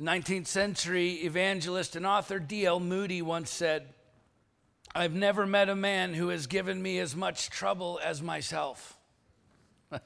19th 0.00 0.46
century 0.46 1.12
evangelist 1.24 1.96
and 1.96 2.06
author 2.06 2.38
D.L. 2.38 2.80
Moody 2.80 3.22
once 3.22 3.50
said, 3.50 3.88
I've 4.94 5.14
never 5.14 5.46
met 5.46 5.68
a 5.68 5.76
man 5.76 6.14
who 6.14 6.28
has 6.28 6.46
given 6.46 6.80
me 6.80 6.98
as 6.98 7.14
much 7.14 7.50
trouble 7.50 8.00
as 8.02 8.22
myself. 8.22 8.96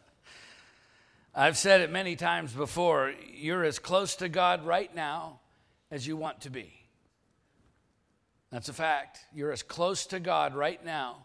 I've 1.34 1.56
said 1.56 1.80
it 1.80 1.90
many 1.90 2.16
times 2.16 2.53
before 2.53 3.14
you're 3.32 3.64
as 3.64 3.79
close 3.79 4.16
to 4.16 4.29
God 4.29 4.64
right 4.64 4.92
now 4.95 5.41
as 5.91 6.07
you 6.07 6.16
want 6.16 6.41
to 6.43 6.50
be. 6.50 6.72
That's 8.50 8.68
a 8.68 8.72
fact. 8.72 9.20
You're 9.32 9.52
as 9.52 9.62
close 9.62 10.07
to 10.07 10.18
God 10.18 10.54
right 10.54 10.84
now 10.84 11.25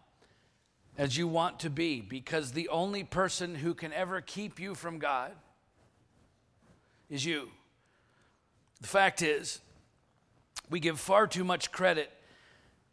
as 0.97 1.17
you 1.17 1.27
want 1.27 1.61
to 1.61 1.69
be 1.69 2.01
because 2.01 2.51
the 2.51 2.69
only 2.69 3.03
person 3.03 3.55
who 3.55 3.73
can 3.73 3.91
ever 3.93 4.21
keep 4.21 4.59
you 4.59 4.75
from 4.75 4.99
God 4.99 5.31
is 7.09 7.25
you. 7.25 7.49
The 8.85 8.91
fact 8.91 9.23
is, 9.23 9.61
we 10.69 10.79
give 10.79 10.99
far 10.99 11.25
too 11.25 11.43
much 11.43 11.71
credit 11.71 12.11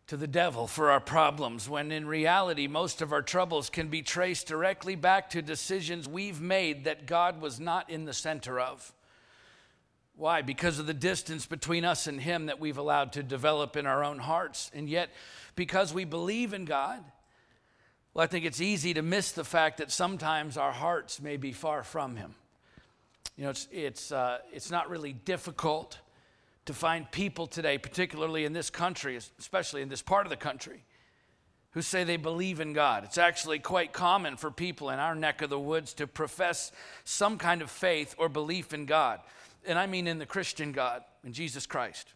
to 0.06 0.16
the 0.16 0.26
devil 0.26 0.66
for 0.66 0.90
our 0.90 1.00
problems 1.00 1.68
when 1.68 1.92
in 1.92 2.06
reality, 2.06 2.66
most 2.66 3.02
of 3.02 3.12
our 3.12 3.20
troubles 3.20 3.68
can 3.68 3.88
be 3.88 4.00
traced 4.00 4.46
directly 4.46 4.94
back 4.94 5.28
to 5.28 5.42
decisions 5.42 6.08
we've 6.08 6.40
made 6.40 6.84
that 6.84 7.04
God 7.04 7.42
was 7.42 7.60
not 7.60 7.90
in 7.90 8.06
the 8.06 8.14
center 8.14 8.58
of. 8.58 8.90
Why? 10.16 10.40
Because 10.40 10.78
of 10.78 10.86
the 10.86 10.94
distance 10.94 11.44
between 11.44 11.84
us 11.84 12.06
and 12.06 12.18
Him 12.18 12.46
that 12.46 12.58
we've 12.58 12.78
allowed 12.78 13.12
to 13.12 13.22
develop 13.22 13.76
in 13.76 13.84
our 13.84 14.02
own 14.02 14.18
hearts. 14.18 14.70
And 14.72 14.88
yet, 14.88 15.10
because 15.56 15.92
we 15.92 16.06
believe 16.06 16.54
in 16.54 16.64
God, 16.64 17.04
well, 18.14 18.24
I 18.24 18.28
think 18.28 18.46
it's 18.46 18.62
easy 18.62 18.94
to 18.94 19.02
miss 19.02 19.32
the 19.32 19.44
fact 19.44 19.76
that 19.76 19.92
sometimes 19.92 20.56
our 20.56 20.72
hearts 20.72 21.20
may 21.20 21.36
be 21.36 21.52
far 21.52 21.82
from 21.82 22.16
Him. 22.16 22.34
You 23.36 23.44
know, 23.44 23.50
it's, 23.50 23.68
it's, 23.72 24.12
uh, 24.12 24.38
it's 24.52 24.70
not 24.70 24.90
really 24.90 25.12
difficult 25.12 25.98
to 26.66 26.74
find 26.74 27.10
people 27.10 27.46
today, 27.46 27.78
particularly 27.78 28.44
in 28.44 28.52
this 28.52 28.70
country, 28.70 29.18
especially 29.38 29.82
in 29.82 29.88
this 29.88 30.02
part 30.02 30.26
of 30.26 30.30
the 30.30 30.36
country, 30.36 30.84
who 31.70 31.82
say 31.82 32.04
they 32.04 32.16
believe 32.16 32.60
in 32.60 32.72
God. 32.72 33.04
It's 33.04 33.18
actually 33.18 33.58
quite 33.58 33.92
common 33.92 34.36
for 34.36 34.50
people 34.50 34.90
in 34.90 34.98
our 34.98 35.14
neck 35.14 35.42
of 35.42 35.50
the 35.50 35.58
woods 35.58 35.94
to 35.94 36.06
profess 36.06 36.70
some 37.04 37.38
kind 37.38 37.62
of 37.62 37.70
faith 37.70 38.14
or 38.18 38.28
belief 38.28 38.72
in 38.72 38.86
God. 38.86 39.20
And 39.66 39.78
I 39.78 39.86
mean 39.86 40.06
in 40.06 40.18
the 40.18 40.26
Christian 40.26 40.72
God, 40.72 41.02
in 41.24 41.32
Jesus 41.32 41.66
Christ. 41.66 42.12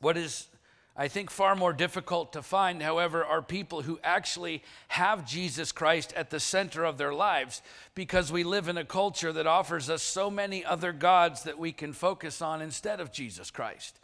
What 0.00 0.16
is 0.16 0.48
I 0.94 1.08
think 1.08 1.30
far 1.30 1.56
more 1.56 1.72
difficult 1.72 2.34
to 2.34 2.42
find, 2.42 2.82
however, 2.82 3.24
are 3.24 3.40
people 3.40 3.80
who 3.80 3.98
actually 4.04 4.62
have 4.88 5.26
Jesus 5.26 5.72
Christ 5.72 6.12
at 6.14 6.28
the 6.28 6.38
center 6.38 6.84
of 6.84 6.98
their 6.98 7.14
lives 7.14 7.62
because 7.94 8.30
we 8.30 8.44
live 8.44 8.68
in 8.68 8.76
a 8.76 8.84
culture 8.84 9.32
that 9.32 9.46
offers 9.46 9.88
us 9.88 10.02
so 10.02 10.30
many 10.30 10.62
other 10.64 10.92
gods 10.92 11.44
that 11.44 11.58
we 11.58 11.72
can 11.72 11.94
focus 11.94 12.42
on 12.42 12.60
instead 12.60 13.00
of 13.00 13.10
Jesus 13.10 13.50
Christ. 13.50 13.98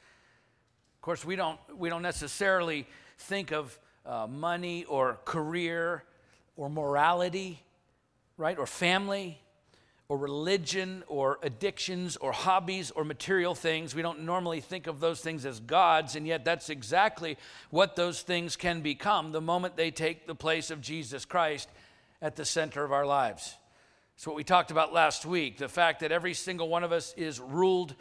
Of 0.97 1.03
course, 1.03 1.27
we 1.27 1.37
don't, 1.37 1.61
we 1.77 1.91
don't 1.91 2.03
necessarily 2.03 2.87
think 3.19 3.53
of 3.53 3.79
uh, 4.07 4.27
money 4.27 4.85
or 4.85 5.21
career 5.27 6.05
or 6.57 6.71
morality, 6.71 7.63
right, 8.39 8.59
or 8.59 8.67
family 8.67 9.39
or 10.09 10.17
religion 10.17 11.05
or 11.07 11.39
addictions 11.43 12.17
or 12.17 12.33
hobbies 12.33 12.91
or 12.91 13.05
material 13.05 13.55
things. 13.55 13.95
We 13.95 14.01
don't 14.01 14.23
normally 14.23 14.63
think 14.63 14.87
of 14.87 15.01
those 15.01 15.21
things 15.21 15.45
as 15.45 15.61
gods, 15.61 16.17
and 16.17 16.27
yet 16.27 16.47
that's 16.47 16.71
exactly 16.71 17.37
what 17.71 17.95
those 17.95 18.23
things 18.23 18.57
can 18.57 18.81
become 18.81 19.33
the 19.33 19.43
moment 19.43 19.77
they 19.77 19.91
take 19.91 20.27
the 20.27 20.35
place 20.35 20.71
of 20.71 20.81
Jesus 20.81 21.27
Christ 21.27 21.69
at 22.23 22.37
the 22.37 22.47
center 22.47 22.85
of 22.85 22.93
our 22.93 23.05
lives. 23.05 23.55
It's 24.17 24.27
what 24.27 24.35
we 24.35 24.45
talked 24.45 24.71
about 24.71 24.95
last 24.95 25.27
week 25.27 25.59
the 25.59 25.69
fact 25.69 26.01
that 26.01 26.11
every 26.11 26.35
single 26.35 26.69
one 26.69 26.85
of 26.85 26.91
us 26.91 27.13
is 27.17 27.39
ruled 27.39 27.95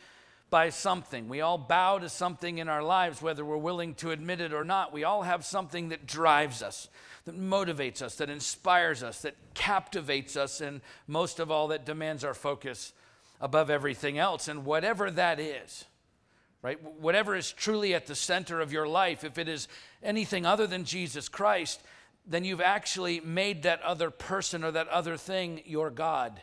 by 0.49 0.69
something. 0.69 1.27
We 1.27 1.41
all 1.41 1.57
bow 1.57 1.99
to 1.99 2.09
something 2.09 2.57
in 2.57 2.69
our 2.69 2.83
lives, 2.83 3.21
whether 3.21 3.43
we're 3.43 3.57
willing 3.57 3.95
to 3.95 4.11
admit 4.11 4.41
it 4.41 4.53
or 4.53 4.63
not. 4.63 4.93
We 4.93 5.03
all 5.03 5.23
have 5.23 5.45
something 5.45 5.89
that 5.89 6.05
drives 6.05 6.61
us 6.61 6.87
that 7.27 7.37
motivates 7.37 8.01
us, 8.01 8.15
that 8.15 8.29
inspires 8.29 9.03
us, 9.03 9.21
that 9.21 9.35
captivates 9.53 10.37
us, 10.37 10.61
and 10.61 10.79
most 11.07 11.39
of 11.39 11.51
all, 11.51 11.67
that 11.67 11.85
demands 11.85 12.23
our 12.23 12.33
focus 12.33 12.93
above 13.41 13.69
everything 13.69 14.17
else. 14.17 14.47
And 14.47 14.63
whatever 14.63 15.11
that 15.11 15.37
is, 15.37 15.83
right? 16.61 16.81
Whatever 17.01 17.35
is 17.35 17.51
truly 17.51 17.93
at 17.93 18.07
the 18.07 18.15
center 18.15 18.61
of 18.61 18.71
your 18.71 18.87
life, 18.87 19.25
if 19.25 19.37
it 19.37 19.49
is 19.49 19.67
anything 20.01 20.45
other 20.45 20.67
than 20.67 20.85
Jesus 20.85 21.27
Christ, 21.27 21.81
then 22.25 22.45
you've 22.45 22.61
actually 22.61 23.19
made 23.19 23.63
that 23.63 23.81
other 23.81 24.09
person 24.09 24.63
or 24.63 24.71
that 24.71 24.87
other 24.87 25.17
thing 25.17 25.61
your 25.65 25.89
God 25.89 26.41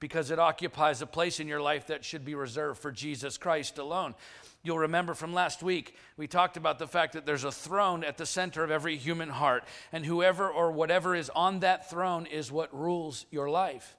because 0.00 0.30
it 0.30 0.38
occupies 0.38 1.02
a 1.02 1.06
place 1.06 1.40
in 1.40 1.48
your 1.48 1.60
life 1.60 1.86
that 1.88 2.04
should 2.04 2.24
be 2.24 2.34
reserved 2.34 2.80
for 2.80 2.92
Jesus 2.92 3.36
Christ 3.36 3.78
alone. 3.78 4.14
You'll 4.62 4.78
remember 4.78 5.14
from 5.14 5.32
last 5.32 5.62
week, 5.62 5.94
we 6.16 6.26
talked 6.26 6.56
about 6.56 6.78
the 6.78 6.86
fact 6.86 7.12
that 7.12 7.24
there's 7.24 7.44
a 7.44 7.52
throne 7.52 8.04
at 8.04 8.16
the 8.16 8.26
center 8.26 8.64
of 8.64 8.70
every 8.70 8.96
human 8.96 9.28
heart, 9.28 9.64
and 9.92 10.04
whoever 10.04 10.48
or 10.48 10.72
whatever 10.72 11.14
is 11.14 11.30
on 11.30 11.60
that 11.60 11.88
throne 11.88 12.26
is 12.26 12.50
what 12.50 12.76
rules 12.76 13.26
your 13.30 13.48
life. 13.48 13.96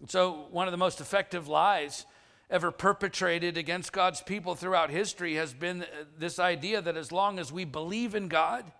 And 0.00 0.10
so, 0.10 0.46
one 0.50 0.68
of 0.68 0.72
the 0.72 0.78
most 0.78 1.00
effective 1.00 1.48
lies 1.48 2.04
ever 2.50 2.70
perpetrated 2.70 3.56
against 3.56 3.92
God's 3.92 4.20
people 4.20 4.54
throughout 4.54 4.90
history 4.90 5.34
has 5.36 5.54
been 5.54 5.86
this 6.18 6.38
idea 6.38 6.82
that 6.82 6.96
as 6.96 7.10
long 7.10 7.38
as 7.38 7.50
we 7.50 7.64
believe 7.64 8.14
in 8.14 8.28
God, 8.28 8.70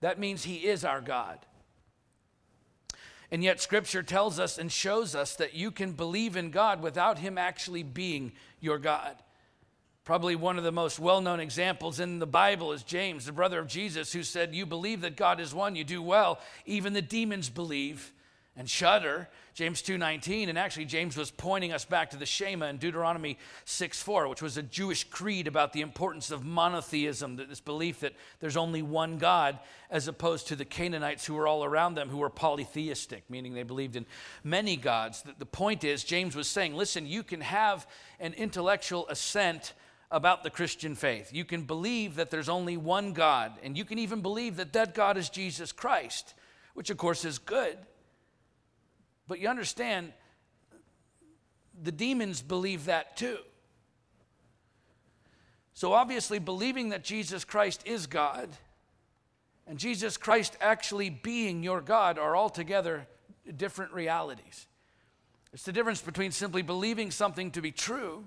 that 0.00 0.18
means 0.18 0.44
He 0.44 0.66
is 0.66 0.84
our 0.84 1.00
God. 1.00 1.38
And 3.32 3.42
yet, 3.42 3.62
Scripture 3.62 4.02
tells 4.02 4.38
us 4.38 4.58
and 4.58 4.70
shows 4.70 5.14
us 5.14 5.34
that 5.36 5.54
you 5.54 5.70
can 5.70 5.92
believe 5.92 6.36
in 6.36 6.50
God 6.50 6.82
without 6.82 7.18
Him 7.18 7.38
actually 7.38 7.82
being 7.82 8.32
your 8.60 8.78
God. 8.78 9.16
Probably 10.04 10.36
one 10.36 10.58
of 10.58 10.64
the 10.64 10.70
most 10.70 10.98
well 10.98 11.22
known 11.22 11.40
examples 11.40 11.98
in 11.98 12.18
the 12.18 12.26
Bible 12.26 12.72
is 12.72 12.82
James, 12.82 13.24
the 13.24 13.32
brother 13.32 13.58
of 13.58 13.68
Jesus, 13.68 14.12
who 14.12 14.22
said, 14.22 14.54
You 14.54 14.66
believe 14.66 15.00
that 15.00 15.16
God 15.16 15.40
is 15.40 15.54
one, 15.54 15.76
you 15.76 15.82
do 15.82 16.02
well. 16.02 16.40
Even 16.66 16.92
the 16.92 17.00
demons 17.00 17.48
believe 17.48 18.12
and 18.54 18.68
shudder. 18.68 19.30
James 19.54 19.82
2:19 19.82 20.48
and 20.48 20.58
actually 20.58 20.86
James 20.86 21.16
was 21.16 21.30
pointing 21.30 21.72
us 21.72 21.84
back 21.84 22.10
to 22.10 22.16
the 22.16 22.24
Shema 22.24 22.66
in 22.66 22.78
Deuteronomy 22.78 23.38
6:4 23.66 24.28
which 24.28 24.40
was 24.40 24.56
a 24.56 24.62
Jewish 24.62 25.04
creed 25.04 25.46
about 25.46 25.72
the 25.72 25.82
importance 25.82 26.30
of 26.30 26.44
monotheism 26.44 27.36
this 27.36 27.60
belief 27.60 28.00
that 28.00 28.14
there's 28.40 28.56
only 28.56 28.80
one 28.80 29.18
God 29.18 29.58
as 29.90 30.08
opposed 30.08 30.48
to 30.48 30.56
the 30.56 30.64
Canaanites 30.64 31.26
who 31.26 31.34
were 31.34 31.46
all 31.46 31.64
around 31.64 31.94
them 31.94 32.08
who 32.08 32.18
were 32.18 32.30
polytheistic 32.30 33.28
meaning 33.28 33.52
they 33.52 33.62
believed 33.62 33.96
in 33.96 34.06
many 34.42 34.76
gods 34.76 35.22
the, 35.38 35.46
point 35.46 35.84
is 35.84 36.02
James 36.02 36.34
was 36.34 36.48
saying 36.48 36.74
listen 36.74 37.06
you 37.06 37.22
can 37.22 37.42
have 37.42 37.86
an 38.20 38.32
intellectual 38.34 39.06
assent 39.08 39.74
about 40.12 40.42
the 40.42 40.50
Christian 40.50 40.94
faith. 40.94 41.32
You 41.32 41.46
can 41.46 41.62
believe 41.62 42.16
that 42.16 42.30
there's 42.30 42.50
only 42.50 42.76
one 42.76 43.14
God, 43.14 43.58
and 43.62 43.76
you 43.78 43.84
can 43.86 43.98
even 43.98 44.20
believe 44.20 44.56
that 44.56 44.74
that 44.74 44.94
God 44.94 45.16
is 45.16 45.30
Jesus 45.30 45.72
Christ, 45.72 46.34
which 46.74 46.90
of 46.90 46.98
course 46.98 47.24
is 47.24 47.38
good. 47.38 47.78
But 49.32 49.40
you 49.40 49.48
understand, 49.48 50.12
the 51.82 51.90
demons 51.90 52.42
believe 52.42 52.84
that 52.84 53.16
too. 53.16 53.38
So 55.72 55.94
obviously, 55.94 56.38
believing 56.38 56.90
that 56.90 57.02
Jesus 57.02 57.42
Christ 57.42 57.80
is 57.86 58.06
God 58.06 58.50
and 59.66 59.78
Jesus 59.78 60.18
Christ 60.18 60.58
actually 60.60 61.08
being 61.08 61.62
your 61.62 61.80
God 61.80 62.18
are 62.18 62.36
altogether 62.36 63.06
different 63.56 63.94
realities. 63.94 64.66
It's 65.54 65.62
the 65.62 65.72
difference 65.72 66.02
between 66.02 66.30
simply 66.30 66.60
believing 66.60 67.10
something 67.10 67.52
to 67.52 67.62
be 67.62 67.72
true 67.72 68.24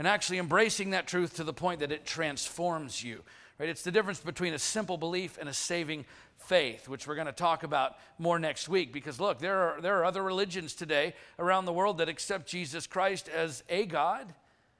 and 0.00 0.08
actually 0.08 0.38
embracing 0.38 0.90
that 0.90 1.06
truth 1.06 1.36
to 1.36 1.44
the 1.44 1.52
point 1.52 1.80
that 1.80 1.92
it 1.92 2.06
transforms 2.06 3.04
you. 3.04 3.20
Right? 3.58 3.68
It's 3.68 3.82
the 3.82 3.90
difference 3.90 4.18
between 4.18 4.54
a 4.54 4.58
simple 4.58 4.96
belief 4.96 5.36
and 5.38 5.46
a 5.46 5.52
saving 5.52 6.06
faith, 6.38 6.88
which 6.88 7.06
we're 7.06 7.16
going 7.16 7.26
to 7.26 7.34
talk 7.34 7.64
about 7.64 7.96
more 8.18 8.38
next 8.38 8.66
week. 8.66 8.94
Because 8.94 9.20
look, 9.20 9.40
there 9.40 9.58
are, 9.58 9.80
there 9.82 9.98
are 9.98 10.06
other 10.06 10.22
religions 10.22 10.72
today 10.72 11.12
around 11.38 11.66
the 11.66 11.74
world 11.74 11.98
that 11.98 12.08
accept 12.08 12.48
Jesus 12.48 12.86
Christ 12.86 13.28
as 13.28 13.62
a 13.68 13.84
God, 13.84 14.32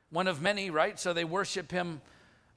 one 0.09 0.27
of 0.27 0.41
many, 0.41 0.71
right? 0.71 0.99
So 0.99 1.13
they 1.13 1.25
worship 1.25 1.71
him 1.71 2.01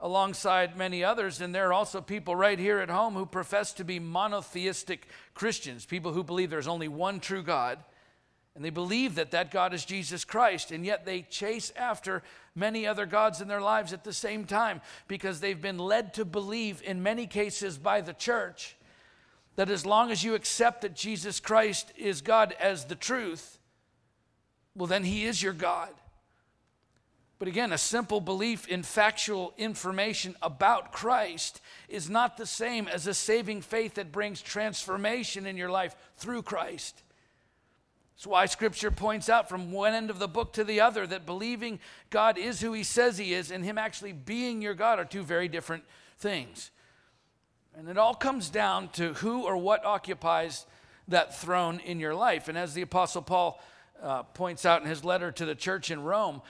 alongside 0.00 0.74
many 0.74 1.04
others. 1.04 1.42
And 1.42 1.54
there 1.54 1.68
are 1.68 1.74
also 1.74 2.00
people 2.00 2.34
right 2.34 2.58
here 2.58 2.78
at 2.78 2.88
home 2.88 3.12
who 3.12 3.26
profess 3.26 3.74
to 3.74 3.84
be 3.84 3.98
monotheistic 3.98 5.08
Christians, 5.34 5.84
people 5.84 6.14
who 6.14 6.24
believe 6.24 6.48
there's 6.48 6.66
only 6.66 6.88
one 6.88 7.20
true 7.20 7.42
God 7.42 7.84
and 8.54 8.64
they 8.64 8.70
believe 8.70 9.16
that 9.16 9.32
that 9.32 9.50
God 9.50 9.74
is 9.74 9.84
Jesus 9.84 10.24
Christ, 10.24 10.70
and 10.70 10.86
yet 10.86 11.04
they 11.04 11.22
chase 11.22 11.72
after 11.76 12.22
many 12.54 12.86
other 12.86 13.04
gods 13.04 13.40
in 13.40 13.48
their 13.48 13.60
lives 13.60 13.92
at 13.92 14.04
the 14.04 14.12
same 14.12 14.44
time 14.44 14.80
because 15.08 15.40
they've 15.40 15.60
been 15.60 15.78
led 15.78 16.14
to 16.14 16.24
believe, 16.24 16.80
in 16.84 17.02
many 17.02 17.26
cases 17.26 17.78
by 17.78 18.00
the 18.00 18.12
church, 18.12 18.76
that 19.56 19.70
as 19.70 19.84
long 19.84 20.10
as 20.10 20.22
you 20.22 20.34
accept 20.34 20.82
that 20.82 20.94
Jesus 20.94 21.40
Christ 21.40 21.92
is 21.96 22.22
God 22.22 22.54
as 22.60 22.84
the 22.84 22.94
truth, 22.94 23.58
well, 24.76 24.86
then 24.86 25.04
He 25.04 25.24
is 25.24 25.42
your 25.42 25.52
God. 25.52 25.90
But 27.38 27.48
again, 27.48 27.72
a 27.72 27.78
simple 27.78 28.20
belief 28.20 28.68
in 28.68 28.82
factual 28.82 29.52
information 29.58 30.36
about 30.40 30.92
Christ 30.92 31.60
is 31.88 32.08
not 32.08 32.36
the 32.36 32.46
same 32.46 32.88
as 32.88 33.06
a 33.06 33.14
saving 33.14 33.62
faith 33.62 33.94
that 33.94 34.12
brings 34.12 34.40
transformation 34.40 35.44
in 35.44 35.56
your 35.56 35.70
life 35.70 35.96
through 36.16 36.42
Christ. 36.42 37.03
That's 38.14 38.26
why 38.26 38.46
scripture 38.46 38.90
points 38.90 39.28
out 39.28 39.48
from 39.48 39.72
one 39.72 39.92
end 39.92 40.08
of 40.08 40.18
the 40.18 40.28
book 40.28 40.52
to 40.54 40.64
the 40.64 40.80
other 40.80 41.06
that 41.06 41.26
believing 41.26 41.80
God 42.10 42.38
is 42.38 42.60
who 42.60 42.72
he 42.72 42.84
says 42.84 43.18
he 43.18 43.34
is 43.34 43.50
and 43.50 43.64
him 43.64 43.76
actually 43.76 44.12
being 44.12 44.62
your 44.62 44.74
God 44.74 44.98
are 44.98 45.04
two 45.04 45.22
very 45.22 45.48
different 45.48 45.84
things. 46.18 46.70
And 47.76 47.88
it 47.88 47.98
all 47.98 48.14
comes 48.14 48.50
down 48.50 48.88
to 48.90 49.14
who 49.14 49.42
or 49.42 49.56
what 49.56 49.84
occupies 49.84 50.64
that 51.08 51.36
throne 51.36 51.80
in 51.80 51.98
your 51.98 52.14
life. 52.14 52.48
And 52.48 52.56
as 52.56 52.72
the 52.72 52.82
Apostle 52.82 53.22
Paul 53.22 53.60
uh, 54.00 54.22
points 54.22 54.64
out 54.64 54.82
in 54.82 54.88
his 54.88 55.04
letter 55.04 55.32
to 55.32 55.44
the 55.44 55.56
church 55.56 55.90
in 55.90 56.02
Rome, 56.02 56.40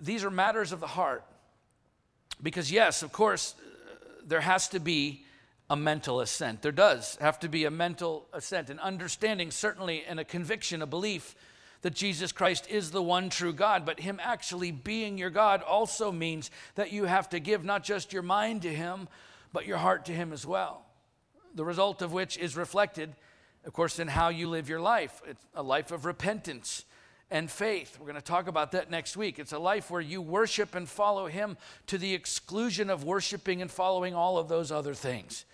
these 0.00 0.24
are 0.24 0.30
matters 0.30 0.72
of 0.72 0.80
the 0.80 0.88
heart. 0.88 1.24
Because, 2.42 2.70
yes, 2.70 3.04
of 3.04 3.12
course, 3.12 3.54
there 4.26 4.40
has 4.40 4.68
to 4.70 4.80
be 4.80 5.23
a 5.74 5.76
mental 5.76 6.20
assent. 6.20 6.62
There 6.62 6.70
does 6.70 7.18
have 7.20 7.40
to 7.40 7.48
be 7.48 7.64
a 7.64 7.70
mental 7.70 8.28
assent, 8.32 8.70
an 8.70 8.78
understanding, 8.78 9.50
certainly, 9.50 10.04
and 10.04 10.20
a 10.20 10.24
conviction, 10.24 10.82
a 10.82 10.86
belief 10.86 11.34
that 11.82 11.94
Jesus 11.94 12.30
Christ 12.30 12.68
is 12.70 12.92
the 12.92 13.02
one 13.02 13.28
true 13.28 13.52
God. 13.52 13.84
But 13.84 13.98
Him 13.98 14.20
actually 14.22 14.70
being 14.70 15.18
your 15.18 15.30
God 15.30 15.62
also 15.62 16.12
means 16.12 16.52
that 16.76 16.92
you 16.92 17.06
have 17.06 17.28
to 17.30 17.40
give 17.40 17.64
not 17.64 17.82
just 17.82 18.12
your 18.12 18.22
mind 18.22 18.62
to 18.62 18.72
Him, 18.72 19.08
but 19.52 19.66
your 19.66 19.78
heart 19.78 20.04
to 20.04 20.12
Him 20.12 20.32
as 20.32 20.46
well. 20.46 20.86
The 21.56 21.64
result 21.64 22.02
of 22.02 22.12
which 22.12 22.38
is 22.38 22.56
reflected, 22.56 23.12
of 23.66 23.72
course, 23.72 23.98
in 23.98 24.06
how 24.06 24.28
you 24.28 24.48
live 24.48 24.68
your 24.68 24.80
life. 24.80 25.22
It's 25.26 25.44
a 25.56 25.62
life 25.64 25.90
of 25.90 26.04
repentance 26.04 26.84
and 27.32 27.50
faith. 27.50 27.98
We're 27.98 28.06
going 28.06 28.14
to 28.14 28.22
talk 28.22 28.46
about 28.46 28.70
that 28.72 28.92
next 28.92 29.16
week. 29.16 29.40
It's 29.40 29.52
a 29.52 29.58
life 29.58 29.90
where 29.90 30.00
you 30.00 30.22
worship 30.22 30.76
and 30.76 30.88
follow 30.88 31.26
Him 31.26 31.56
to 31.88 31.98
the 31.98 32.14
exclusion 32.14 32.90
of 32.90 33.02
worshiping 33.02 33.60
and 33.60 33.68
following 33.68 34.14
all 34.14 34.38
of 34.38 34.48
those 34.48 34.70
other 34.70 34.94
things. 34.94 35.44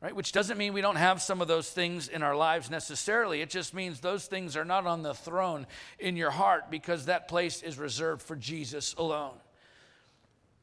Right? 0.00 0.14
Which 0.14 0.30
doesn't 0.30 0.58
mean 0.58 0.74
we 0.74 0.80
don't 0.80 0.96
have 0.96 1.20
some 1.20 1.42
of 1.42 1.48
those 1.48 1.68
things 1.70 2.06
in 2.06 2.22
our 2.22 2.36
lives 2.36 2.70
necessarily. 2.70 3.40
It 3.40 3.50
just 3.50 3.74
means 3.74 3.98
those 3.98 4.26
things 4.26 4.56
are 4.56 4.64
not 4.64 4.86
on 4.86 5.02
the 5.02 5.12
throne 5.12 5.66
in 5.98 6.16
your 6.16 6.30
heart 6.30 6.70
because 6.70 7.06
that 7.06 7.26
place 7.26 7.62
is 7.62 7.78
reserved 7.78 8.22
for 8.22 8.36
Jesus 8.36 8.94
alone. 8.96 9.34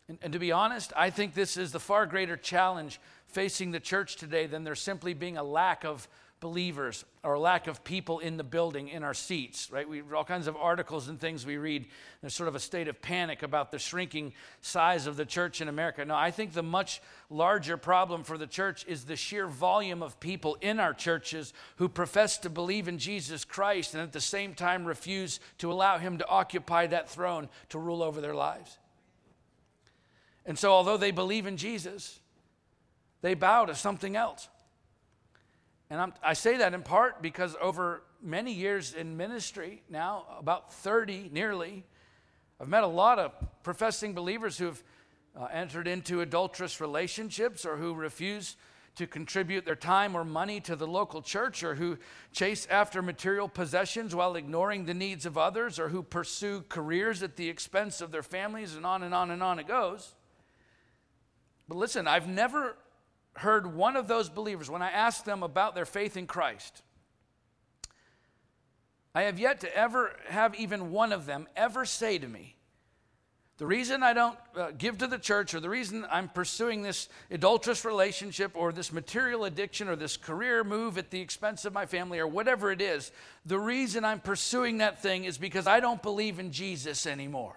And, 0.07 0.17
and 0.21 0.31
to 0.31 0.39
be 0.39 0.53
honest, 0.53 0.93
I 0.95 1.09
think 1.09 1.33
this 1.33 1.57
is 1.57 1.73
the 1.73 1.81
far 1.81 2.05
greater 2.05 2.37
challenge 2.37 3.01
facing 3.27 3.71
the 3.71 3.79
church 3.81 4.15
today 4.15 4.47
than 4.47 4.63
there 4.63 4.75
simply 4.75 5.13
being 5.13 5.37
a 5.37 5.43
lack 5.43 5.83
of 5.83 6.07
believers 6.39 7.05
or 7.23 7.39
lack 7.39 7.67
of 7.67 7.83
people 7.83 8.19
in 8.19 8.37
the 8.37 8.43
building 8.43 8.89
in 8.89 9.03
our 9.03 9.13
seats, 9.13 9.71
right? 9.71 9.87
We 9.87 10.03
all 10.13 10.23
kinds 10.23 10.47
of 10.47 10.55
articles 10.55 11.07
and 11.07 11.19
things 11.19 11.45
we 11.45 11.57
read. 11.57 11.87
There's 12.21 12.35
sort 12.35 12.49
of 12.49 12.55
a 12.55 12.59
state 12.59 12.87
of 12.87 13.01
panic 13.01 13.41
about 13.41 13.71
the 13.71 13.79
shrinking 13.79 14.33
size 14.61 15.07
of 15.07 15.15
the 15.15 15.25
church 15.25 15.61
in 15.61 15.67
America. 15.67 16.03
No, 16.05 16.15
I 16.15 16.31
think 16.31 16.53
the 16.53 16.61
much 16.61 17.01
larger 17.29 17.77
problem 17.77 18.23
for 18.23 18.37
the 18.37 18.47
church 18.47 18.85
is 18.87 19.05
the 19.05 19.15
sheer 19.15 19.47
volume 19.47 20.03
of 20.03 20.19
people 20.19 20.57
in 20.61 20.79
our 20.79 20.93
churches 20.93 21.53
who 21.77 21.89
profess 21.89 22.37
to 22.39 22.49
believe 22.49 22.87
in 22.87 22.97
Jesus 22.97 23.45
Christ 23.45 23.93
and 23.93 24.03
at 24.03 24.11
the 24.11 24.21
same 24.21 24.53
time 24.53 24.85
refuse 24.85 25.39
to 25.59 25.71
allow 25.71 25.97
him 25.97 26.17
to 26.17 26.27
occupy 26.27 26.87
that 26.87 27.09
throne 27.09 27.49
to 27.69 27.79
rule 27.79 28.03
over 28.03 28.21
their 28.21 28.35
lives. 28.35 28.77
And 30.45 30.59
so, 30.59 30.71
although 30.71 30.97
they 30.97 31.11
believe 31.11 31.47
in 31.47 31.57
Jesus, 31.57 32.19
they 33.21 33.33
bow 33.33 33.65
to 33.65 33.73
something 33.73 34.15
else. 34.15 34.47
And 35.89 36.01
I'm, 36.01 36.13
i 36.23 36.33
say 36.33 36.57
that 36.57 36.73
in 36.73 36.81
part 36.81 37.21
because 37.21 37.55
over 37.61 38.01
many 38.21 38.53
years 38.53 38.93
in 38.93 39.17
ministry, 39.17 39.83
now 39.89 40.25
about 40.39 40.73
30 40.73 41.29
nearly, 41.31 41.83
I've 42.59 42.67
met 42.67 42.83
a 42.83 42.87
lot 42.87 43.19
of 43.19 43.31
professing 43.63 44.13
believers 44.13 44.57
who've 44.57 44.81
uh, 45.39 45.45
entered 45.51 45.87
into 45.87 46.21
adulterous 46.21 46.79
relationships 46.81 47.65
or 47.65 47.77
who 47.77 47.93
refuse 47.93 48.55
to 48.95 49.05
contribute 49.05 49.65
their 49.65 49.75
time 49.75 50.15
or 50.15 50.23
money 50.23 50.61
to 50.61 50.75
the 50.75 50.87
local 50.87 51.21
church 51.21 51.63
or 51.63 51.75
who 51.75 51.97
chase 52.31 52.65
after 52.69 53.01
material 53.01 53.49
possessions 53.49 54.15
while 54.15 54.35
ignoring 54.35 54.85
the 54.85 54.93
needs 54.93 55.25
of 55.25 55.37
others 55.37 55.77
or 55.79 55.89
who 55.89 56.01
pursue 56.01 56.63
careers 56.69 57.21
at 57.21 57.35
the 57.35 57.49
expense 57.49 57.99
of 57.99 58.11
their 58.11 58.23
families 58.23 58.75
and 58.75 58.85
on 58.85 59.03
and 59.03 59.13
on 59.13 59.31
and 59.31 59.43
on 59.43 59.59
it 59.59 59.67
goes. 59.67 60.15
But 61.67 61.77
listen, 61.77 62.07
I've 62.07 62.27
never 62.27 62.77
heard 63.35 63.75
one 63.75 63.95
of 63.95 64.07
those 64.07 64.29
believers, 64.29 64.69
when 64.69 64.81
I 64.81 64.91
asked 64.91 65.25
them 65.25 65.43
about 65.43 65.75
their 65.75 65.85
faith 65.85 66.17
in 66.17 66.27
Christ, 66.27 66.81
I 69.13 69.23
have 69.23 69.39
yet 69.39 69.61
to 69.61 69.75
ever 69.75 70.15
have 70.27 70.55
even 70.55 70.91
one 70.91 71.13
of 71.13 71.25
them 71.25 71.47
ever 71.55 71.85
say 71.85 72.17
to 72.17 72.27
me, 72.27 72.55
the 73.57 73.65
reason 73.65 74.03
I 74.03 74.11
don't 74.11 74.37
uh, 74.57 74.71
give 74.77 74.97
to 74.97 75.07
the 75.07 75.17
church, 75.17 75.53
or 75.53 75.61
the 75.61 75.69
reason 75.69 76.05
I'm 76.11 76.27
pursuing 76.27 76.81
this 76.81 77.07
adulterous 77.31 77.85
relationship, 77.85 78.51
or 78.53 78.73
this 78.73 78.91
material 78.91 79.45
addiction, 79.45 79.87
or 79.87 79.95
this 79.95 80.17
career 80.17 80.65
move 80.65 80.97
at 80.97 81.09
the 81.09 81.21
expense 81.21 81.63
of 81.63 81.71
my 81.71 81.85
family, 81.85 82.19
or 82.19 82.27
whatever 82.27 82.69
it 82.69 82.81
is, 82.81 83.13
the 83.45 83.57
reason 83.57 84.03
I'm 84.03 84.19
pursuing 84.19 84.79
that 84.79 85.01
thing 85.01 85.23
is 85.23 85.37
because 85.37 85.67
I 85.67 85.79
don't 85.79 86.03
believe 86.03 86.37
in 86.37 86.51
Jesus 86.51 87.07
anymore. 87.07 87.55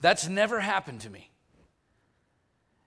That's 0.00 0.26
never 0.26 0.60
happened 0.60 1.02
to 1.02 1.10
me. 1.10 1.30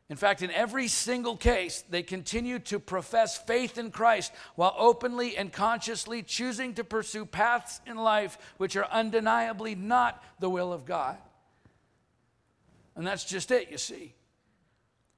In 0.09 0.15
fact, 0.15 0.41
in 0.41 0.51
every 0.51 0.87
single 0.87 1.35
case, 1.35 1.83
they 1.89 2.01
continue 2.01 2.59
to 2.59 2.79
profess 2.79 3.37
faith 3.37 3.77
in 3.77 3.91
Christ 3.91 4.31
while 4.55 4.73
openly 4.77 5.35
and 5.35 5.51
consciously 5.51 6.23
choosing 6.23 6.73
to 6.75 6.83
pursue 6.85 7.25
paths 7.25 7.81
in 7.85 7.97
life 7.97 8.37
which 8.57 8.77
are 8.77 8.85
undeniably 8.85 9.75
not 9.75 10.23
the 10.39 10.49
will 10.49 10.71
of 10.71 10.85
God. 10.85 11.17
And 12.95 13.05
that's 13.05 13.25
just 13.25 13.51
it, 13.51 13.69
you 13.69 13.77
see. 13.77 14.13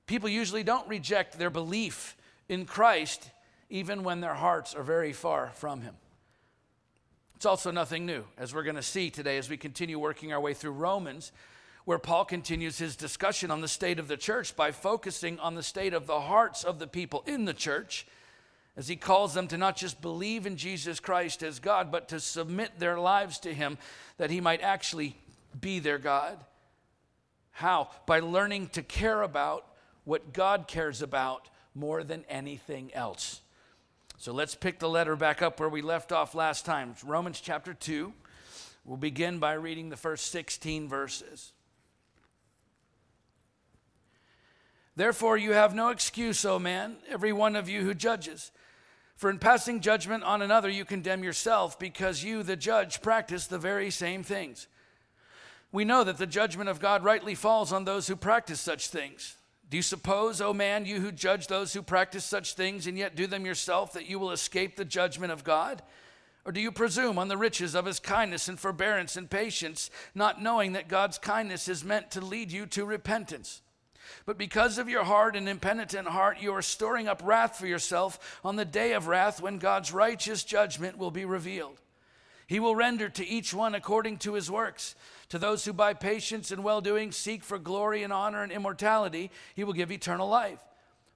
People 0.08 0.28
usually 0.28 0.64
don't 0.64 0.88
reject 0.88 1.38
their 1.38 1.52
belief 1.52 2.18
in 2.50 2.66
Christ 2.66 3.30
even 3.70 4.04
when 4.04 4.22
their 4.22 4.34
hearts 4.34 4.74
are 4.74 4.82
very 4.82 5.14
far 5.14 5.52
from 5.54 5.82
Him. 5.82 5.96
It's 7.36 7.46
also 7.46 7.70
nothing 7.70 8.08
new, 8.08 8.26
as 8.40 8.56
we're 8.56 8.64
going 8.64 8.76
to 8.76 8.82
see 8.82 9.12
today 9.12 9.38
as 9.38 9.50
we 9.50 9.56
continue 9.56 10.00
working 10.00 10.34
our 10.34 10.42
way 10.42 10.56
through 10.56 10.72
Romans 10.72 11.32
where 11.90 11.98
Paul 11.98 12.24
continues 12.24 12.78
his 12.78 12.96
discussion 12.96 13.50
on 13.50 13.62
the 13.62 13.68
state 13.68 13.98
of 13.98 14.08
the 14.08 14.16
church 14.16 14.56
by 14.56 14.72
focusing 14.72 15.40
on 15.40 15.56
the 15.56 15.64
state 15.64 15.92
of 15.92 16.06
the 16.06 16.22
hearts 16.22 16.64
of 16.64 16.78
the 16.78 16.86
people 16.86 17.24
in 17.26 17.46
the 17.46 17.54
church 17.56 18.06
as 18.78 18.88
he 18.88 18.96
calls 18.96 19.34
them 19.34 19.48
to 19.48 19.58
not 19.58 19.76
just 19.76 20.00
believe 20.00 20.46
in 20.46 20.56
Jesus 20.56 21.00
Christ 21.00 21.42
as 21.42 21.58
God, 21.58 21.92
but 21.92 22.08
to 22.10 22.20
submit 22.20 22.78
their 22.78 23.00
lives 23.00 23.40
to 23.40 23.56
him 23.56 23.80
that 24.18 24.30
he 24.30 24.40
might 24.40 24.62
actually 24.62 25.16
be 25.60 25.80
their 25.80 25.98
God. 25.98 26.38
How? 27.50 27.90
By 28.06 28.20
learning 28.20 28.68
to 28.74 28.84
care 28.84 29.24
about 29.24 29.66
what 30.04 30.32
God 30.32 30.68
cares 30.68 31.02
about 31.02 31.50
more 31.74 32.04
than 32.04 32.24
anything 32.30 32.94
else. 32.94 33.42
So 34.20 34.32
let's 34.32 34.54
pick 34.54 34.78
the 34.78 34.88
letter 34.88 35.16
back 35.16 35.42
up 35.42 35.60
where 35.60 35.70
we 35.70 35.82
left 35.82 36.12
off 36.12 36.36
last 36.36 36.68
time. 36.68 36.94
Romans 37.04 37.42
chapter 37.42 37.74
2. 37.74 38.14
We'll 38.86 38.98
begin 38.98 39.40
by 39.40 39.54
reading 39.54 39.90
the 39.90 39.98
first 39.98 40.28
16 40.28 40.88
verses. 40.88 41.52
Therefore, 45.00 45.38
you 45.38 45.54
have 45.54 45.74
no 45.74 45.92
excuse, 45.92 46.44
O 46.44 46.60
man, 46.60 46.98
every 47.08 47.32
one 47.32 47.56
of 47.56 47.70
you 47.70 47.84
who 47.84 47.94
judges. 47.94 48.52
For 49.16 49.30
in 49.30 49.40
passing 49.40 49.80
judgment 49.80 50.26
on 50.26 50.42
another, 50.42 50.68
you 50.68 50.84
condemn 50.84 51.24
yourself, 51.24 51.80
because 51.80 52.22
you, 52.22 52.44
the 52.44 52.58
judge, 52.58 53.02
practice 53.02 53.48
the 53.48 53.58
very 53.58 53.92
same 53.92 54.24
things. 54.24 54.68
We 55.72 55.86
know 55.86 56.04
that 56.04 56.18
the 56.18 56.28
judgment 56.28 56.70
of 56.70 56.82
God 56.82 57.06
rightly 57.06 57.34
falls 57.34 57.72
on 57.72 57.86
those 57.86 58.08
who 58.08 58.18
practice 58.18 58.60
such 58.60 58.90
things. 58.90 59.38
Do 59.70 59.78
you 59.78 59.84
suppose, 59.84 60.42
O 60.42 60.54
man, 60.54 60.86
you 60.86 61.00
who 61.00 61.14
judge 61.14 61.48
those 61.48 61.72
who 61.72 61.82
practice 61.82 62.26
such 62.26 62.56
things 62.56 62.86
and 62.86 62.98
yet 62.98 63.16
do 63.16 63.26
them 63.26 63.46
yourself, 63.46 63.94
that 63.94 64.10
you 64.10 64.20
will 64.20 64.32
escape 64.32 64.76
the 64.76 64.84
judgment 64.84 65.32
of 65.32 65.46
God? 65.46 65.82
Or 66.44 66.52
do 66.52 66.60
you 66.60 66.74
presume 66.74 67.18
on 67.18 67.30
the 67.30 67.38
riches 67.38 67.74
of 67.74 67.86
his 67.86 68.02
kindness 68.02 68.50
and 68.50 68.60
forbearance 68.60 69.16
and 69.16 69.30
patience, 69.30 69.90
not 70.14 70.42
knowing 70.42 70.74
that 70.74 70.90
God's 70.90 71.18
kindness 71.18 71.70
is 71.70 71.86
meant 71.86 72.12
to 72.12 72.20
lead 72.20 72.52
you 72.52 72.66
to 72.66 72.84
repentance? 72.84 73.62
But 74.26 74.38
because 74.38 74.78
of 74.78 74.90
your 74.90 75.04
hard 75.04 75.36
and 75.36 75.48
impenitent 75.48 76.08
heart, 76.08 76.42
you 76.42 76.54
are 76.54 76.62
storing 76.62 77.08
up 77.08 77.22
wrath 77.24 77.58
for 77.58 77.68
yourself 77.68 78.40
on 78.44 78.56
the 78.56 78.66
day 78.66 78.94
of 78.94 79.08
wrath 79.08 79.42
when 79.42 79.58
God's 79.58 79.94
righteous 79.94 80.44
judgment 80.44 80.98
will 80.98 81.12
be 81.12 81.26
revealed. 81.26 81.80
He 82.48 82.60
will 82.60 82.76
render 82.76 83.10
to 83.10 83.28
each 83.28 83.54
one 83.54 83.76
according 83.76 84.18
to 84.20 84.34
his 84.34 84.50
works. 84.50 84.96
To 85.30 85.38
those 85.38 85.66
who 85.66 85.74
by 85.74 85.94
patience 85.94 86.50
and 86.50 86.64
well 86.64 86.82
doing 86.82 87.12
seek 87.12 87.44
for 87.44 87.60
glory 87.60 88.02
and 88.02 88.12
honor 88.12 88.42
and 88.42 88.52
immortality, 88.52 89.30
he 89.54 89.64
will 89.64 89.74
give 89.74 89.92
eternal 89.92 90.28
life. 90.28 90.60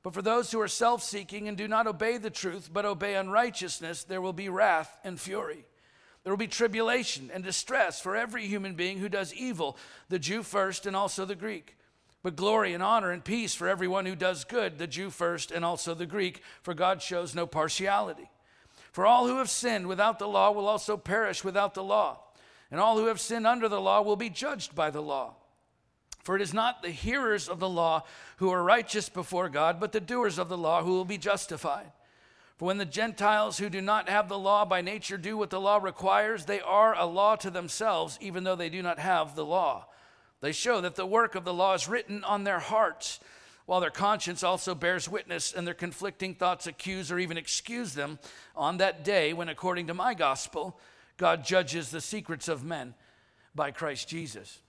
But 0.03 0.13
for 0.13 0.21
those 0.21 0.51
who 0.51 0.61
are 0.61 0.67
self 0.67 1.01
seeking 1.01 1.47
and 1.47 1.57
do 1.57 1.67
not 1.67 1.87
obey 1.87 2.17
the 2.17 2.29
truth, 2.29 2.69
but 2.71 2.85
obey 2.85 3.15
unrighteousness, 3.15 4.03
there 4.03 4.21
will 4.21 4.33
be 4.33 4.49
wrath 4.49 4.95
and 5.03 5.19
fury. 5.19 5.65
There 6.23 6.31
will 6.31 6.37
be 6.37 6.47
tribulation 6.47 7.31
and 7.33 7.43
distress 7.43 7.99
for 7.99 8.15
every 8.15 8.45
human 8.45 8.75
being 8.75 8.99
who 8.99 9.09
does 9.09 9.33
evil, 9.33 9.75
the 10.09 10.19
Jew 10.19 10.43
first 10.43 10.85
and 10.85 10.95
also 10.95 11.25
the 11.25 11.35
Greek 11.35 11.75
but 12.23 12.37
glory 12.37 12.73
and 12.73 12.81
honor 12.81 13.11
and 13.11 13.23
peace 13.23 13.53
for 13.53 13.67
everyone 13.67 14.05
who 14.05 14.15
does 14.15 14.45
good, 14.45 14.77
the 14.77 14.87
Jew 14.87 15.09
first 15.09 15.51
and 15.51 15.63
also 15.63 15.93
the 15.93 16.05
Greek, 16.05 16.41
for 16.61 16.73
God 16.73 17.01
shows 17.01 17.35
no 17.35 17.45
partiality. 17.45 18.29
For 18.93 19.05
all 19.05 19.27
who 19.27 19.37
have 19.37 19.49
sinned 19.49 19.87
without 19.87 20.19
the 20.19 20.27
law 20.27 20.51
will 20.51 20.67
also 20.67 20.95
perish 20.95 21.43
without 21.43 21.73
the 21.73 21.83
law, 21.83 22.19
and 22.71 22.79
all 22.79 22.97
who 22.97 23.07
have 23.07 23.19
sinned 23.19 23.45
under 23.45 23.67
the 23.67 23.81
law 23.81 24.01
will 24.01 24.15
be 24.15 24.29
judged 24.29 24.73
by 24.73 24.89
the 24.89 25.01
law. 25.01 25.35
For 26.23 26.37
it 26.37 26.41
is 26.41 26.53
not 26.53 26.81
the 26.81 26.89
hearers 26.91 27.49
of 27.49 27.59
the 27.59 27.67
law 27.67 28.03
who 28.37 28.49
are 28.49 28.63
righteous 28.63 29.09
before 29.09 29.49
God, 29.49 29.79
but 29.81 29.91
the 29.91 29.99
doers 29.99 30.39
of 30.39 30.47
the 30.47 30.57
law 30.57 30.81
who 30.81 30.91
will 30.91 31.05
be 31.05 31.17
justified. 31.17 31.91
For 32.55 32.65
when 32.65 32.77
the 32.77 32.85
Gentiles 32.85 33.57
who 33.57 33.69
do 33.69 33.81
not 33.81 34.07
have 34.07 34.29
the 34.29 34.39
law 34.39 34.63
by 34.63 34.79
nature 34.79 35.17
do 35.17 35.35
what 35.35 35.49
the 35.49 35.59
law 35.59 35.77
requires, 35.77 36.45
they 36.45 36.61
are 36.61 36.95
a 36.95 37.05
law 37.05 37.35
to 37.37 37.49
themselves, 37.49 38.17
even 38.21 38.45
though 38.45 38.55
they 38.55 38.69
do 38.69 38.81
not 38.81 38.99
have 38.99 39.35
the 39.35 39.43
law. 39.43 39.87
They 40.43 40.51
show 40.51 40.81
that 40.81 40.95
the 40.95 41.05
work 41.05 41.35
of 41.35 41.45
the 41.45 41.53
law 41.53 41.73
is 41.73 41.87
written 41.87 42.21
on 42.25 42.43
their 42.43 42.59
hearts, 42.59 43.21
while 43.65 43.79
their 43.79 43.89
conscience 43.89 44.43
also 44.43 44.75
bears 44.75 45.07
witness, 45.07 45.53
and 45.53 45.65
their 45.65 45.73
conflicting 45.73 46.35
thoughts 46.35 46.67
accuse 46.67 47.13
or 47.13 47.17
even 47.17 47.37
excuse 47.37 47.93
them 47.93 48.19
on 48.53 48.75
that 48.75 49.05
day 49.05 49.31
when, 49.31 49.47
according 49.47 49.87
to 49.87 49.93
my 49.93 50.13
gospel, 50.13 50.77
God 51.15 51.45
judges 51.45 51.91
the 51.91 52.01
secrets 52.01 52.49
of 52.49 52.61
men 52.61 52.93
by 53.55 53.71
Christ 53.71 54.09
Jesus. 54.09 54.59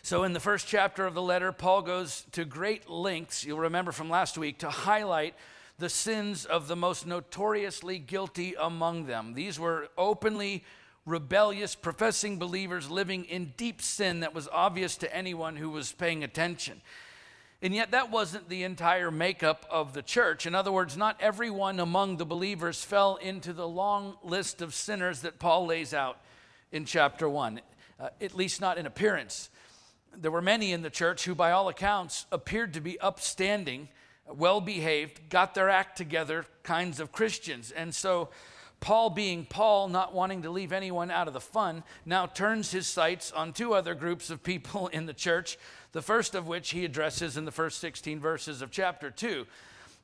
So, 0.00 0.24
in 0.24 0.32
the 0.32 0.40
first 0.40 0.66
chapter 0.66 1.04
of 1.04 1.12
the 1.12 1.20
letter, 1.20 1.52
Paul 1.52 1.82
goes 1.82 2.24
to 2.32 2.46
great 2.46 2.88
lengths, 2.88 3.44
you'll 3.44 3.58
remember 3.58 3.92
from 3.92 4.08
last 4.08 4.38
week, 4.38 4.60
to 4.60 4.70
highlight 4.70 5.34
the 5.78 5.90
sins 5.90 6.46
of 6.46 6.66
the 6.66 6.76
most 6.76 7.06
notoriously 7.06 7.98
guilty 7.98 8.54
among 8.58 9.04
them. 9.04 9.34
These 9.34 9.60
were 9.60 9.88
openly 9.98 10.64
rebellious, 11.06 11.74
professing 11.74 12.38
believers 12.38 12.90
living 12.90 13.24
in 13.24 13.54
deep 13.56 13.80
sin 13.80 14.20
that 14.20 14.34
was 14.34 14.48
obvious 14.48 14.96
to 14.96 15.16
anyone 15.16 15.56
who 15.56 15.70
was 15.70 15.92
paying 15.92 16.24
attention. 16.24 16.82
And 17.62 17.74
yet, 17.74 17.92
that 17.92 18.10
wasn't 18.10 18.50
the 18.50 18.64
entire 18.64 19.10
makeup 19.10 19.64
of 19.70 19.94
the 19.94 20.02
church. 20.02 20.44
In 20.44 20.54
other 20.54 20.70
words, 20.70 20.96
not 20.96 21.16
everyone 21.20 21.80
among 21.80 22.18
the 22.18 22.26
believers 22.26 22.84
fell 22.84 23.16
into 23.16 23.54
the 23.54 23.66
long 23.66 24.16
list 24.22 24.60
of 24.60 24.74
sinners 24.74 25.22
that 25.22 25.38
Paul 25.38 25.66
lays 25.66 25.94
out 25.94 26.20
in 26.70 26.84
chapter 26.84 27.28
1, 27.28 27.60
uh, 27.98 28.08
at 28.20 28.34
least 28.34 28.60
not 28.60 28.76
in 28.76 28.84
appearance. 28.84 29.48
There 30.14 30.30
were 30.30 30.42
many 30.42 30.72
in 30.72 30.82
the 30.82 30.90
church 30.90 31.24
who, 31.24 31.34
by 31.34 31.52
all 31.52 31.68
accounts, 31.68 32.26
appeared 32.30 32.74
to 32.74 32.80
be 32.80 33.00
upstanding 33.00 33.88
well 34.28 34.60
behaved, 34.60 35.30
got 35.30 35.54
their 35.54 35.70
act 35.70 35.96
together 35.96 36.44
kinds 36.62 37.00
of 37.00 37.12
Christians. 37.12 37.70
And 37.70 37.94
so, 37.94 38.28
Paul, 38.80 39.10
being 39.10 39.44
Paul, 39.44 39.88
not 39.88 40.14
wanting 40.14 40.42
to 40.42 40.50
leave 40.50 40.72
anyone 40.72 41.10
out 41.10 41.28
of 41.28 41.34
the 41.34 41.40
fun, 41.40 41.82
now 42.04 42.26
turns 42.26 42.70
his 42.70 42.86
sights 42.86 43.32
on 43.32 43.52
two 43.52 43.74
other 43.74 43.94
groups 43.94 44.30
of 44.30 44.42
people 44.42 44.86
in 44.92 45.06
the 45.06 45.14
church, 45.14 45.58
the 45.92 46.02
first 46.02 46.34
of 46.34 46.46
which 46.46 46.70
he 46.70 46.84
addresses 46.84 47.36
in 47.36 47.44
the 47.44 47.52
first 47.52 47.78
16 47.80 48.20
verses 48.20 48.62
of 48.62 48.70
chapter 48.70 49.10
2. 49.10 49.46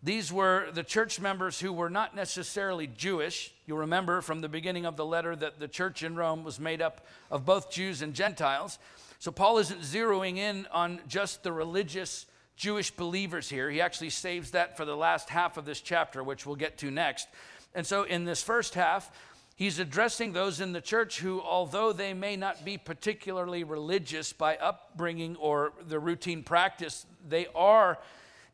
These 0.04 0.32
were 0.32 0.68
the 0.72 0.82
church 0.82 1.20
members 1.20 1.60
who 1.60 1.72
were 1.72 1.90
not 1.90 2.16
necessarily 2.16 2.88
Jewish. 2.88 3.54
You'll 3.66 3.78
remember 3.78 4.20
from 4.20 4.40
the 4.40 4.48
beginning 4.48 4.84
of 4.84 4.96
the 4.96 5.06
letter 5.06 5.36
that 5.36 5.60
the 5.60 5.68
church 5.68 6.02
in 6.02 6.16
Rome 6.16 6.42
was 6.42 6.58
made 6.58 6.82
up 6.82 7.06
of 7.30 7.44
both 7.44 7.70
Jews 7.70 8.02
and 8.02 8.12
Gentiles. 8.12 8.80
So 9.20 9.30
Paul 9.30 9.58
isn't 9.58 9.82
zeroing 9.82 10.38
in 10.38 10.66
on 10.72 10.98
just 11.06 11.44
the 11.44 11.52
religious 11.52 12.26
Jewish 12.56 12.90
believers 12.90 13.48
here. 13.48 13.70
He 13.70 13.80
actually 13.80 14.10
saves 14.10 14.50
that 14.50 14.76
for 14.76 14.84
the 14.84 14.96
last 14.96 15.30
half 15.30 15.56
of 15.56 15.64
this 15.64 15.80
chapter, 15.80 16.24
which 16.24 16.46
we'll 16.46 16.56
get 16.56 16.78
to 16.78 16.90
next. 16.90 17.28
And 17.74 17.86
so, 17.86 18.02
in 18.02 18.24
this 18.24 18.42
first 18.42 18.74
half, 18.74 19.10
he's 19.54 19.78
addressing 19.78 20.32
those 20.32 20.60
in 20.60 20.72
the 20.72 20.80
church 20.80 21.20
who, 21.20 21.40
although 21.40 21.92
they 21.92 22.14
may 22.14 22.36
not 22.36 22.64
be 22.64 22.76
particularly 22.76 23.64
religious 23.64 24.32
by 24.32 24.56
upbringing 24.56 25.36
or 25.36 25.72
the 25.86 25.98
routine 25.98 26.42
practice, 26.42 27.06
they 27.26 27.46
are 27.54 27.98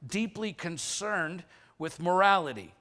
deeply 0.06 0.52
concerned 0.52 1.44
with 1.78 2.00
morality. 2.00 2.72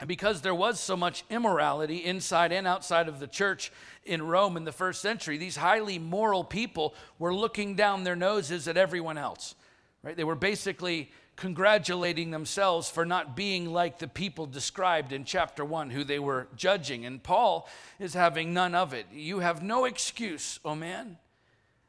And 0.00 0.08
because 0.08 0.40
there 0.40 0.54
was 0.54 0.80
so 0.80 0.96
much 0.96 1.24
immorality 1.30 1.98
inside 2.04 2.50
and 2.50 2.66
outside 2.66 3.06
of 3.06 3.20
the 3.20 3.28
church 3.28 3.70
in 4.04 4.20
Rome 4.20 4.56
in 4.56 4.64
the 4.64 4.72
first 4.72 5.00
century, 5.00 5.38
these 5.38 5.54
highly 5.54 5.98
moral 5.98 6.42
people 6.42 6.94
were 7.20 7.32
looking 7.32 7.76
down 7.76 8.02
their 8.02 8.16
noses 8.16 8.66
at 8.66 8.76
everyone 8.76 9.16
else. 9.16 9.54
Right? 10.02 10.16
They 10.16 10.24
were 10.24 10.34
basically 10.34 11.12
congratulating 11.36 12.30
themselves 12.30 12.90
for 12.90 13.04
not 13.04 13.34
being 13.34 13.72
like 13.72 13.98
the 13.98 14.08
people 14.08 14.46
described 14.46 15.12
in 15.12 15.24
chapter 15.24 15.64
1 15.64 15.90
who 15.90 16.04
they 16.04 16.18
were 16.18 16.48
judging. 16.56 17.04
And 17.04 17.22
Paul 17.22 17.68
is 17.98 18.14
having 18.14 18.52
none 18.52 18.74
of 18.74 18.92
it. 18.92 19.06
You 19.12 19.40
have 19.40 19.62
no 19.62 19.84
excuse, 19.84 20.60
oh 20.64 20.74
man. 20.74 21.18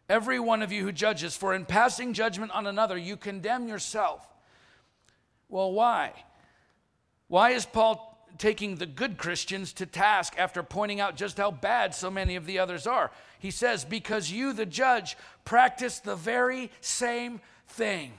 Every 0.10 0.40
one 0.40 0.62
of 0.62 0.72
you 0.72 0.84
who 0.84 0.92
judges, 0.92 1.36
for 1.36 1.54
in 1.54 1.66
passing 1.66 2.14
judgment 2.14 2.52
on 2.52 2.68
another, 2.68 2.98
you 2.98 3.16
condemn 3.16 3.68
yourself. 3.68 4.28
Well, 5.50 5.72
why? 5.72 6.12
Why 7.28 7.52
is 7.52 7.66
Paul 7.66 8.10
taking 8.38 8.76
the 8.76 8.86
good 8.86 9.18
Christians 9.18 9.72
to 9.74 9.86
task 9.86 10.34
after 10.38 10.62
pointing 10.62 11.00
out 11.00 11.16
just 11.16 11.38
how 11.38 11.52
bad 11.52 11.96
so 11.96 12.10
many 12.10 12.36
of 12.36 12.46
the 12.46 12.60
others 12.60 12.86
are? 12.86 13.12
He 13.40 13.52
says, 13.52 13.86
Because 13.86 14.32
you, 14.32 14.54
the 14.54 14.66
judge, 14.66 15.16
practice 15.46 16.00
the 16.00 16.16
very 16.16 16.70
same 16.82 17.40
thing. 17.68 18.14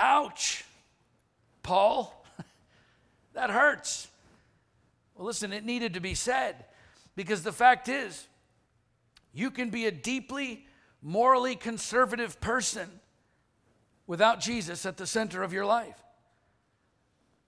Ouch, 0.00 0.64
Paul. 1.62 2.24
that 3.34 3.50
hurts. 3.50 4.08
Well, 5.14 5.26
listen, 5.26 5.52
it 5.52 5.64
needed 5.64 5.94
to 5.94 6.00
be 6.00 6.14
said 6.14 6.64
because 7.14 7.42
the 7.42 7.52
fact 7.52 7.88
is, 7.88 8.26
you 9.34 9.50
can 9.50 9.68
be 9.68 9.84
a 9.84 9.90
deeply 9.90 10.66
morally 11.02 11.54
conservative 11.54 12.40
person 12.40 12.88
without 14.06 14.40
Jesus 14.40 14.86
at 14.86 14.96
the 14.96 15.06
center 15.06 15.42
of 15.42 15.52
your 15.52 15.66
life. 15.66 16.02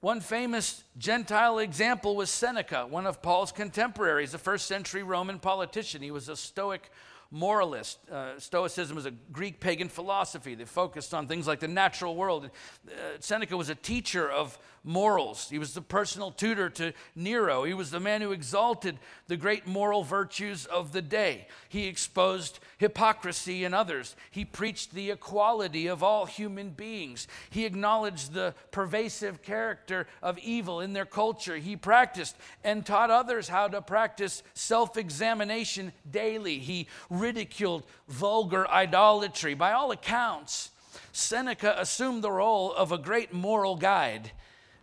One 0.01 0.21
famous 0.21 0.85
Gentile 0.99 1.59
example 1.59 2.17
was 2.17 2.29
Seneca, 2.29 2.87
one 2.87 3.07
of 3.07 3.23
Paul's 3.23 3.53
contemporaries, 3.53 4.35
a 4.35 4.39
first 4.39 4.67
century 4.67 5.03
Roman 5.03 5.39
politician. 5.39 6.03
He 6.03 6.11
was 6.11 6.29
a 6.29 6.37
Stoic 6.37 6.91
moralist. 7.33 7.99
Uh, 8.11 8.39
Stoicism 8.39 8.95
was 8.95 9.07
a 9.07 9.11
Greek 9.11 9.59
pagan 9.59 9.89
philosophy 9.89 10.55
that 10.55 10.69
focused 10.69 11.15
on 11.15 11.27
things 11.27 11.47
like 11.47 11.61
the 11.61 11.69
natural 11.69 12.15
world. 12.15 12.51
Uh, 12.87 12.91
Seneca 13.19 13.57
was 13.57 13.71
a 13.71 13.75
teacher 13.75 14.31
of 14.31 14.59
morals. 14.85 15.49
He 15.49 15.59
was 15.59 15.75
the 15.75 15.81
personal 15.81 16.33
tutor 16.33 16.69
to 16.71 16.93
Nero. 17.15 17.65
He 17.65 17.75
was 17.75 17.91
the 17.91 18.01
man 18.01 18.21
who 18.21 18.33
exalted 18.33 18.99
the 19.29 19.37
great 19.37 19.67
moral 19.67 20.03
virtues 20.03 20.67
of 20.67 20.93
the 20.93 21.03
day. 21.03 21.47
He 21.69 21.87
exposed 21.87 22.59
hypocrisy 22.79 23.65
in 23.65 23.75
others. 23.75 24.17
He 24.31 24.45
preached 24.45 24.93
the 24.93 25.11
equality 25.11 25.87
of 25.87 26.03
all 26.03 26.27
human 26.27 26.71
beings. 26.71 27.29
He 27.51 27.65
acknowledged 27.65 28.33
the 28.33 28.55
pervasive 28.73 29.43
character 29.43 30.07
of 30.21 30.39
evil 30.39 30.81
in 30.81 30.93
their 30.93 31.07
culture. 31.07 31.57
He 31.57 31.77
practiced 31.77 32.37
and 32.65 32.85
taught 32.85 33.11
others 33.11 33.49
how 33.49 33.69
to 33.69 33.81
practice 33.81 34.43
self 34.55 34.97
examination 34.97 35.93
daily. 36.11 36.59
He 36.59 36.89
ridiculed 37.23 37.85
vulgar 38.09 38.69
idolatry. 38.69 39.55
By 39.55 39.73
all 39.73 39.93
accounts, 39.93 40.71
Seneca 41.13 41.75
assumed 41.79 42.23
the 42.23 42.31
role 42.31 42.73
of 42.73 42.93
a 42.93 42.99
great 42.99 43.33
moral 43.33 43.77
guide 43.77 44.33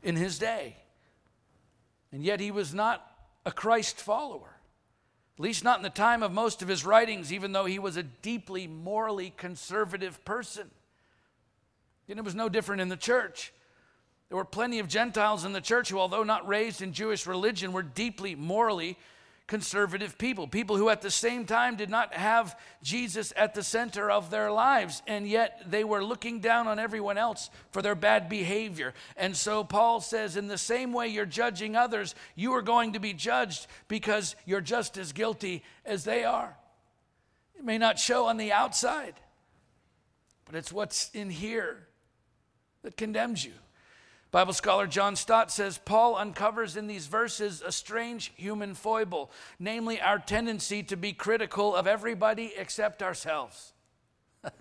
in 0.01 0.15
his 0.15 0.39
day. 0.39 0.77
And 2.11 2.23
yet 2.23 2.39
he 2.39 2.49
was 2.49 2.73
not 2.73 3.05
a 3.45 3.51
Christ 3.51 3.99
follower, 3.99 4.57
at 5.37 5.43
least 5.43 5.63
not 5.63 5.77
in 5.77 5.83
the 5.83 5.89
time 5.89 6.23
of 6.23 6.31
most 6.31 6.61
of 6.61 6.67
his 6.67 6.85
writings, 6.85 7.31
even 7.31 7.51
though 7.51 7.65
he 7.65 7.77
was 7.77 7.97
a 7.97 8.03
deeply 8.03 8.65
morally 8.65 9.33
conservative 9.37 10.23
person. 10.25 10.71
And 12.07 12.17
it 12.17 12.25
was 12.25 12.33
no 12.33 12.49
different 12.49 12.81
in 12.81 12.89
the 12.89 12.97
church. 12.97 13.53
There 14.29 14.37
were 14.37 14.45
plenty 14.45 14.79
of 14.79 14.87
Gentiles 14.87 15.45
in 15.45 15.53
the 15.53 15.61
church 15.61 15.89
who, 15.89 15.99
although 15.99 16.23
not 16.23 16.47
raised 16.47 16.81
in 16.81 16.93
Jewish 16.93 17.27
religion, 17.27 17.71
were 17.71 17.83
deeply 17.83 18.33
morally 18.33 18.97
conservative 19.49 20.15
people, 20.19 20.47
people 20.47 20.77
who 20.77 20.89
at 20.89 21.01
the 21.01 21.09
same 21.09 21.43
time 21.43 21.75
did 21.75 21.89
not 21.89 22.13
have 22.13 22.55
Jesus 22.83 23.33
at 23.35 23.55
the 23.55 23.63
center 23.63 24.11
of 24.11 24.29
their 24.29 24.51
lives, 24.51 25.01
and 25.07 25.27
yet 25.27 25.63
they 25.65 25.83
were 25.83 26.03
looking 26.03 26.39
down 26.39 26.67
on 26.67 26.77
everyone 26.77 27.17
else 27.17 27.49
for 27.71 27.81
their 27.81 27.95
bad 27.95 28.29
behavior. 28.29 28.93
And 29.17 29.35
so 29.35 29.63
Paul 29.63 30.01
says, 30.01 30.37
in 30.37 30.47
the 30.47 30.57
same 30.59 30.93
way 30.93 31.07
you're 31.07 31.25
judging 31.25 31.75
others, 31.75 32.13
you 32.35 32.53
are 32.53 32.61
going 32.61 32.93
to 32.93 32.99
be 32.99 33.11
judged 33.11 33.65
because 33.87 34.35
you're 34.45 34.61
just 34.61 34.99
as 34.99 35.13
guilty 35.13 35.63
as 35.83 36.03
they 36.03 36.23
are. 36.23 36.55
It 37.57 37.65
may 37.65 37.79
not 37.79 37.97
show 37.97 38.27
on 38.27 38.37
the 38.37 38.53
outside, 38.53 39.15
but 40.45 40.53
it's 40.53 40.71
what's 40.71 41.09
in 41.15 41.31
here 41.31 41.87
that 42.83 42.95
condemns 42.95 43.43
you. 43.43 43.53
Bible 44.31 44.53
scholar 44.53 44.85
John 44.85 45.15
Stott 45.15 45.51
says 45.51 45.79
Paul 45.79 46.15
uncovers 46.15 46.77
in 46.77 46.85
these 46.85 47.07
verses 47.07 47.63
a 47.65 47.71
strange 47.71 48.31
human 48.35 48.75
foible, 48.75 49.31
namely 49.57 49.99
our 49.99 50.19
tendency 50.19 50.83
to 50.83 50.95
be 50.95 51.13
critical 51.13 51.75
of 51.75 51.87
everybody 51.87 52.53
except 52.55 53.01
ourselves. 53.01 53.73
the 54.43 54.51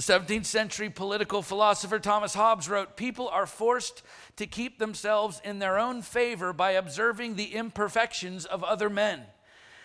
17th 0.00 0.46
century 0.46 0.90
political 0.90 1.40
philosopher 1.40 2.00
Thomas 2.00 2.34
Hobbes 2.34 2.68
wrote 2.68 2.96
People 2.96 3.28
are 3.28 3.46
forced 3.46 4.02
to 4.36 4.46
keep 4.48 4.80
themselves 4.80 5.40
in 5.44 5.60
their 5.60 5.78
own 5.78 6.02
favor 6.02 6.52
by 6.52 6.72
observing 6.72 7.36
the 7.36 7.54
imperfections 7.54 8.44
of 8.44 8.64
other 8.64 8.90
men. 8.90 9.22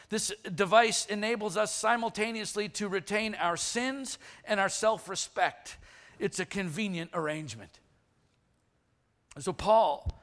This 0.09 0.33
device 0.55 1.05
enables 1.05 1.57
us 1.57 1.75
simultaneously 1.75 2.69
to 2.69 2.87
retain 2.87 3.35
our 3.35 3.57
sins 3.57 4.17
and 4.45 4.59
our 4.59 4.69
self 4.69 5.07
respect. 5.07 5.77
It's 6.17 6.39
a 6.39 6.45
convenient 6.45 7.11
arrangement. 7.13 7.79
So, 9.39 9.53
Paul, 9.53 10.19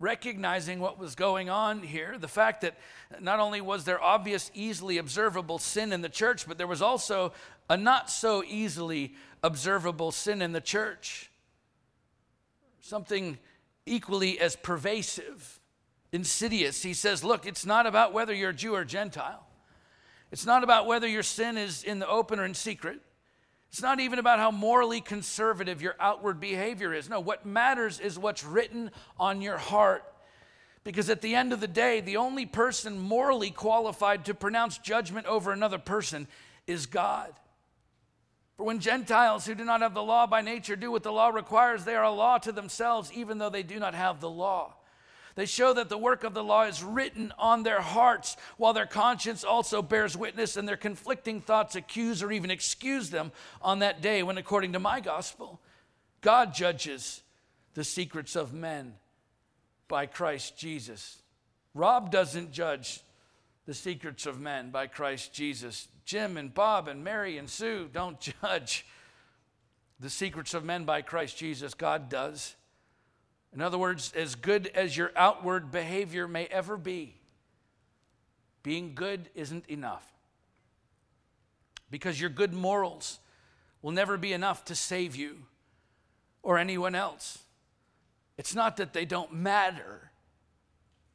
recognizing 0.00 0.80
what 0.80 0.98
was 0.98 1.14
going 1.14 1.50
on 1.50 1.82
here, 1.82 2.16
the 2.18 2.28
fact 2.28 2.60
that 2.62 2.76
not 3.20 3.40
only 3.40 3.60
was 3.60 3.84
there 3.84 4.02
obvious, 4.02 4.50
easily 4.54 4.98
observable 4.98 5.58
sin 5.58 5.92
in 5.92 6.02
the 6.02 6.08
church, 6.08 6.46
but 6.46 6.58
there 6.58 6.66
was 6.66 6.82
also 6.82 7.32
a 7.68 7.76
not 7.76 8.10
so 8.10 8.42
easily 8.46 9.14
observable 9.42 10.12
sin 10.12 10.42
in 10.42 10.52
the 10.52 10.60
church. 10.60 11.30
Something 12.80 13.38
equally 13.86 14.38
as 14.38 14.56
pervasive, 14.56 15.60
insidious. 16.12 16.82
He 16.82 16.94
says, 16.94 17.24
Look, 17.24 17.46
it's 17.46 17.66
not 17.66 17.86
about 17.86 18.12
whether 18.12 18.34
you're 18.34 18.52
Jew 18.52 18.74
or 18.74 18.84
Gentile. 18.84 19.46
It's 20.30 20.46
not 20.46 20.62
about 20.62 20.86
whether 20.86 21.08
your 21.08 21.22
sin 21.22 21.56
is 21.56 21.82
in 21.82 21.98
the 21.98 22.08
open 22.08 22.38
or 22.38 22.44
in 22.44 22.54
secret. 22.54 23.00
It's 23.70 23.82
not 23.82 24.00
even 24.00 24.18
about 24.18 24.38
how 24.38 24.50
morally 24.50 25.00
conservative 25.00 25.82
your 25.82 25.94
outward 26.00 26.40
behavior 26.40 26.94
is. 26.94 27.08
No, 27.08 27.20
what 27.20 27.44
matters 27.44 28.00
is 28.00 28.18
what's 28.18 28.44
written 28.44 28.90
on 29.18 29.42
your 29.42 29.58
heart. 29.58 30.04
Because 30.84 31.10
at 31.10 31.20
the 31.20 31.34
end 31.34 31.52
of 31.52 31.60
the 31.60 31.68
day, 31.68 32.00
the 32.00 32.16
only 32.16 32.46
person 32.46 32.98
morally 32.98 33.50
qualified 33.50 34.24
to 34.24 34.34
pronounce 34.34 34.78
judgment 34.78 35.26
over 35.26 35.52
another 35.52 35.78
person 35.78 36.26
is 36.66 36.86
God. 36.86 37.32
For 38.56 38.64
when 38.64 38.80
Gentiles 38.80 39.46
who 39.46 39.54
do 39.54 39.64
not 39.64 39.82
have 39.82 39.94
the 39.94 40.02
law 40.02 40.26
by 40.26 40.40
nature 40.40 40.74
do 40.74 40.90
what 40.90 41.02
the 41.02 41.12
law 41.12 41.28
requires, 41.28 41.84
they 41.84 41.94
are 41.94 42.04
a 42.04 42.10
law 42.10 42.38
to 42.38 42.52
themselves, 42.52 43.12
even 43.12 43.38
though 43.38 43.50
they 43.50 43.62
do 43.62 43.78
not 43.78 43.94
have 43.94 44.20
the 44.20 44.30
law. 44.30 44.74
They 45.38 45.46
show 45.46 45.72
that 45.74 45.88
the 45.88 45.96
work 45.96 46.24
of 46.24 46.34
the 46.34 46.42
law 46.42 46.64
is 46.64 46.82
written 46.82 47.32
on 47.38 47.62
their 47.62 47.80
hearts, 47.80 48.36
while 48.56 48.72
their 48.72 48.86
conscience 48.86 49.44
also 49.44 49.82
bears 49.82 50.16
witness, 50.16 50.56
and 50.56 50.66
their 50.66 50.76
conflicting 50.76 51.40
thoughts 51.40 51.76
accuse 51.76 52.24
or 52.24 52.32
even 52.32 52.50
excuse 52.50 53.10
them 53.10 53.30
on 53.62 53.78
that 53.78 54.00
day 54.00 54.24
when, 54.24 54.36
according 54.36 54.72
to 54.72 54.80
my 54.80 54.98
gospel, 54.98 55.60
God 56.22 56.54
judges 56.54 57.22
the 57.74 57.84
secrets 57.84 58.34
of 58.34 58.52
men 58.52 58.94
by 59.86 60.06
Christ 60.06 60.58
Jesus. 60.58 61.22
Rob 61.72 62.10
doesn't 62.10 62.50
judge 62.50 63.00
the 63.64 63.74
secrets 63.74 64.26
of 64.26 64.40
men 64.40 64.72
by 64.72 64.88
Christ 64.88 65.32
Jesus. 65.32 65.86
Jim 66.04 66.36
and 66.36 66.52
Bob 66.52 66.88
and 66.88 67.04
Mary 67.04 67.38
and 67.38 67.48
Sue 67.48 67.88
don't 67.92 68.18
judge 68.42 68.84
the 70.00 70.10
secrets 70.10 70.52
of 70.52 70.64
men 70.64 70.84
by 70.84 71.00
Christ 71.00 71.38
Jesus. 71.38 71.74
God 71.74 72.08
does. 72.08 72.56
In 73.54 73.62
other 73.62 73.78
words, 73.78 74.12
as 74.14 74.34
good 74.34 74.66
as 74.74 74.96
your 74.96 75.10
outward 75.16 75.70
behavior 75.70 76.28
may 76.28 76.46
ever 76.46 76.76
be, 76.76 77.14
being 78.62 78.94
good 78.94 79.30
isn't 79.34 79.66
enough. 79.68 80.06
Because 81.90 82.20
your 82.20 82.30
good 82.30 82.52
morals 82.52 83.18
will 83.80 83.92
never 83.92 84.18
be 84.18 84.32
enough 84.32 84.64
to 84.66 84.74
save 84.74 85.16
you 85.16 85.38
or 86.42 86.58
anyone 86.58 86.94
else. 86.94 87.38
It's 88.36 88.54
not 88.54 88.76
that 88.76 88.92
they 88.92 89.04
don't 89.04 89.32
matter. 89.32 90.10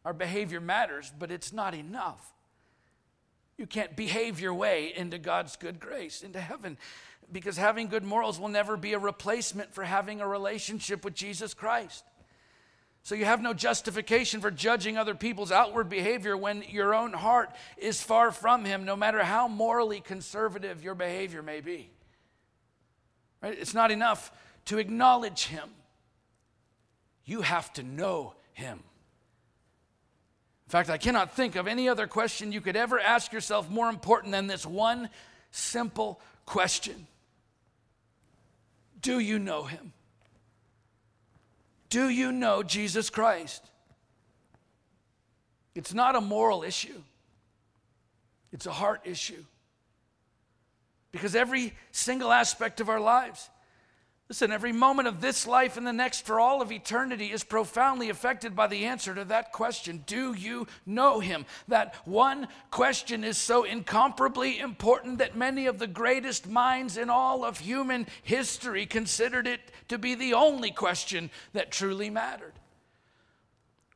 Our 0.03 0.13
behavior 0.13 0.59
matters, 0.59 1.11
but 1.17 1.31
it's 1.31 1.53
not 1.53 1.75
enough. 1.75 2.33
You 3.57 3.67
can't 3.67 3.95
behave 3.95 4.39
your 4.39 4.53
way 4.53 4.91
into 4.95 5.19
God's 5.19 5.55
good 5.55 5.79
grace, 5.79 6.23
into 6.23 6.41
heaven, 6.41 6.77
because 7.31 7.55
having 7.55 7.87
good 7.87 8.03
morals 8.03 8.39
will 8.39 8.49
never 8.49 8.75
be 8.75 8.93
a 8.93 8.99
replacement 8.99 9.73
for 9.73 9.83
having 9.83 10.19
a 10.21 10.27
relationship 10.27 11.05
with 11.05 11.13
Jesus 11.13 11.53
Christ. 11.53 12.03
So 13.03 13.15
you 13.15 13.25
have 13.25 13.41
no 13.41 13.53
justification 13.53 14.39
for 14.39 14.49
judging 14.49 14.97
other 14.97 15.13
people's 15.13 15.51
outward 15.51 15.89
behavior 15.89 16.37
when 16.37 16.63
your 16.69 16.95
own 16.95 17.11
heart 17.11 17.51
is 17.77 18.01
far 18.01 18.31
from 18.31 18.63
Him, 18.63 18.85
no 18.85 18.95
matter 18.95 19.21
how 19.23 19.49
morally 19.49 19.99
conservative 19.99 20.81
your 20.81 20.95
behavior 20.95 21.43
may 21.43 21.59
be. 21.59 21.89
Right? 23.41 23.57
It's 23.59 23.73
not 23.73 23.91
enough 23.91 24.31
to 24.65 24.77
acknowledge 24.77 25.47
Him, 25.47 25.69
you 27.25 27.41
have 27.41 27.71
to 27.73 27.83
know 27.83 28.35
Him. 28.53 28.79
In 30.65 30.69
fact, 30.69 30.89
I 30.89 30.97
cannot 30.97 31.35
think 31.35 31.57
of 31.57 31.67
any 31.67 31.89
other 31.89 32.07
question 32.07 32.53
you 32.53 32.61
could 32.61 32.77
ever 32.77 33.01
ask 33.01 33.33
yourself 33.33 33.69
more 33.69 33.89
important 33.89 34.31
than 34.31 34.47
this 34.47 34.65
one 34.65 35.09
simple 35.51 36.21
question 36.45 37.05
Do 39.01 39.19
you 39.19 39.39
know 39.39 39.63
Him? 39.63 39.91
Do 41.93 42.09
you 42.09 42.31
know 42.31 42.63
Jesus 42.63 43.11
Christ? 43.11 43.69
It's 45.75 45.93
not 45.93 46.15
a 46.15 46.21
moral 46.21 46.63
issue, 46.63 47.03
it's 48.51 48.65
a 48.65 48.71
heart 48.71 49.01
issue. 49.03 49.43
Because 51.11 51.35
every 51.35 51.75
single 51.91 52.31
aspect 52.31 52.81
of 52.81 52.89
our 52.89 52.99
lives 52.99 53.47
Listen, 54.33 54.51
every 54.51 54.71
moment 54.71 55.07
of 55.07 55.21
this 55.21 55.45
life 55.45 55.77
and 55.77 55.85
the 55.85 55.93
next 55.93 56.25
for 56.25 56.39
all 56.39 56.59
of 56.63 56.71
eternity 56.71 57.31
is 57.31 57.43
profoundly 57.43 58.09
affected 58.09 58.55
by 58.55 58.65
the 58.65 58.85
answer 58.85 59.13
to 59.13 59.23
that 59.25 59.51
question 59.51 60.03
Do 60.07 60.33
you 60.33 60.65
know 60.87 61.19
him? 61.19 61.45
That 61.67 61.93
one 62.03 62.47
question 62.71 63.23
is 63.23 63.37
so 63.37 63.63
incomparably 63.63 64.57
important 64.57 65.19
that 65.19 65.37
many 65.37 65.67
of 65.67 65.77
the 65.77 65.85
greatest 65.85 66.47
minds 66.47 66.97
in 66.97 67.11
all 67.11 67.45
of 67.45 67.59
human 67.59 68.07
history 68.23 68.87
considered 68.87 69.45
it 69.45 69.61
to 69.89 69.99
be 69.99 70.15
the 70.15 70.33
only 70.33 70.71
question 70.71 71.29
that 71.53 71.69
truly 71.69 72.09
mattered. 72.09 72.53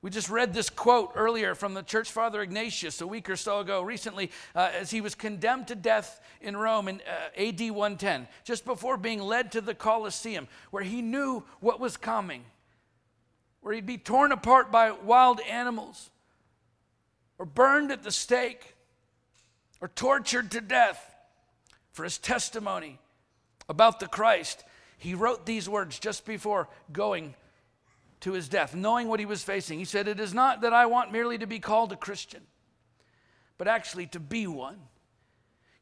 We 0.01 0.11
just 0.11 0.29
read 0.29 0.53
this 0.53 0.69
quote 0.69 1.13
earlier 1.15 1.55
from 1.55 1.73
the 1.73 1.81
church 1.81 2.11
father 2.11 2.41
Ignatius 2.41 3.01
a 3.01 3.07
week 3.07 3.29
or 3.29 3.35
so 3.35 3.59
ago, 3.59 3.81
recently, 3.81 4.31
uh, 4.55 4.69
as 4.73 4.91
he 4.91 5.01
was 5.01 5.15
condemned 5.15 5.67
to 5.69 5.75
death 5.75 6.21
in 6.39 6.55
Rome 6.55 6.87
in 6.87 7.01
uh, 7.01 7.41
AD 7.41 7.59
110, 7.59 8.27
just 8.43 8.63
before 8.63 8.97
being 8.97 9.19
led 9.19 9.51
to 9.53 9.61
the 9.61 9.73
Colosseum, 9.73 10.47
where 10.69 10.83
he 10.83 11.01
knew 11.01 11.43
what 11.61 11.79
was 11.79 11.97
coming, 11.97 12.43
where 13.61 13.73
he'd 13.73 13.87
be 13.87 13.97
torn 13.97 14.31
apart 14.31 14.71
by 14.71 14.91
wild 14.91 15.41
animals, 15.41 16.11
or 17.39 17.45
burned 17.45 17.91
at 17.91 18.03
the 18.03 18.11
stake, 18.11 18.75
or 19.81 19.87
tortured 19.87 20.51
to 20.51 20.61
death 20.61 21.15
for 21.91 22.03
his 22.03 22.19
testimony 22.19 22.99
about 23.67 23.99
the 23.99 24.07
Christ. 24.07 24.63
He 24.99 25.15
wrote 25.15 25.47
these 25.47 25.67
words 25.67 25.97
just 25.97 26.25
before 26.25 26.69
going 26.91 27.33
to 28.21 28.33
his 28.33 28.49
death, 28.49 28.75
knowing 28.75 29.07
what 29.07 29.19
he 29.19 29.25
was 29.25 29.43
facing. 29.43 29.79
He 29.79 29.85
said, 29.85 30.07
It 30.07 30.19
is 30.19 30.33
not 30.33 30.61
that 30.61 30.73
I 30.73 30.85
want 30.85 31.11
merely 31.11 31.37
to 31.37 31.47
be 31.47 31.59
called 31.59 31.91
a 31.91 31.95
Christian, 31.95 32.43
but 33.57 33.67
actually 33.67 34.07
to 34.07 34.19
be 34.19 34.47
one. 34.47 34.79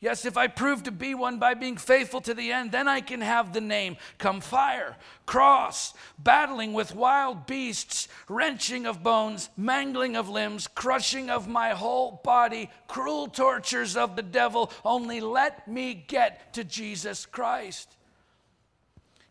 Yes, 0.01 0.25
if 0.25 0.37
I 0.37 0.45
prove 0.47 0.83
to 0.83 0.91
be 0.91 1.15
one 1.15 1.39
by 1.39 1.55
being 1.55 1.77
faithful 1.77 2.21
to 2.21 2.33
the 2.33 2.51
end, 2.51 2.71
then 2.71 2.87
I 2.87 3.01
can 3.01 3.21
have 3.21 3.53
the 3.53 3.61
name 3.61 3.97
come 4.17 4.39
fire, 4.39 4.97
cross, 5.25 5.95
battling 6.19 6.73
with 6.73 6.93
wild 6.93 7.47
beasts, 7.47 8.07
wrenching 8.27 8.85
of 8.85 9.01
bones, 9.01 9.49
mangling 9.57 10.15
of 10.15 10.29
limbs, 10.29 10.67
crushing 10.67 11.31
of 11.31 11.47
my 11.47 11.69
whole 11.69 12.21
body, 12.23 12.69
cruel 12.87 13.27
tortures 13.27 13.97
of 13.97 14.15
the 14.15 14.21
devil. 14.21 14.71
Only 14.83 15.21
let 15.21 15.67
me 15.67 15.93
get 15.95 16.53
to 16.53 16.63
Jesus 16.63 17.25
Christ. 17.25 17.95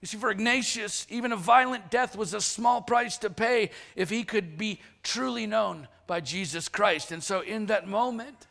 You 0.05 0.09
see, 0.09 0.19
for 0.19 0.31
Ignatius, 0.31 1.07
even 1.09 1.33
a 1.33 1.37
violent 1.37 1.91
death 1.91 2.15
was 2.15 2.35
a 2.35 2.41
small 2.43 2.83
price 2.83 3.17
to 3.17 3.31
pay 3.31 3.71
if 3.97 4.11
he 4.11 4.23
could 4.23 4.59
be 4.59 4.81
truly 5.03 5.47
known 5.47 5.89
by 6.07 6.21
Jesus 6.21 6.69
Christ. 6.69 7.11
And 7.11 7.23
so, 7.23 7.41
in 7.41 7.65
that 7.69 7.89
moment, 7.89 8.47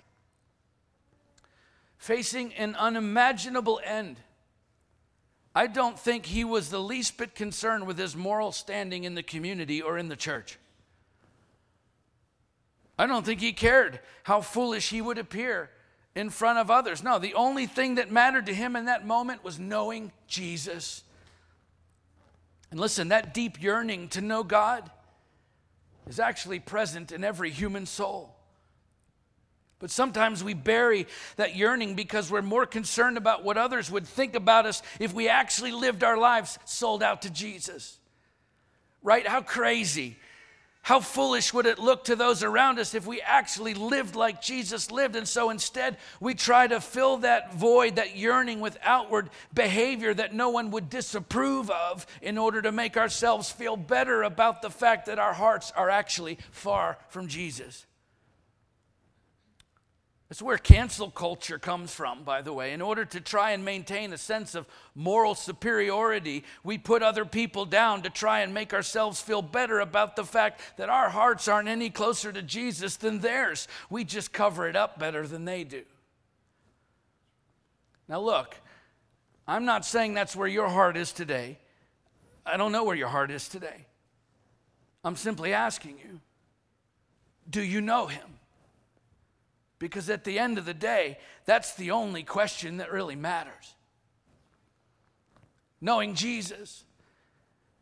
facing 1.99 2.55
an 2.55 2.73
unimaginable 2.73 3.79
end, 3.85 4.17
I 5.53 5.67
don't 5.67 5.99
think 5.99 6.25
he 6.25 6.43
was 6.43 6.71
the 6.71 6.79
least 6.79 7.19
bit 7.19 7.35
concerned 7.35 7.85
with 7.85 7.99
his 7.99 8.15
moral 8.15 8.51
standing 8.51 9.03
in 9.03 9.13
the 9.13 9.21
community 9.21 9.79
or 9.79 9.99
in 9.99 10.07
the 10.07 10.15
church. 10.15 10.57
I 12.97 13.05
don't 13.05 13.23
think 13.27 13.41
he 13.41 13.53
cared 13.53 13.99
how 14.23 14.41
foolish 14.41 14.89
he 14.89 15.03
would 15.03 15.19
appear 15.19 15.69
in 16.15 16.31
front 16.31 16.57
of 16.57 16.71
others. 16.71 17.03
No, 17.03 17.19
the 17.19 17.35
only 17.35 17.67
thing 17.67 17.93
that 17.95 18.09
mattered 18.09 18.47
to 18.47 18.55
him 18.55 18.75
in 18.75 18.85
that 18.85 19.05
moment 19.05 19.43
was 19.43 19.59
knowing 19.59 20.11
Jesus 20.27 21.02
and 22.73 22.79
listen, 22.79 23.09
that 23.09 23.35
deep 23.35 23.61
yearning 23.61 24.07
to 24.07 24.21
know 24.21 24.41
God 24.41 24.89
is 26.07 26.19
actually 26.19 26.59
present 26.59 27.11
in 27.11 27.23
every 27.23 27.51
human 27.51 27.85
soul. 27.85 28.35
But 29.77 29.91
sometimes 29.91 30.43
we 30.43 30.55
bury 30.55 31.05
that 31.35 31.55
yearning 31.55 31.93
because 31.93 32.31
we're 32.31 32.41
more 32.41 32.65
concerned 32.65 33.15
about 33.15 33.43
what 33.43 33.57
others 33.57 33.91
would 33.91 34.07
think 34.07 34.33
about 34.33 34.65
us 34.65 34.81
if 34.99 35.13
we 35.13 35.29
actually 35.29 35.71
lived 35.71 36.03
our 36.03 36.17
lives 36.17 36.57
sold 36.65 37.03
out 37.03 37.21
to 37.21 37.29
Jesus. 37.29 37.99
Right? 39.03 39.27
How 39.27 39.41
crazy 39.41 40.17
how 40.83 40.99
foolish 40.99 41.53
would 41.53 41.65
it 41.65 41.79
look 41.79 42.03
to 42.05 42.15
those 42.17 42.43
around 42.43 42.77
us 42.77 42.93
if 42.93 43.07
we 43.07 43.21
actually 43.21 43.73
lived 43.73 44.17
like 44.17 44.41
Jesus 44.41 44.91
lived? 44.91 45.15
And 45.15 45.25
so 45.25 45.49
instead, 45.49 45.95
we 46.19 46.33
try 46.33 46.67
to 46.67 46.81
fill 46.81 47.17
that 47.17 47.55
void, 47.55 47.95
that 47.95 48.17
yearning 48.17 48.59
with 48.59 48.77
outward 48.83 49.29
behavior 49.53 50.13
that 50.13 50.33
no 50.33 50.49
one 50.49 50.71
would 50.71 50.89
disapprove 50.89 51.69
of 51.69 52.05
in 52.21 52.37
order 52.37 52.61
to 52.61 52.73
make 52.73 52.97
ourselves 52.97 53.49
feel 53.49 53.77
better 53.77 54.23
about 54.23 54.61
the 54.61 54.69
fact 54.69 55.05
that 55.05 55.19
our 55.19 55.33
hearts 55.33 55.71
are 55.71 55.89
actually 55.89 56.37
far 56.51 56.97
from 57.07 57.29
Jesus. 57.29 57.85
That's 60.29 60.41
where 60.41 60.57
cancel 60.57 61.11
culture 61.11 61.59
comes 61.59 61.93
from, 61.93 62.23
by 62.23 62.41
the 62.41 62.53
way. 62.53 62.73
In 62.73 62.81
order 62.81 63.05
to 63.05 63.21
try 63.21 63.51
and 63.51 63.63
maintain 63.63 64.13
a 64.13 64.17
sense 64.17 64.55
of 64.55 64.65
moral 64.95 65.35
superiority, 65.35 66.43
we 66.63 66.77
put 66.77 67.03
other 67.03 67.25
people 67.25 67.65
down 67.65 68.01
to 68.01 68.09
try 68.09 68.39
and 68.39 68.53
make 68.53 68.73
ourselves 68.73 69.21
feel 69.21 69.41
better 69.41 69.79
about 69.79 70.15
the 70.15 70.23
fact 70.23 70.61
that 70.77 70.89
our 70.89 71.09
hearts 71.09 71.47
aren't 71.47 71.67
any 71.67 71.89
closer 71.89 72.31
to 72.31 72.41
Jesus 72.41 72.95
than 72.95 73.19
theirs. 73.19 73.67
We 73.89 74.05
just 74.05 74.31
cover 74.31 74.67
it 74.67 74.75
up 74.75 74.97
better 74.97 75.27
than 75.27 75.45
they 75.45 75.63
do. 75.63 75.83
Now, 78.07 78.21
look, 78.21 78.55
I'm 79.47 79.65
not 79.65 79.85
saying 79.85 80.13
that's 80.13 80.35
where 80.35 80.47
your 80.47 80.69
heart 80.69 80.97
is 80.97 81.11
today. 81.11 81.59
I 82.45 82.57
don't 82.57 82.71
know 82.71 82.83
where 82.83 82.95
your 82.95 83.07
heart 83.07 83.29
is 83.29 83.47
today. 83.47 83.85
I'm 85.03 85.15
simply 85.15 85.53
asking 85.53 85.99
you 86.03 86.21
do 87.49 87.61
you 87.61 87.81
know 87.81 88.07
him? 88.07 88.32
Because 89.83 90.09
at 90.09 90.23
the 90.23 90.39
end 90.39 90.57
of 90.57 90.63
the 90.63 90.73
day, 90.73 91.17
that's 91.43 91.75
the 91.75 91.91
only 91.91 92.23
question 92.23 92.77
that 92.77 92.93
really 92.93 93.17
matters. 93.17 93.75
Knowing 95.81 96.15
Jesus 96.15 96.85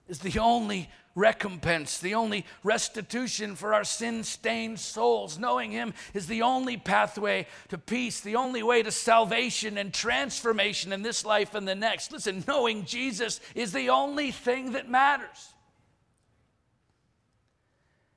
is 0.08 0.18
the 0.18 0.40
only 0.40 0.90
recompense, 1.14 2.00
the 2.00 2.16
only 2.16 2.44
restitution 2.64 3.56
for 3.56 3.76
our 3.76 3.84
sin 3.84 4.24
stained 4.24 4.80
souls. 4.80 5.38
Knowing 5.38 5.70
Him 5.70 5.94
is 6.16 6.26
the 6.26 6.42
only 6.42 6.76
pathway 6.76 7.46
to 7.70 7.78
peace, 7.78 8.20
the 8.20 8.36
only 8.36 8.64
way 8.64 8.82
to 8.82 8.92
salvation 8.92 9.78
and 9.78 9.94
transformation 9.94 10.92
in 10.94 11.04
this 11.04 11.24
life 11.24 11.54
and 11.54 11.68
the 11.68 11.76
next. 11.76 12.12
Listen, 12.12 12.44
knowing 12.48 12.84
Jesus 12.84 13.40
is 13.54 13.74
the 13.74 13.90
only 13.90 14.32
thing 14.32 14.72
that 14.72 14.90
matters. 14.90 15.54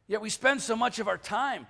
Yet 0.06 0.22
we 0.22 0.30
spend 0.30 0.62
so 0.62 0.74
much 0.74 0.98
of 0.98 1.06
our 1.06 1.18
time. 1.18 1.66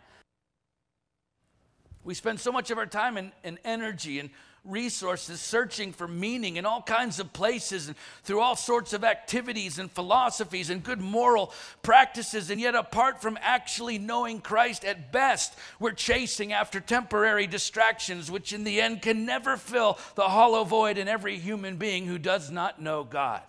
We 2.04 2.14
spend 2.14 2.38
so 2.38 2.52
much 2.52 2.70
of 2.70 2.78
our 2.78 2.86
time 2.86 3.16
and, 3.16 3.32
and 3.42 3.58
energy 3.64 4.18
and 4.18 4.30
resources 4.64 5.40
searching 5.40 5.92
for 5.92 6.08
meaning 6.08 6.56
in 6.56 6.64
all 6.64 6.80
kinds 6.80 7.20
of 7.20 7.32
places 7.32 7.88
and 7.88 7.96
through 8.22 8.40
all 8.40 8.56
sorts 8.56 8.94
of 8.94 9.04
activities 9.04 9.78
and 9.78 9.90
philosophies 9.90 10.70
and 10.70 10.82
good 10.82 11.00
moral 11.00 11.52
practices. 11.82 12.50
And 12.50 12.60
yet, 12.60 12.74
apart 12.74 13.20
from 13.20 13.38
actually 13.42 13.98
knowing 13.98 14.40
Christ, 14.40 14.84
at 14.84 15.12
best, 15.12 15.54
we're 15.78 15.92
chasing 15.92 16.52
after 16.52 16.80
temporary 16.80 17.46
distractions, 17.46 18.30
which 18.30 18.52
in 18.52 18.64
the 18.64 18.80
end 18.80 19.02
can 19.02 19.26
never 19.26 19.56
fill 19.56 19.98
the 20.14 20.28
hollow 20.28 20.64
void 20.64 20.98
in 20.98 21.08
every 21.08 21.38
human 21.38 21.76
being 21.76 22.06
who 22.06 22.18
does 22.18 22.50
not 22.50 22.80
know 22.80 23.04
God. 23.04 23.42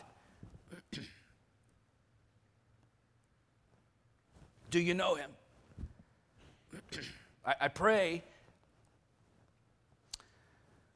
Do 4.69 4.79
you 4.79 4.93
know 4.93 5.15
him? 5.15 5.29
I, 7.45 7.55
I 7.61 7.67
pray 7.69 8.23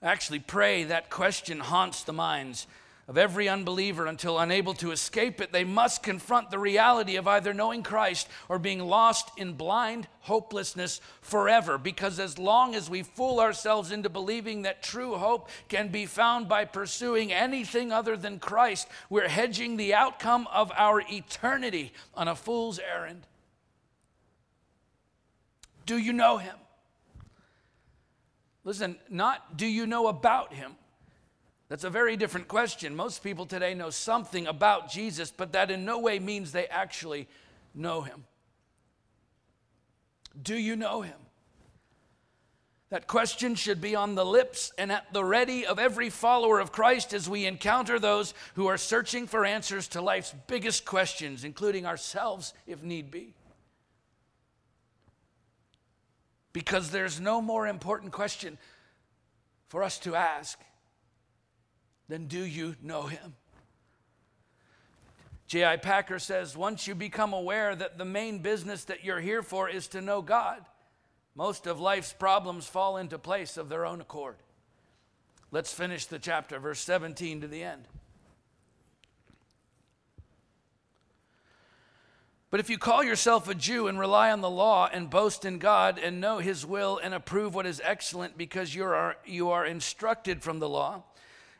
actually 0.02 0.40
pray 0.40 0.86
that 0.86 1.10
question 1.10 1.60
haunts 1.60 2.04
the 2.04 2.14
minds 2.14 2.68
of 3.10 3.18
every 3.18 3.50
unbeliever 3.50 4.06
until 4.06 4.38
unable 4.38 4.76
to 4.76 4.92
escape 4.92 5.42
it, 5.42 5.52
they 5.52 5.64
must 5.64 6.04
confront 6.04 6.52
the 6.52 6.60
reality 6.60 7.16
of 7.16 7.28
either 7.28 7.56
knowing 7.56 7.82
Christ 7.82 8.30
or 8.48 8.60
being 8.60 8.80
lost 8.80 9.32
in 9.36 9.54
blind 9.54 10.08
hopelessness 10.20 11.02
forever. 11.20 11.80
Because 11.80 12.20
as 12.20 12.38
long 12.38 12.76
as 12.76 12.88
we 12.88 13.02
fool 13.02 13.40
ourselves 13.40 13.92
into 13.92 14.10
believing 14.10 14.62
that 14.62 14.84
true 14.84 15.16
hope 15.16 15.50
can 15.70 15.88
be 15.88 16.06
found 16.06 16.48
by 16.48 16.66
pursuing 16.66 17.34
anything 17.34 17.92
other 17.92 18.16
than 18.16 18.38
Christ, 18.38 18.88
we're 19.10 19.28
hedging 19.28 19.76
the 19.76 19.96
outcome 19.96 20.48
of 20.54 20.72
our 20.76 21.02
eternity 21.10 21.92
on 22.14 22.28
a 22.28 22.36
fool's 22.36 22.78
errand. 22.78 23.26
Do 25.88 25.98
you 25.98 26.14
know 26.14 26.38
him? 26.38 26.56
Listen, 28.70 28.98
not 29.10 29.58
do 29.58 29.66
you 29.66 29.88
know 29.88 30.06
about 30.10 30.54
him? 30.54 30.74
That's 31.70 31.86
a 31.86 31.90
very 31.90 32.16
different 32.16 32.48
question. 32.48 32.96
Most 32.96 33.24
people 33.24 33.48
today 33.48 33.74
know 33.74 33.90
something 33.90 34.46
about 34.46 34.92
Jesus, 34.92 35.34
but 35.36 35.54
that 35.54 35.72
in 35.72 35.86
no 35.86 35.98
way 35.98 36.20
means 36.20 36.52
they 36.52 36.68
actually 36.68 37.28
know 37.74 38.02
him. 38.02 38.26
Do 40.40 40.56
you 40.56 40.76
know 40.76 41.02
him? 41.02 41.18
That 42.92 43.08
question 43.08 43.56
should 43.56 43.82
be 43.82 43.96
on 43.96 44.14
the 44.14 44.24
lips 44.24 44.72
and 44.78 44.92
at 44.92 45.14
the 45.14 45.26
ready 45.26 45.66
of 45.66 45.80
every 45.80 46.12
follower 46.12 46.60
of 46.60 46.72
Christ 46.72 47.12
as 47.12 47.28
we 47.28 47.48
encounter 47.48 47.98
those 47.98 48.36
who 48.54 48.68
are 48.68 48.78
searching 48.78 49.26
for 49.26 49.46
answers 49.46 49.88
to 49.88 50.02
life's 50.02 50.36
biggest 50.46 50.86
questions, 50.86 51.44
including 51.44 51.88
ourselves 51.88 52.54
if 52.68 52.84
need 52.84 53.10
be. 53.10 53.34
Because 56.54 56.92
there's 56.92 57.20
no 57.20 57.42
more 57.42 57.68
important 57.68 58.12
question 58.12 58.58
for 59.68 59.84
us 59.84 60.00
to 60.00 60.16
ask 60.16 60.60
than 62.08 62.28
do 62.28 62.40
you 62.40 62.76
know 62.82 63.04
him? 63.04 63.36
J.I. 65.48 65.78
Packer 65.78 66.20
says 66.20 66.56
once 66.56 66.88
you 66.88 66.94
become 66.94 67.34
aware 67.34 67.76
that 67.76 67.98
the 67.98 68.06
main 68.06 68.40
business 68.40 68.84
that 68.86 69.04
you're 69.04 69.20
here 69.20 69.42
for 69.42 69.68
is 69.70 69.88
to 69.90 70.02
know 70.02 70.22
God, 70.22 70.64
most 71.36 71.68
of 71.68 71.80
life's 71.80 72.14
problems 72.14 72.68
fall 72.68 72.98
into 72.98 73.18
place 73.18 73.58
of 73.58 73.70
their 73.70 73.86
own 73.86 74.02
accord. 74.02 74.38
Let's 75.52 75.74
finish 75.74 76.06
the 76.06 76.20
chapter, 76.20 76.60
verse 76.60 76.80
17 76.80 77.42
to 77.42 77.48
the 77.48 77.64
end. 77.64 77.88
But 82.52 82.60
if 82.60 82.70
you 82.70 82.80
call 82.80 83.04
yourself 83.04 83.48
a 83.48 83.54
Jew 83.54 83.88
and 83.88 84.00
rely 84.00 84.32
on 84.32 84.42
the 84.42 84.50
law 84.50 84.90
and 84.92 85.10
boast 85.10 85.46
in 85.46 85.60
God 85.60 86.00
and 86.00 86.20
know 86.20 86.40
his 86.40 86.66
will 86.66 87.00
and 87.02 87.14
approve 87.14 87.54
what 87.54 87.68
is 87.68 87.82
excellent 87.84 88.38
because 88.38 88.74
you 88.74 88.86
are, 88.86 89.18
you 89.24 89.52
are 89.52 89.66
instructed 89.66 90.42
from 90.42 90.60
the 90.60 90.70
law, 90.70 91.04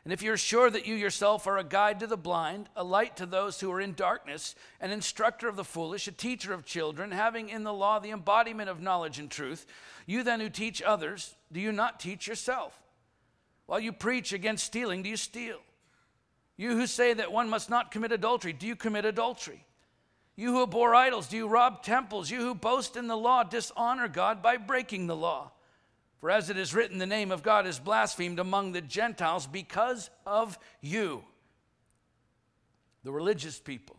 and 0.04 0.12
if 0.14 0.22
you're 0.22 0.38
sure 0.38 0.70
that 0.70 0.86
you 0.86 0.94
yourself 0.94 1.46
are 1.46 1.58
a 1.58 1.64
guide 1.64 2.00
to 2.00 2.06
the 2.06 2.16
blind, 2.16 2.68
a 2.74 2.82
light 2.82 3.16
to 3.18 3.26
those 3.26 3.60
who 3.60 3.70
are 3.70 3.80
in 3.80 3.92
darkness, 3.92 4.54
an 4.80 4.90
instructor 4.90 5.46
of 5.46 5.56
the 5.56 5.64
foolish, 5.64 6.08
a 6.08 6.12
teacher 6.12 6.54
of 6.54 6.64
children, 6.64 7.10
having 7.10 7.50
in 7.50 7.64
the 7.64 7.72
law 7.72 7.98
the 7.98 8.10
embodiment 8.10 8.70
of 8.70 8.80
knowledge 8.80 9.18
and 9.18 9.30
truth, 9.30 9.66
you 10.06 10.22
then 10.22 10.40
who 10.40 10.48
teach 10.48 10.80
others, 10.80 11.34
do 11.52 11.60
you 11.60 11.70
not 11.70 12.00
teach 12.00 12.26
yourself? 12.26 12.80
While 13.66 13.80
you 13.80 13.92
preach 13.92 14.32
against 14.32 14.64
stealing, 14.64 15.02
do 15.02 15.10
you 15.10 15.18
steal? 15.18 15.58
You 16.56 16.70
who 16.70 16.86
say 16.86 17.12
that 17.12 17.30
one 17.30 17.50
must 17.50 17.68
not 17.68 17.90
commit 17.90 18.10
adultery, 18.10 18.54
do 18.54 18.66
you 18.66 18.76
commit 18.76 19.04
adultery? 19.04 19.66
You 20.40 20.52
who 20.52 20.62
abhor 20.62 20.94
idols, 20.94 21.28
do 21.28 21.36
you 21.36 21.46
rob 21.46 21.82
temples? 21.82 22.30
You 22.30 22.38
who 22.38 22.54
boast 22.54 22.96
in 22.96 23.08
the 23.08 23.16
law, 23.16 23.42
dishonor 23.42 24.08
God 24.08 24.40
by 24.40 24.56
breaking 24.56 25.06
the 25.06 25.14
law. 25.14 25.52
For 26.18 26.30
as 26.30 26.48
it 26.48 26.56
is 26.56 26.74
written, 26.74 26.96
the 26.96 27.04
name 27.04 27.30
of 27.30 27.42
God 27.42 27.66
is 27.66 27.78
blasphemed 27.78 28.38
among 28.38 28.72
the 28.72 28.80
Gentiles 28.80 29.46
because 29.46 30.08
of 30.24 30.58
you, 30.80 31.24
the 33.04 33.12
religious 33.12 33.60
people. 33.60 33.96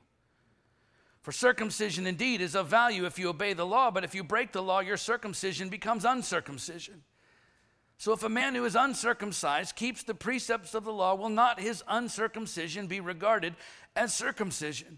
For 1.21 1.32
circumcision 1.32 2.08
indeed 2.08 2.41
is 2.41 2.56
of 2.56 2.65
value 2.65 3.06
if 3.06 3.19
you 3.19 3.30
obey 3.30 3.54
the 3.54 3.63
law, 3.63 3.91
but 3.91 4.04
if 4.04 4.15
you 4.15 4.23
break 4.23 4.51
the 4.51 4.63
law, 4.63 4.80
your 4.80 4.97
circumcision 4.97 5.69
becomes 5.69 6.06
uncircumcision. 6.06 7.04
So 7.99 8.13
if 8.13 8.23
a 8.23 8.30
man 8.30 8.56
who 8.56 8.65
is 8.65 8.75
uncircumcised 8.75 9.75
keeps 9.75 10.01
the 10.01 10.15
precepts 10.15 10.73
of 10.73 10.86
the 10.86 10.91
law, 10.91 11.13
will 11.13 11.30
not 11.30 11.60
his 11.60 11.84
uncircumcision 11.88 12.88
be 12.88 12.99
regarded 12.99 13.54
as 13.95 14.12
circumcision? 14.12 14.97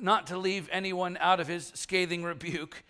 not 0.00 0.26
to 0.28 0.38
leave 0.38 0.68
anyone 0.72 1.16
out 1.20 1.40
of 1.40 1.48
his 1.48 1.72
scathing 1.74 2.24
rebuke, 2.24 2.84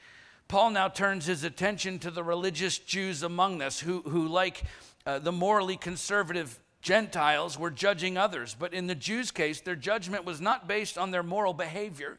Paul 0.48 0.70
now 0.70 0.88
turns 0.88 1.26
his 1.26 1.44
attention 1.44 1.98
to 2.00 2.10
the 2.10 2.22
religious 2.22 2.78
Jews 2.78 3.22
among 3.22 3.62
us 3.62 3.80
who, 3.80 4.02
who 4.02 4.28
like 4.28 4.62
uh, 5.04 5.18
the 5.18 5.32
morally 5.32 5.76
conservative 5.76 6.58
Gentiles, 6.82 7.58
were 7.58 7.70
judging 7.70 8.16
others. 8.16 8.54
But 8.56 8.72
in 8.72 8.86
the 8.86 8.94
Jews' 8.94 9.32
case, 9.32 9.60
their 9.60 9.74
judgment 9.74 10.24
was 10.24 10.40
not 10.40 10.68
based 10.68 10.96
on 10.96 11.10
their 11.10 11.24
moral 11.24 11.52
behavior, 11.52 12.18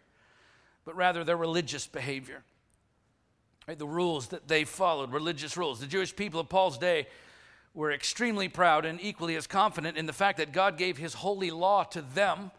but 0.84 0.96
rather 0.96 1.24
their 1.24 1.38
religious 1.38 1.88
behavior. 1.88 2.44
Right? 3.68 3.80
The 3.80 3.88
rules 3.88 4.28
that 4.28 4.48
they 4.48 4.66
followed, 4.66 5.12
religious 5.14 5.56
rules. 5.56 5.80
The 5.80 5.88
Jewish 5.88 6.16
people 6.16 6.42
of 6.42 6.50
Paul's 6.50 6.78
day 6.78 7.08
were 7.74 7.92
extremely 7.92 8.50
proud 8.50 8.86
and 8.86 9.00
equally 9.02 9.36
as 9.36 9.48
confident 9.48 9.98
in 9.98 10.06
the 10.06 10.14
fact 10.14 10.38
that 10.40 10.52
God 10.52 10.78
gave 10.78 10.98
his 10.98 11.14
holy 11.14 11.52
law 11.52 11.84
to 11.84 12.02
them 12.02 12.52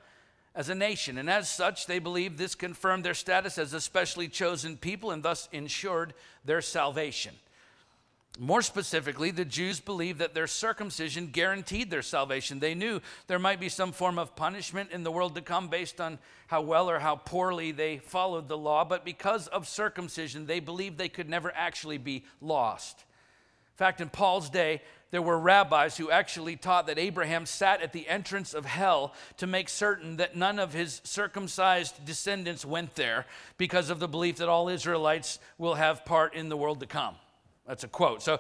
as 0.59 0.69
a 0.69 0.75
nation. 0.75 1.19
And 1.19 1.31
as 1.31 1.49
such, 1.49 1.87
they 1.87 2.01
believed 2.01 2.37
this 2.37 2.57
confirmed 2.57 3.05
their 3.05 3.15
status 3.15 3.59
as 3.59 3.73
a 3.73 3.81
specially 3.81 4.27
chosen 4.27 4.77
people 4.77 5.13
and 5.13 5.23
thus 5.23 5.49
ensured 5.53 6.15
their 6.45 6.61
salvation. 6.61 7.33
More 8.41 8.61
specifically, 8.63 9.31
the 9.31 9.45
Jews 9.45 9.79
believed 9.79 10.19
that 10.19 10.35
their 10.35 10.49
circumcision 10.49 11.29
guaranteed 11.29 11.91
their 11.91 12.03
salvation. 12.03 12.59
They 12.59 12.75
knew 12.75 13.01
there 13.29 13.39
might 13.39 13.61
be 13.61 13.69
some 13.69 13.93
form 13.93 14.19
of 14.19 14.35
punishment 14.35 14.91
in 14.91 15.05
the 15.05 15.13
world 15.13 15.37
to 15.37 15.43
come 15.43 15.69
based 15.69 16.01
on 16.01 16.19
how 16.49 16.63
well 16.63 16.91
or 16.91 16.99
how 16.99 17.17
poorly 17.17 17.71
they 17.71 17.99
followed 17.99 18.49
the 18.49 18.59
law, 18.59 18.85
but 18.85 19.05
because 19.05 19.47
of 19.49 19.69
circumcision, 19.69 20.47
they 20.47 20.61
believed 20.61 20.99
they 20.99 21.09
could 21.09 21.29
never 21.29 21.53
actually 21.55 21.99
be 21.99 22.25
lost. 22.41 23.05
In 23.75 23.77
fact, 23.77 24.01
in 24.01 24.09
Paul's 24.09 24.51
day, 24.51 24.83
there 25.11 25.23
were 25.23 25.39
rabbis 25.39 25.97
who 25.97 26.11
actually 26.11 26.57
taught 26.57 26.87
that 26.87 26.99
Abraham 26.99 27.47
sat 27.47 27.81
at 27.81 27.93
the 27.93 28.09
entrance 28.09 28.53
of 28.53 28.67
hell 28.67 29.15
to 29.39 29.47
make 29.47 29.69
certain 29.69 30.17
that 30.19 30.37
none 30.37 30.59
of 30.59 30.73
his 30.73 31.01
circumcised 31.05 32.05
descendants 32.05 32.65
went 32.65 32.95
there 32.95 33.25
because 33.57 33.89
of 33.89 34.01
the 34.01 34.09
belief 34.09 34.37
that 34.37 34.49
all 34.49 34.69
Israelites 34.69 35.39
will 35.57 35.75
have 35.75 36.05
part 36.05 36.35
in 36.35 36.49
the 36.49 36.57
world 36.57 36.81
to 36.81 36.87
come. 36.87 37.15
That's 37.67 37.85
a 37.85 37.89
quote. 37.89 38.23
So, 38.23 38.35
uh, 38.35 38.39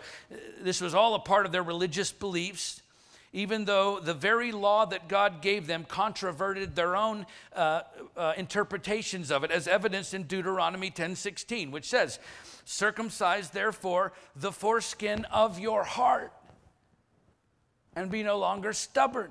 this 0.62 0.80
was 0.80 0.94
all 0.94 1.14
a 1.14 1.18
part 1.18 1.46
of 1.46 1.52
their 1.52 1.62
religious 1.62 2.10
beliefs, 2.12 2.82
even 3.34 3.66
though 3.66 4.00
the 4.00 4.14
very 4.14 4.52
law 4.52 4.86
that 4.86 5.06
God 5.06 5.42
gave 5.42 5.66
them 5.66 5.84
controverted 5.84 6.74
their 6.74 6.96
own 6.96 7.26
uh, 7.54 7.82
uh, 8.16 8.32
interpretations 8.38 9.30
of 9.30 9.44
it, 9.44 9.50
as 9.50 9.68
evidenced 9.68 10.14
in 10.14 10.22
Deuteronomy 10.22 10.90
10:16, 10.90 11.70
which 11.70 11.86
says, 11.86 12.18
"Circumcise 12.64 13.50
therefore 13.50 14.14
the 14.34 14.50
foreskin 14.50 15.26
of 15.26 15.58
your 15.58 15.84
heart." 15.84 16.32
And 17.98 18.12
be 18.12 18.22
no 18.22 18.38
longer 18.38 18.72
stubborn. 18.72 19.30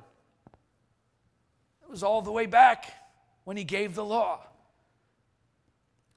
It 1.82 1.90
was 1.90 2.04
all 2.04 2.22
the 2.22 2.34
way 2.34 2.48
back 2.48 2.94
when 3.46 3.56
he 3.56 3.64
gave 3.64 3.96
the 3.96 4.04
law. 4.04 4.42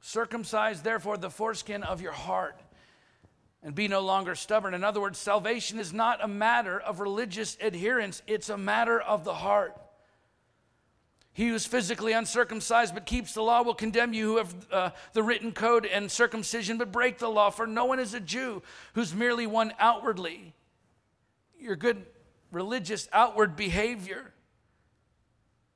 Circumcise, 0.01 0.83
therefore, 0.83 1.17
the 1.17 1.31
foreskin 1.31 1.85
of 1.85 2.01
your 2.01 2.13
heart 2.13 2.61
and 3.63 3.75
be 3.75 3.87
no 3.87 4.01
longer 4.01 4.35
stubborn. 4.35 4.75
In 4.75 4.83
other 4.83 5.01
words, 5.01 5.19
salvation 5.19 5.79
is 5.79 5.93
not 5.93 6.25
a 6.25 6.27
matter 6.27 6.81
of 6.81 6.99
religious 6.99 7.57
adherence, 7.61 8.21
it's 8.27 8.49
a 8.49 8.59
matter 8.59 9.01
of 9.01 9.23
the 9.23 9.35
heart. 9.35 9.77
He 11.33 11.51
who 11.51 11.55
is 11.55 11.67
physically 11.67 12.13
uncircumcised 12.13 12.95
but 12.95 13.07
keeps 13.07 13.33
the 13.33 13.43
law 13.43 13.63
will 13.63 13.75
condemn 13.75 14.13
you 14.13 14.27
who 14.27 14.37
have 14.39 14.55
uh, 14.73 14.91
the 15.13 15.23
written 15.23 15.53
code 15.53 15.87
and 15.87 16.11
circumcision 16.11 16.79
but 16.79 16.91
break 16.91 17.19
the 17.19 17.29
law. 17.29 17.51
For 17.51 17.69
no 17.69 17.85
one 17.85 18.01
is 18.01 18.15
a 18.15 18.21
Jew 18.21 18.63
who's 18.95 19.15
merely 19.15 19.47
one 19.47 19.73
outwardly. 19.79 20.53
You're 21.57 21.77
good 21.77 22.05
religious 22.51 23.09
outward 23.13 23.57
behavior. 23.57 24.33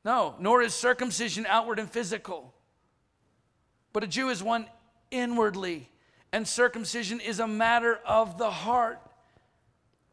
No, 0.04 0.34
nor 0.38 0.62
is 0.62 0.74
circumcision 0.74 1.46
outward 1.48 1.78
and 1.78 1.90
physical. 1.90 2.52
But 3.92 4.04
a 4.04 4.06
Jew 4.06 4.28
is 4.28 4.42
one 4.42 4.66
inwardly, 5.10 5.88
and 6.32 6.46
circumcision 6.46 7.20
is 7.20 7.38
a 7.38 7.46
matter 7.46 8.00
of 8.06 8.38
the 8.38 8.50
heart, 8.50 9.00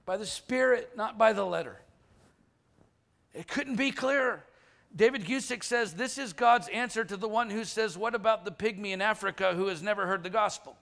by 0.05 0.17
the 0.17 0.25
Spirit, 0.25 0.91
not 0.95 1.17
by 1.17 1.33
the 1.33 1.45
letter. 1.45 1.79
It 3.33 3.47
couldn't 3.47 3.75
be 3.75 3.91
clearer. 3.91 4.43
David 4.95 5.25
Guzik 5.25 5.63
says 5.63 5.93
this 5.93 6.17
is 6.17 6.33
God's 6.33 6.67
answer 6.67 7.05
to 7.05 7.15
the 7.15 7.27
one 7.27 7.49
who 7.49 7.63
says, 7.63 7.97
What 7.97 8.13
about 8.13 8.43
the 8.43 8.51
pygmy 8.51 8.91
in 8.91 9.01
Africa 9.01 9.53
who 9.55 9.67
has 9.67 9.81
never 9.81 10.05
heard 10.05 10.23
the 10.23 10.29
gospel? 10.29 10.75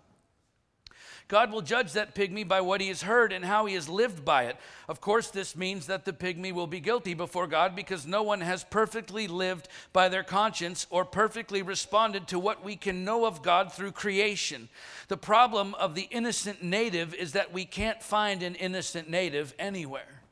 God 1.30 1.52
will 1.52 1.62
judge 1.62 1.94
that 1.94 2.16
pygmy 2.16 2.46
by 2.46 2.60
what 2.60 2.82
he 2.82 2.88
has 2.88 3.04
heard 3.04 3.32
and 3.32 3.46
how 3.46 3.68
he 3.68 3.76
has 3.76 3.88
lived 3.88 4.26
by 4.26 4.46
it. 4.46 4.58
Of 4.88 5.00
course, 5.00 5.30
this 5.30 5.56
means 5.56 5.86
that 5.86 6.04
the 6.04 6.12
pygmy 6.12 6.52
will 6.52 6.66
be 6.66 6.80
guilty 6.80 7.14
before 7.14 7.46
God 7.46 7.76
because 7.76 8.08
no 8.08 8.24
one 8.24 8.42
has 8.42 8.64
perfectly 8.64 9.28
lived 9.28 9.68
by 9.94 10.10
their 10.10 10.24
conscience 10.24 10.88
or 10.90 11.06
perfectly 11.06 11.62
responded 11.62 12.28
to 12.30 12.40
what 12.40 12.66
we 12.66 12.76
can 12.76 13.06
know 13.06 13.26
of 13.26 13.44
God 13.44 13.72
through 13.72 13.92
creation. 13.92 14.70
The 15.08 15.18
problem 15.18 15.76
of 15.76 15.94
the 15.94 16.08
innocent 16.10 16.64
native 16.64 17.14
is 17.14 17.34
that 17.34 17.54
we 17.54 17.64
can't 17.64 18.02
find 18.02 18.42
an 18.42 18.56
innocent 18.56 19.08
native 19.08 19.54
anywhere. 19.60 20.24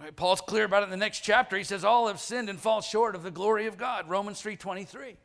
Right? 0.00 0.14
Paul's 0.14 0.40
clear 0.40 0.62
about 0.62 0.84
it 0.84 0.84
in 0.84 0.90
the 0.90 0.96
next 0.96 1.20
chapter. 1.22 1.56
He 1.56 1.64
says, 1.64 1.84
All 1.84 2.06
have 2.06 2.20
sinned 2.20 2.48
and 2.48 2.60
fall 2.60 2.80
short 2.80 3.16
of 3.16 3.24
the 3.24 3.32
glory 3.32 3.66
of 3.66 3.76
God. 3.76 4.08
Romans 4.08 4.40
3:23. 4.40 5.16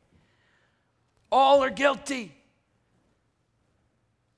All 1.31 1.63
are 1.63 1.69
guilty. 1.69 2.35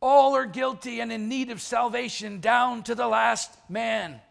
All 0.08 0.36
are 0.36 0.46
guilty 0.46 1.00
and 1.00 1.12
in 1.12 1.28
need 1.30 1.50
of 1.50 1.60
salvation 1.60 2.40
down 2.40 2.84
to 2.84 2.94
the 2.94 3.08
last 3.08 3.52
man. 3.68 4.22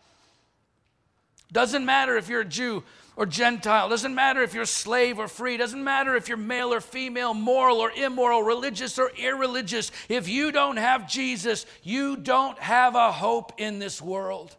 Doesn't 1.50 1.84
matter 1.84 2.16
if 2.16 2.28
you're 2.28 2.42
a 2.42 2.44
Jew 2.44 2.84
or 3.16 3.26
Gentile, 3.26 3.88
doesn't 3.88 4.14
matter 4.14 4.44
if 4.44 4.54
you're 4.54 4.66
slave 4.66 5.18
or 5.18 5.26
free, 5.26 5.56
doesn't 5.56 5.82
matter 5.82 6.14
if 6.14 6.28
you're 6.28 6.36
male 6.36 6.72
or 6.72 6.80
female, 6.80 7.34
moral 7.34 7.78
or 7.78 7.90
immoral, 7.90 8.44
religious 8.44 9.00
or 9.00 9.10
irreligious. 9.18 9.90
If 10.08 10.28
you 10.28 10.52
don't 10.52 10.76
have 10.76 11.08
Jesus, 11.08 11.66
you 11.82 12.18
don't 12.18 12.56
have 12.60 12.94
a 12.94 13.10
hope 13.10 13.54
in 13.58 13.80
this 13.80 14.00
world. 14.00 14.54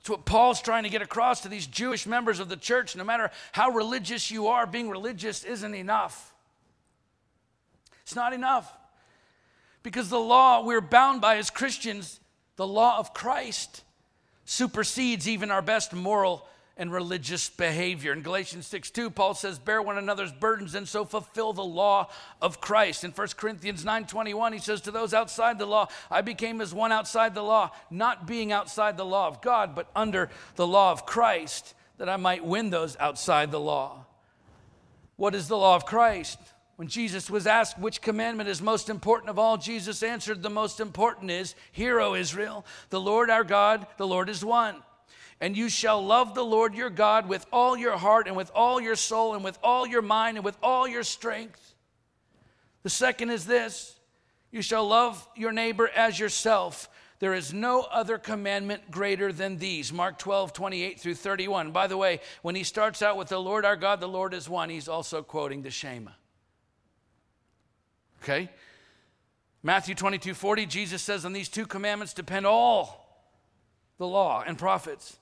It's 0.00 0.10
what 0.10 0.26
Paul's 0.26 0.60
trying 0.60 0.82
to 0.82 0.90
get 0.90 1.00
across 1.00 1.40
to 1.40 1.48
these 1.48 1.66
Jewish 1.66 2.06
members 2.06 2.40
of 2.40 2.50
the 2.50 2.58
church. 2.58 2.94
No 2.94 3.04
matter 3.04 3.30
how 3.52 3.70
religious 3.70 4.30
you 4.30 4.48
are, 4.48 4.66
being 4.66 4.90
religious 4.90 5.44
isn't 5.44 5.74
enough. 5.74 6.30
It's 8.02 8.14
not 8.14 8.34
enough. 8.34 8.70
Because 9.82 10.08
the 10.08 10.20
law 10.20 10.64
we're 10.64 10.80
bound 10.80 11.20
by 11.20 11.36
as 11.36 11.50
Christians, 11.50 12.20
the 12.56 12.66
law 12.66 12.98
of 12.98 13.14
Christ, 13.14 13.84
supersedes 14.44 15.28
even 15.28 15.50
our 15.50 15.62
best 15.62 15.92
moral 15.92 16.48
and 16.78 16.92
religious 16.92 17.50
behavior. 17.50 18.12
In 18.12 18.22
Galatians 18.22 18.66
6 18.68 18.90
2, 18.90 19.10
Paul 19.10 19.34
says, 19.34 19.58
Bear 19.58 19.82
one 19.82 19.98
another's 19.98 20.32
burdens 20.32 20.76
and 20.76 20.88
so 20.88 21.04
fulfill 21.04 21.52
the 21.52 21.64
law 21.64 22.08
of 22.40 22.60
Christ. 22.60 23.02
In 23.02 23.10
1 23.10 23.28
Corinthians 23.36 23.84
9 23.84 24.06
21, 24.06 24.52
he 24.52 24.58
says, 24.60 24.80
To 24.82 24.92
those 24.92 25.12
outside 25.12 25.58
the 25.58 25.66
law, 25.66 25.88
I 26.10 26.20
became 26.20 26.60
as 26.60 26.72
one 26.72 26.92
outside 26.92 27.34
the 27.34 27.42
law, 27.42 27.72
not 27.90 28.26
being 28.26 28.52
outside 28.52 28.96
the 28.96 29.04
law 29.04 29.26
of 29.26 29.42
God, 29.42 29.74
but 29.74 29.90
under 29.94 30.30
the 30.54 30.66
law 30.66 30.92
of 30.92 31.04
Christ, 31.04 31.74
that 31.98 32.08
I 32.08 32.16
might 32.16 32.44
win 32.44 32.70
those 32.70 32.96
outside 32.98 33.50
the 33.50 33.60
law. 33.60 34.06
What 35.16 35.34
is 35.34 35.48
the 35.48 35.58
law 35.58 35.74
of 35.74 35.84
Christ? 35.84 36.38
When 36.78 36.86
Jesus 36.86 37.28
was 37.28 37.48
asked 37.48 37.76
which 37.76 38.00
commandment 38.00 38.48
is 38.48 38.62
most 38.62 38.88
important 38.88 39.30
of 39.30 39.38
all, 39.38 39.56
Jesus 39.56 40.00
answered, 40.00 40.44
The 40.44 40.48
most 40.48 40.78
important 40.78 41.28
is, 41.28 41.56
Hear, 41.72 41.98
O 41.98 42.14
Israel, 42.14 42.64
the 42.90 43.00
Lord 43.00 43.30
our 43.30 43.42
God, 43.42 43.84
the 43.96 44.06
Lord 44.06 44.28
is 44.28 44.44
one. 44.44 44.76
And 45.40 45.56
you 45.56 45.68
shall 45.68 46.00
love 46.00 46.36
the 46.36 46.44
Lord 46.44 46.76
your 46.76 46.88
God 46.88 47.28
with 47.28 47.44
all 47.52 47.76
your 47.76 47.96
heart 47.96 48.28
and 48.28 48.36
with 48.36 48.52
all 48.54 48.80
your 48.80 48.94
soul 48.94 49.34
and 49.34 49.42
with 49.42 49.58
all 49.60 49.88
your 49.88 50.02
mind 50.02 50.36
and 50.36 50.44
with 50.44 50.56
all 50.62 50.86
your 50.86 51.02
strength. 51.02 51.74
The 52.84 52.90
second 52.90 53.30
is 53.30 53.44
this 53.44 53.96
you 54.52 54.62
shall 54.62 54.86
love 54.86 55.28
your 55.34 55.50
neighbor 55.50 55.90
as 55.96 56.16
yourself. 56.16 56.88
There 57.18 57.34
is 57.34 57.52
no 57.52 57.88
other 57.90 58.18
commandment 58.18 58.88
greater 58.88 59.32
than 59.32 59.58
these. 59.58 59.92
Mark 59.92 60.16
12, 60.16 60.52
28 60.52 61.00
through 61.00 61.16
31. 61.16 61.72
By 61.72 61.88
the 61.88 61.96
way, 61.96 62.20
when 62.42 62.54
he 62.54 62.62
starts 62.62 63.02
out 63.02 63.16
with 63.16 63.30
the 63.30 63.40
Lord 63.40 63.64
our 63.64 63.74
God, 63.74 63.98
the 63.98 64.06
Lord 64.06 64.32
is 64.32 64.48
one, 64.48 64.70
he's 64.70 64.86
also 64.86 65.24
quoting 65.24 65.62
the 65.62 65.72
Shema. 65.72 66.12
Okay? 68.22 68.50
Matthew 69.62 69.94
22 69.94 70.34
40, 70.34 70.66
Jesus 70.66 71.02
says, 71.02 71.24
On 71.24 71.32
these 71.32 71.48
two 71.48 71.66
commandments 71.66 72.14
depend 72.14 72.46
all 72.46 73.24
the 73.98 74.06
law 74.06 74.42
and 74.46 74.56
prophets. 74.56 75.16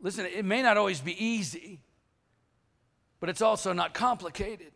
Listen, 0.00 0.26
it 0.26 0.44
may 0.44 0.62
not 0.62 0.76
always 0.76 1.00
be 1.00 1.24
easy, 1.24 1.80
but 3.18 3.28
it's 3.28 3.42
also 3.42 3.72
not 3.72 3.94
complicated. 3.94 4.72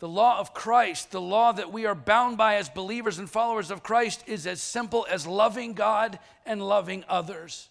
The 0.00 0.08
law 0.08 0.40
of 0.40 0.52
Christ, 0.52 1.12
the 1.12 1.20
law 1.20 1.52
that 1.52 1.72
we 1.72 1.86
are 1.86 1.94
bound 1.94 2.36
by 2.36 2.56
as 2.56 2.68
believers 2.68 3.20
and 3.20 3.30
followers 3.30 3.70
of 3.70 3.84
Christ, 3.84 4.24
is 4.26 4.48
as 4.48 4.60
simple 4.60 5.06
as 5.08 5.28
loving 5.28 5.74
God 5.74 6.18
and 6.44 6.60
loving 6.60 7.04
others. 7.08 7.68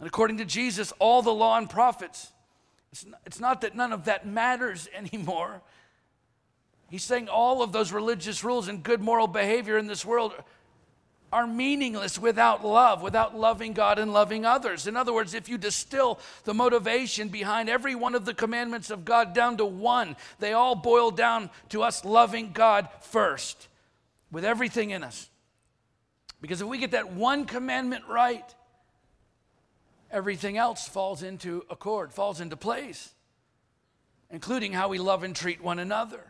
And 0.00 0.08
according 0.08 0.38
to 0.38 0.44
Jesus, 0.44 0.92
all 0.98 1.22
the 1.22 1.32
law 1.32 1.56
and 1.58 1.70
prophets, 1.70 2.32
it's 2.90 3.06
not, 3.06 3.20
it's 3.24 3.38
not 3.38 3.60
that 3.60 3.76
none 3.76 3.92
of 3.92 4.06
that 4.06 4.26
matters 4.26 4.88
anymore. 4.96 5.62
He's 6.90 7.04
saying 7.04 7.28
all 7.28 7.62
of 7.62 7.72
those 7.72 7.92
religious 7.92 8.44
rules 8.44 8.68
and 8.68 8.82
good 8.82 9.00
moral 9.00 9.26
behavior 9.26 9.76
in 9.76 9.86
this 9.86 10.04
world 10.04 10.34
are 11.32 11.46
meaningless 11.46 12.18
without 12.18 12.64
love, 12.64 13.02
without 13.02 13.36
loving 13.36 13.72
God 13.72 13.98
and 13.98 14.12
loving 14.12 14.44
others. 14.44 14.86
In 14.86 14.96
other 14.96 15.12
words, 15.12 15.34
if 15.34 15.48
you 15.48 15.58
distill 15.58 16.20
the 16.44 16.54
motivation 16.54 17.28
behind 17.28 17.68
every 17.68 17.96
one 17.96 18.14
of 18.14 18.24
the 18.24 18.34
commandments 18.34 18.90
of 18.90 19.04
God 19.04 19.34
down 19.34 19.56
to 19.56 19.66
one, 19.66 20.16
they 20.38 20.52
all 20.52 20.76
boil 20.76 21.10
down 21.10 21.50
to 21.70 21.82
us 21.82 22.04
loving 22.04 22.52
God 22.52 22.88
first 23.00 23.68
with 24.30 24.44
everything 24.44 24.90
in 24.90 25.02
us. 25.02 25.28
Because 26.40 26.60
if 26.60 26.68
we 26.68 26.78
get 26.78 26.92
that 26.92 27.12
one 27.12 27.44
commandment 27.44 28.04
right, 28.08 28.54
everything 30.12 30.56
else 30.56 30.86
falls 30.86 31.24
into 31.24 31.64
accord, 31.68 32.12
falls 32.12 32.40
into 32.40 32.56
place, 32.56 33.12
including 34.30 34.72
how 34.72 34.88
we 34.88 34.98
love 34.98 35.24
and 35.24 35.34
treat 35.34 35.60
one 35.60 35.80
another. 35.80 36.20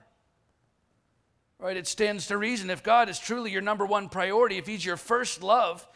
Right? 1.59 1.77
It 1.77 1.87
stands 1.87 2.27
to 2.27 2.37
reason 2.37 2.69
if 2.71 2.83
God 2.83 3.09
is 3.09 3.19
truly 3.19 3.51
your 3.51 3.63
number 3.63 3.87
one 3.87 4.09
priority, 4.09 4.59
if 4.59 4.67
He's 4.67 4.85
your 4.85 4.97
first 4.97 5.43
love, 5.43 5.87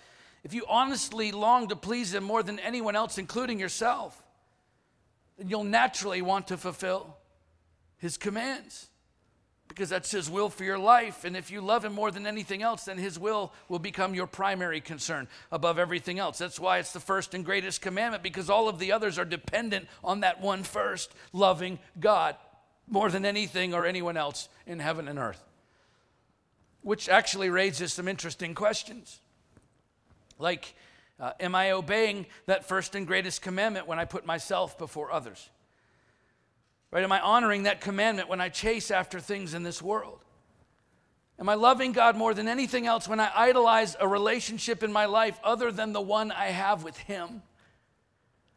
if 0.42 0.54
you 0.54 0.64
honestly 0.68 1.32
long 1.32 1.68
to 1.68 1.76
please 1.76 2.14
Him 2.14 2.24
more 2.24 2.42
than 2.42 2.58
anyone 2.58 2.96
else, 2.96 3.18
including 3.18 3.60
yourself, 3.60 4.22
then 5.36 5.48
you'll 5.48 5.64
naturally 5.64 6.22
want 6.22 6.48
to 6.48 6.56
fulfill 6.56 7.16
His 7.98 8.16
commands 8.16 8.88
because 9.68 9.90
that's 9.90 10.10
His 10.10 10.30
will 10.30 10.48
for 10.48 10.64
your 10.64 10.78
life. 10.78 11.24
And 11.24 11.36
if 11.36 11.50
you 11.50 11.60
love 11.60 11.84
Him 11.84 11.92
more 11.92 12.10
than 12.10 12.26
anything 12.26 12.62
else, 12.62 12.84
then 12.84 12.96
His 12.96 13.18
will 13.18 13.52
will 13.68 13.78
become 13.78 14.14
your 14.14 14.26
primary 14.26 14.80
concern 14.80 15.28
above 15.52 15.78
everything 15.78 16.18
else. 16.18 16.38
That's 16.38 16.58
why 16.58 16.78
it's 16.78 16.94
the 16.94 17.00
first 17.00 17.34
and 17.34 17.44
greatest 17.44 17.82
commandment 17.82 18.22
because 18.22 18.48
all 18.48 18.68
of 18.68 18.78
the 18.78 18.92
others 18.92 19.18
are 19.18 19.26
dependent 19.26 19.88
on 20.02 20.20
that 20.20 20.40
one 20.40 20.62
first 20.62 21.12
loving 21.34 21.78
God 22.00 22.36
more 22.88 23.10
than 23.10 23.26
anything 23.26 23.74
or 23.74 23.84
anyone 23.84 24.16
else 24.16 24.48
in 24.66 24.78
heaven 24.78 25.06
and 25.06 25.18
earth. 25.18 25.49
Which 26.82 27.08
actually 27.08 27.50
raises 27.50 27.92
some 27.92 28.08
interesting 28.08 28.54
questions. 28.54 29.20
Like, 30.38 30.74
uh, 31.18 31.32
am 31.38 31.54
I 31.54 31.72
obeying 31.72 32.26
that 32.46 32.66
first 32.66 32.94
and 32.94 33.06
greatest 33.06 33.42
commandment 33.42 33.86
when 33.86 33.98
I 33.98 34.06
put 34.06 34.24
myself 34.24 34.78
before 34.78 35.12
others? 35.12 35.50
Right? 36.90 37.04
Am 37.04 37.12
I 37.12 37.20
honoring 37.20 37.64
that 37.64 37.80
commandment 37.80 38.28
when 38.28 38.40
I 38.40 38.48
chase 38.48 38.90
after 38.90 39.20
things 39.20 39.54
in 39.54 39.62
this 39.62 39.82
world? 39.82 40.24
Am 41.38 41.48
I 41.48 41.54
loving 41.54 41.92
God 41.92 42.16
more 42.16 42.34
than 42.34 42.48
anything 42.48 42.86
else 42.86 43.08
when 43.08 43.20
I 43.20 43.30
idolize 43.34 43.96
a 43.98 44.08
relationship 44.08 44.82
in 44.82 44.92
my 44.92 45.06
life 45.06 45.38
other 45.42 45.70
than 45.72 45.92
the 45.92 46.00
one 46.00 46.32
I 46.32 46.46
have 46.46 46.84
with 46.84 46.98
Him? 46.98 47.42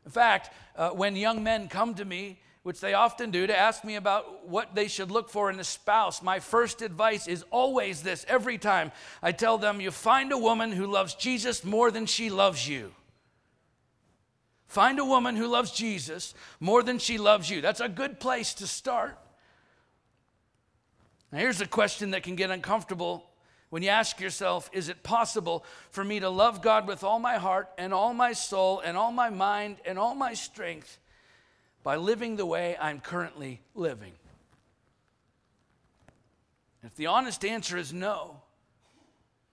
In 0.05 0.11
fact, 0.11 0.51
uh, 0.75 0.89
when 0.89 1.15
young 1.15 1.43
men 1.43 1.69
come 1.69 1.93
to 1.95 2.05
me 2.05 2.39
which 2.63 2.79
they 2.79 2.93
often 2.93 3.29
do, 3.29 3.45
to 3.45 3.57
ask 3.57 3.83
me 3.83 3.95
about 3.95 4.47
what 4.47 4.73
they 4.73 4.87
should 4.87 5.11
look 5.11 5.29
for 5.29 5.49
in 5.49 5.59
a 5.59 5.63
spouse, 5.65 6.21
my 6.21 6.39
first 6.39 6.81
advice 6.81 7.27
is 7.27 7.43
always 7.51 8.01
this 8.01 8.25
every 8.27 8.57
time. 8.57 8.91
I 9.21 9.33
tell 9.33 9.57
them, 9.57 9.81
You 9.81 9.91
find 9.91 10.31
a 10.31 10.37
woman 10.37 10.71
who 10.71 10.87
loves 10.87 11.13
Jesus 11.13 11.63
more 11.65 11.91
than 11.91 12.05
she 12.05 12.29
loves 12.29 12.67
you. 12.67 12.91
Find 14.67 14.97
a 14.97 15.05
woman 15.05 15.35
who 15.35 15.47
loves 15.47 15.71
Jesus 15.71 16.33
more 16.59 16.81
than 16.81 16.97
she 16.97 17.17
loves 17.17 17.49
you. 17.49 17.61
That's 17.61 17.81
a 17.81 17.89
good 17.89 18.19
place 18.19 18.53
to 18.55 18.65
start. 18.65 19.19
Now, 21.31 21.39
here's 21.39 21.61
a 21.61 21.67
question 21.67 22.11
that 22.11 22.23
can 22.23 22.35
get 22.35 22.49
uncomfortable 22.49 23.29
when 23.71 23.83
you 23.83 23.89
ask 23.89 24.21
yourself 24.21 24.69
Is 24.71 24.87
it 24.87 25.03
possible 25.03 25.65
for 25.89 26.03
me 26.03 26.21
to 26.21 26.29
love 26.29 26.61
God 26.61 26.87
with 26.87 27.03
all 27.03 27.19
my 27.19 27.35
heart 27.35 27.69
and 27.77 27.93
all 27.93 28.13
my 28.13 28.31
soul 28.31 28.79
and 28.79 28.95
all 28.95 29.11
my 29.11 29.29
mind 29.29 29.77
and 29.85 29.99
all 29.99 30.15
my 30.15 30.33
strength? 30.33 30.97
By 31.83 31.97
living 31.97 32.37
the 32.37 32.45
way 32.45 32.77
I'm 32.79 32.99
currently 32.99 33.61
living? 33.75 34.13
If 36.83 36.95
the 36.95 37.07
honest 37.07 37.45
answer 37.45 37.77
is 37.77 37.93
no, 37.93 38.41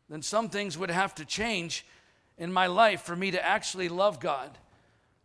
then 0.08 0.22
some 0.22 0.48
things 0.48 0.76
would 0.76 0.90
have 0.90 1.14
to 1.16 1.24
change 1.24 1.84
in 2.38 2.52
my 2.52 2.66
life 2.66 3.02
for 3.02 3.14
me 3.14 3.30
to 3.30 3.44
actually 3.44 3.88
love 3.88 4.18
God 4.18 4.58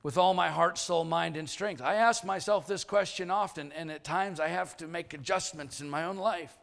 with 0.03 0.17
all 0.17 0.35
my 0.35 0.49
heart, 0.49 0.77
soul, 0.77 1.03
mind, 1.03 1.35
and 1.35 1.49
strength. 1.49 1.81
I 1.81 1.95
ask 1.95 2.23
myself 2.23 2.67
this 2.67 2.83
question 2.83 3.31
often, 3.31 3.71
and 3.71 3.89
at 3.89 4.03
times 4.03 4.39
I 4.39 4.49
have 4.49 4.77
to 4.77 4.87
make 4.87 5.15
adjustments 5.15 5.81
in 5.81 5.89
my 5.89 6.03
own 6.03 6.17
life. 6.17 6.55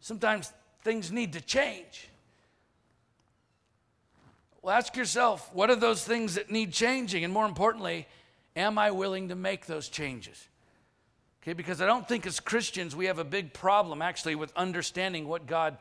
Sometimes 0.00 0.50
things 0.82 1.12
need 1.12 1.34
to 1.34 1.42
change. 1.42 2.08
Well, 4.62 4.74
ask 4.74 4.96
yourself 4.96 5.50
what 5.52 5.68
are 5.68 5.76
those 5.76 6.04
things 6.04 6.36
that 6.36 6.50
need 6.50 6.72
changing? 6.72 7.22
And 7.22 7.34
more 7.34 7.44
importantly, 7.46 8.06
Am 8.56 8.78
I 8.78 8.90
willing 8.90 9.28
to 9.28 9.34
make 9.34 9.66
those 9.66 9.88
changes? 9.88 10.48
Okay, 11.42 11.52
because 11.52 11.80
I 11.80 11.86
don't 11.86 12.06
think 12.06 12.26
as 12.26 12.40
Christians 12.40 12.94
we 12.94 13.06
have 13.06 13.18
a 13.18 13.24
big 13.24 13.52
problem 13.52 14.02
actually 14.02 14.34
with 14.34 14.52
understanding 14.56 15.26
what 15.26 15.46
God 15.46 15.78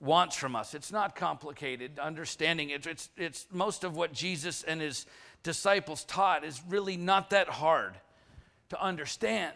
wants 0.00 0.36
from 0.36 0.56
us. 0.56 0.74
It's 0.74 0.92
not 0.92 1.14
complicated 1.14 1.98
understanding 1.98 2.70
it. 2.70 2.86
It's, 2.86 3.10
it's 3.16 3.46
most 3.52 3.84
of 3.84 3.96
what 3.96 4.12
Jesus 4.12 4.62
and 4.62 4.80
his 4.80 5.06
disciples 5.42 6.04
taught 6.04 6.44
is 6.44 6.60
really 6.68 6.96
not 6.96 7.30
that 7.30 7.48
hard 7.48 7.94
to 8.70 8.82
understand. 8.82 9.54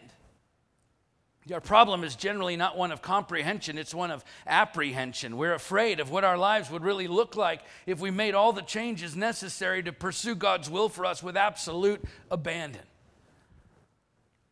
Our 1.53 1.61
problem 1.61 2.03
is 2.03 2.15
generally 2.15 2.55
not 2.55 2.75
one 2.75 2.91
of 2.91 3.03
comprehension, 3.03 3.77
it's 3.77 3.93
one 3.93 4.09
of 4.09 4.25
apprehension. 4.47 5.37
We're 5.37 5.53
afraid 5.53 5.99
of 5.99 6.09
what 6.09 6.23
our 6.23 6.37
lives 6.37 6.71
would 6.71 6.83
really 6.83 7.07
look 7.07 7.35
like 7.35 7.61
if 7.85 7.99
we 7.99 8.09
made 8.09 8.33
all 8.33 8.51
the 8.51 8.63
changes 8.63 9.15
necessary 9.15 9.83
to 9.83 9.91
pursue 9.91 10.33
God's 10.35 10.69
will 10.69 10.89
for 10.89 11.05
us 11.05 11.21
with 11.21 11.37
absolute 11.37 12.03
abandon 12.31 12.81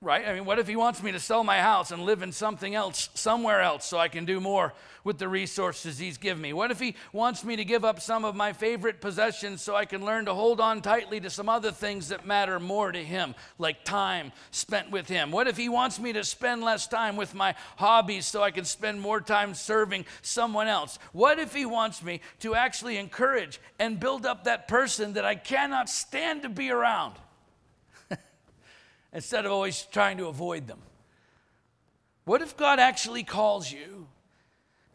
right? 0.03 0.27
I 0.27 0.33
mean, 0.33 0.45
what 0.45 0.59
if 0.59 0.67
he 0.67 0.75
wants 0.75 1.01
me 1.01 1.13
to 1.13 1.19
sell 1.19 1.43
my 1.43 1.59
house 1.59 1.91
and 1.91 2.03
live 2.03 2.21
in 2.21 2.33
something 2.33 2.75
else, 2.75 3.09
somewhere 3.13 3.61
else, 3.61 3.85
so 3.85 3.97
I 3.97 4.09
can 4.09 4.25
do 4.25 4.41
more 4.41 4.73
with 5.05 5.17
the 5.17 5.29
resources 5.29 5.97
he's 5.97 6.17
given 6.17 6.41
me? 6.41 6.51
What 6.51 6.71
if 6.71 6.79
he 6.79 6.95
wants 7.13 7.43
me 7.43 7.55
to 7.55 7.63
give 7.63 7.85
up 7.85 8.01
some 8.01 8.25
of 8.25 8.35
my 8.35 8.51
favorite 8.51 8.99
possessions 8.99 9.61
so 9.61 9.75
I 9.75 9.85
can 9.85 10.03
learn 10.03 10.25
to 10.25 10.33
hold 10.33 10.59
on 10.59 10.81
tightly 10.81 11.21
to 11.21 11.29
some 11.29 11.47
other 11.47 11.71
things 11.71 12.09
that 12.09 12.25
matter 12.25 12.59
more 12.59 12.91
to 12.91 13.03
him, 13.03 13.33
like 13.57 13.85
time 13.85 14.33
spent 14.51 14.91
with 14.91 15.07
him? 15.07 15.31
What 15.31 15.47
if 15.47 15.55
he 15.55 15.69
wants 15.69 15.99
me 15.99 16.11
to 16.13 16.23
spend 16.25 16.63
less 16.63 16.85
time 16.85 17.15
with 17.15 17.33
my 17.33 17.55
hobbies 17.77 18.25
so 18.25 18.43
I 18.43 18.51
can 18.51 18.65
spend 18.65 18.99
more 18.99 19.21
time 19.21 19.53
serving 19.53 20.05
someone 20.21 20.67
else? 20.67 20.99
What 21.13 21.39
if 21.39 21.53
he 21.53 21.65
wants 21.65 22.03
me 22.03 22.19
to 22.41 22.55
actually 22.55 22.97
encourage 22.97 23.61
and 23.79 23.99
build 23.99 24.25
up 24.25 24.43
that 24.43 24.67
person 24.67 25.13
that 25.13 25.23
I 25.23 25.35
cannot 25.35 25.89
stand 25.89 26.41
to 26.41 26.49
be 26.49 26.69
around? 26.69 27.15
Instead 29.13 29.45
of 29.45 29.51
always 29.51 29.83
trying 29.91 30.17
to 30.17 30.27
avoid 30.27 30.67
them? 30.67 30.79
What 32.25 32.41
if 32.41 32.57
God 32.57 32.79
actually 32.79 33.23
calls 33.23 33.71
you 33.71 34.07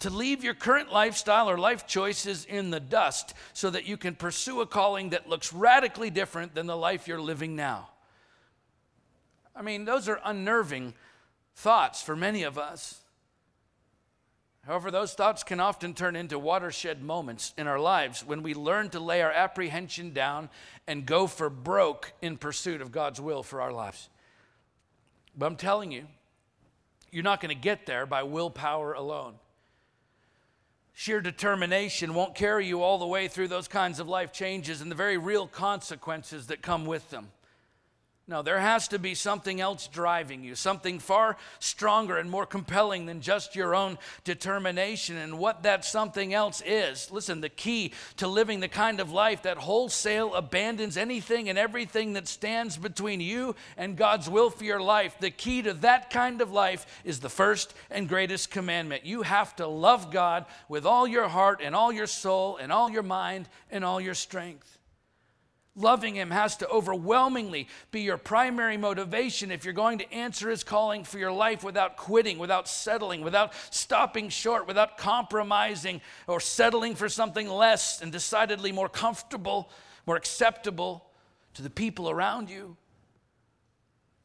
to 0.01 0.11
leave 0.11 0.45
your 0.45 0.55
current 0.55 0.93
lifestyle 0.93 1.51
or 1.51 1.59
life 1.59 1.87
choices 1.87 2.45
in 2.45 2.71
the 2.71 2.81
dust 2.81 3.35
so 3.53 3.71
that 3.71 3.87
you 3.87 3.97
can 3.97 4.15
pursue 4.15 4.61
a 4.61 4.67
calling 4.67 5.11
that 5.11 5.29
looks 5.29 5.53
radically 5.53 6.11
different 6.11 6.55
than 6.55 6.67
the 6.67 6.77
life 6.77 7.09
you're 7.09 7.21
living 7.21 7.57
now? 7.57 7.91
I 9.55 9.63
mean, 9.63 9.85
those 9.85 10.09
are 10.09 10.21
unnerving 10.25 10.95
thoughts 11.57 12.01
for 12.01 12.15
many 12.15 12.45
of 12.45 12.59
us. 12.59 13.01
However, 14.69 14.91
those 14.91 15.15
thoughts 15.15 15.45
can 15.45 15.61
often 15.61 15.95
turn 15.95 16.15
into 16.15 16.39
watershed 16.39 17.03
moments 17.03 17.55
in 17.57 17.67
our 17.67 17.81
lives 17.81 18.23
when 18.23 18.43
we 18.43 18.53
learn 18.53 18.91
to 18.91 19.01
lay 19.01 19.23
our 19.23 19.33
apprehension 19.33 20.13
down 20.13 20.51
and 20.87 21.07
go 21.07 21.27
for 21.27 21.49
broke 21.49 22.13
in 22.21 22.37
pursuit 22.37 22.83
of 22.83 22.93
God's 22.93 23.19
will 23.19 23.43
for 23.43 23.63
our 23.63 23.73
lives. 23.73 24.11
But 25.35 25.47
I'm 25.47 25.57
telling 25.57 25.91
you, 25.91 26.07
you're 27.11 27.25
not 27.25 27.41
going 27.41 27.57
to 27.57 27.61
get 27.61 27.87
there 27.87 28.05
by 28.05 28.25
willpower 28.25 28.93
alone. 28.93 29.37
Sheer 30.93 31.23
determination 31.23 32.13
won't 32.13 32.35
carry 32.35 32.67
you 32.67 32.83
all 32.83 32.99
the 32.99 33.07
way 33.07 33.27
through 33.27 33.49
those 33.49 33.69
kinds 33.69 34.01
of 34.01 34.07
life 34.07 34.35
changes 34.35 34.83
and 34.83 34.91
the 34.91 34.97
very 34.97 35.17
real 35.17 35.47
consequences 35.47 36.49
that 36.49 36.61
come 36.61 36.85
with 36.85 37.09
them. 37.09 37.29
No, 38.31 38.43
there 38.43 38.61
has 38.61 38.89
to 38.89 38.99
be 38.99 39.15
something 39.15 39.59
else 39.59 39.87
driving 39.87 40.45
you, 40.45 40.55
something 40.55 40.99
far 40.99 41.39
stronger 41.61 42.19
and 42.19 42.31
more 42.31 42.45
compelling 42.45 43.07
than 43.07 43.23
just 43.23 43.57
your 43.57 43.75
own 43.75 43.97
determination. 44.25 45.17
And 45.17 45.39
what 45.39 45.63
that 45.63 45.83
something 45.83 46.35
else 46.35 46.63
is, 46.67 47.11
listen, 47.11 47.41
the 47.41 47.49
key 47.49 47.95
to 48.19 48.29
living 48.29 48.61
the 48.61 48.69
kind 48.69 49.01
of 49.01 49.11
life 49.11 49.45
that 49.45 49.57
wholesale 49.57 50.35
abandons 50.35 50.99
anything 50.99 51.49
and 51.49 51.59
everything 51.59 52.13
that 52.13 52.29
stands 52.29 52.77
between 52.77 53.23
you 53.23 53.57
and 53.79 53.97
God's 53.97 54.29
will 54.29 54.51
for 54.51 54.65
your 54.65 54.83
life, 54.83 55.17
the 55.19 55.31
key 55.31 55.63
to 55.63 55.73
that 55.73 56.11
kind 56.11 56.43
of 56.43 56.53
life 56.53 57.01
is 57.05 57.21
the 57.21 57.31
first 57.31 57.73
and 57.91 58.11
greatest 58.11 58.51
commandment. 58.51 59.07
You 59.07 59.23
have 59.23 59.57
to 59.57 59.67
love 59.67 60.13
God 60.13 60.45
with 60.69 60.85
all 60.85 61.09
your 61.09 61.29
heart 61.29 61.63
and 61.63 61.75
all 61.75 61.91
your 61.91 62.07
soul 62.07 62.59
and 62.59 62.71
all 62.71 62.91
your 62.91 63.03
mind 63.03 63.49
and 63.71 63.87
all 63.87 64.03
your 64.03 64.15
strength. 64.15 64.78
Loving 65.79 66.17
Him 66.17 66.31
has 66.33 66.57
to 66.57 66.69
overwhelmingly 66.69 67.69
be 67.93 68.01
your 68.01 68.17
primary 68.17 68.77
motivation 68.77 69.53
if 69.53 69.65
you're 69.65 69.73
going 69.73 69.99
to 69.99 70.13
answer 70.13 70.51
His 70.51 70.65
calling 70.65 71.05
for 71.05 71.19
your 71.19 71.31
life 71.31 71.63
without 71.63 71.97
quitting, 71.97 72.39
without 72.39 72.69
settling, 72.69 73.21
without 73.21 73.53
stopping 73.71 74.29
short, 74.29 74.67
without 74.67 74.99
compromising 74.99 76.01
or 76.27 76.41
settling 76.41 76.97
for 76.97 77.09
something 77.09 77.49
less 77.49 78.03
and 78.03 78.11
decidedly 78.11 78.73
more 78.73 78.89
comfortable, 78.89 79.71
more 80.05 80.17
acceptable 80.17 81.07
to 81.55 81.63
the 81.63 81.71
people 81.71 82.11
around 82.11 82.51
you. 82.51 82.77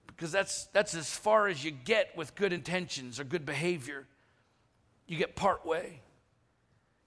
Because 0.07 0.31
that's, 0.31 0.65
that's 0.73 0.95
as 0.95 1.15
far 1.15 1.47
as 1.47 1.63
you 1.63 1.69
get 1.69 2.17
with 2.17 2.33
good 2.33 2.51
intentions 2.51 3.19
or 3.19 3.23
good 3.23 3.45
behavior. 3.45 4.07
You 5.07 5.17
get 5.17 5.35
part 5.35 5.65
way 5.65 6.01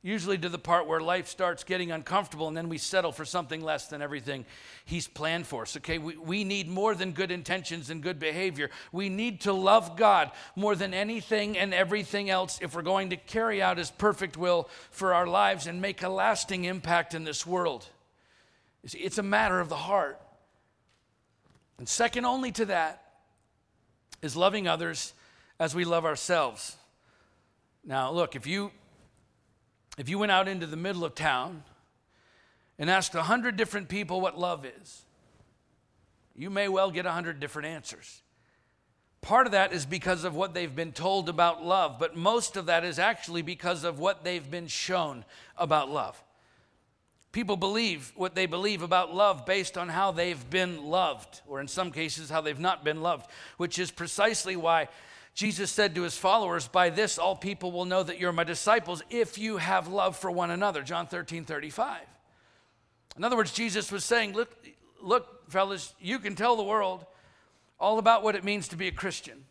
usually 0.07 0.39
to 0.39 0.49
the 0.49 0.59
part 0.59 0.87
where 0.87 1.01
life 1.01 1.27
starts 1.27 1.65
getting 1.65 1.91
uncomfortable 1.91 2.47
and 2.47 2.57
then 2.57 2.69
we 2.69 2.79
settle 2.79 3.11
for 3.11 3.25
something 3.25 3.61
less 3.61 3.89
than 3.89 4.01
everything 4.01 4.45
he's 4.85 5.09
planned 5.09 5.45
for 5.45 5.63
us 5.63 5.77
okay? 5.77 5.99
We, 5.99 6.17
we 6.17 6.45
need 6.45 6.69
more 6.69 6.95
than 6.95 7.11
good 7.11 7.33
intentions 7.33 7.91
and 7.91 8.01
good 8.01 8.21
behavior. 8.21 8.71
We 8.93 9.09
need 9.09 9.41
to 9.43 9.53
love 9.53 9.97
god 9.97 10.31
more 10.55 10.77
than 10.77 10.95
anything 10.95 11.59
and 11.59 11.75
everything 11.75 12.31
else 12.31 12.61
if 12.63 12.77
we're 12.77 12.83
going 12.83 13.11
to 13.11 13.17
carry 13.17 13.61
out 13.61 13.79
his 13.79 13.91
perfect 13.91 14.37
will 14.37 14.69
for 14.93 15.13
our 15.13 15.27
lives 15.27 15.67
and 15.67 15.83
make 15.83 16.05
a 16.05 16.09
lasting 16.09 16.67
impact 16.67 17.13
in 17.13 17.25
this 17.25 17.45
world. 17.45 17.89
It's 18.85 19.19
a 19.19 19.25
matter 19.25 19.59
of 19.59 19.69
the 19.69 19.75
heart. 19.75 20.21
And 21.79 21.89
second 21.89 22.25
only 22.25 22.53
to 22.53 22.67
that 22.67 23.03
is 24.23 24.37
loving 24.37 24.69
others 24.69 25.15
as 25.59 25.75
we 25.75 25.85
love 25.85 26.05
ourselves. 26.05 26.77
Now 27.85 28.13
look 28.13 28.37
if 28.37 28.47
you 28.47 28.71
if 29.99 30.09
you 30.09 30.19
went 30.19 30.33
out 30.33 30.49
into 30.49 30.67
the 30.67 30.77
middle 30.77 31.05
of 31.05 31.15
town 31.15 31.63
and 32.79 32.91
asked 32.91 33.15
a 33.15 33.23
hundred 33.23 33.57
different 33.57 33.89
people 33.89 34.21
what 34.21 34.39
love 34.39 34.65
is, 34.65 35.03
you 36.35 36.51
may 36.51 36.69
well 36.69 36.91
get 36.91 37.07
a 37.07 37.13
hundred 37.13 37.41
different 37.41 37.69
answers. 37.69 38.23
Part 39.23 39.47
of 39.47 39.53
that 39.53 39.73
is 39.73 39.87
because 39.87 40.25
of 40.25 40.37
what 40.37 40.55
they've 40.55 40.75
been 40.75 40.93
told 40.93 41.29
about 41.29 41.65
love, 41.65 41.99
but 41.99 42.17
most 42.17 42.57
of 42.57 42.67
that 42.67 42.85
is 42.85 42.99
actually 42.99 43.43
because 43.43 43.83
of 43.83 43.99
what 43.99 44.23
they've 44.23 44.49
been 44.49 44.69
shown 44.69 45.25
about 45.57 45.91
love. 45.91 46.23
People 47.33 47.57
believe 47.57 48.13
what 48.15 48.35
they 48.35 48.47
believe 48.47 48.83
about 48.83 49.15
love 49.15 49.45
based 49.45 49.77
on 49.77 49.89
how 49.89 50.13
they've 50.13 50.49
been 50.49 50.85
loved, 50.85 51.41
or 51.47 51.61
in 51.61 51.69
some 51.69 51.91
cases, 51.91 52.31
how 52.31 52.41
they've 52.41 52.61
not 52.61 52.85
been 52.85 53.03
loved, 53.03 53.29
which 53.57 53.79
is 53.79 53.91
precisely 53.91 54.57
why 54.57 54.89
Jesus 55.37 55.71
said 55.71 55.95
to 55.95 56.03
his 56.03 56.17
followers, 56.17 56.67
By 56.67 56.89
this 56.89 57.19
all 57.19 57.37
people 57.37 57.71
will 57.71 57.85
know 57.85 58.03
that 58.03 58.19
you're 58.19 58.33
my 58.33 58.43
disciples 58.43 59.03
if 59.11 59.37
you 59.37 59.59
have 59.59 59.87
love 59.87 60.17
for 60.17 60.31
one 60.31 60.51
another. 60.51 60.83
John 60.83 61.07
13, 61.07 61.45
35. 61.45 62.01
In 63.19 63.23
other 63.23 63.37
words, 63.37 63.53
Jesus 63.53 63.93
was 63.93 64.03
saying, 64.03 64.33
Look, 64.33 64.51
look, 65.03 65.51
fellas, 65.51 65.95
you 66.01 66.19
can 66.21 66.37
tell 66.37 66.57
the 66.57 66.63
world 66.63 67.05
all 67.79 67.99
about 67.99 68.23
what 68.23 68.35
it 68.35 68.45
means 68.45 68.69
to 68.69 68.77
be 68.77 68.89
a 68.89 68.93
Christian. 68.93 69.45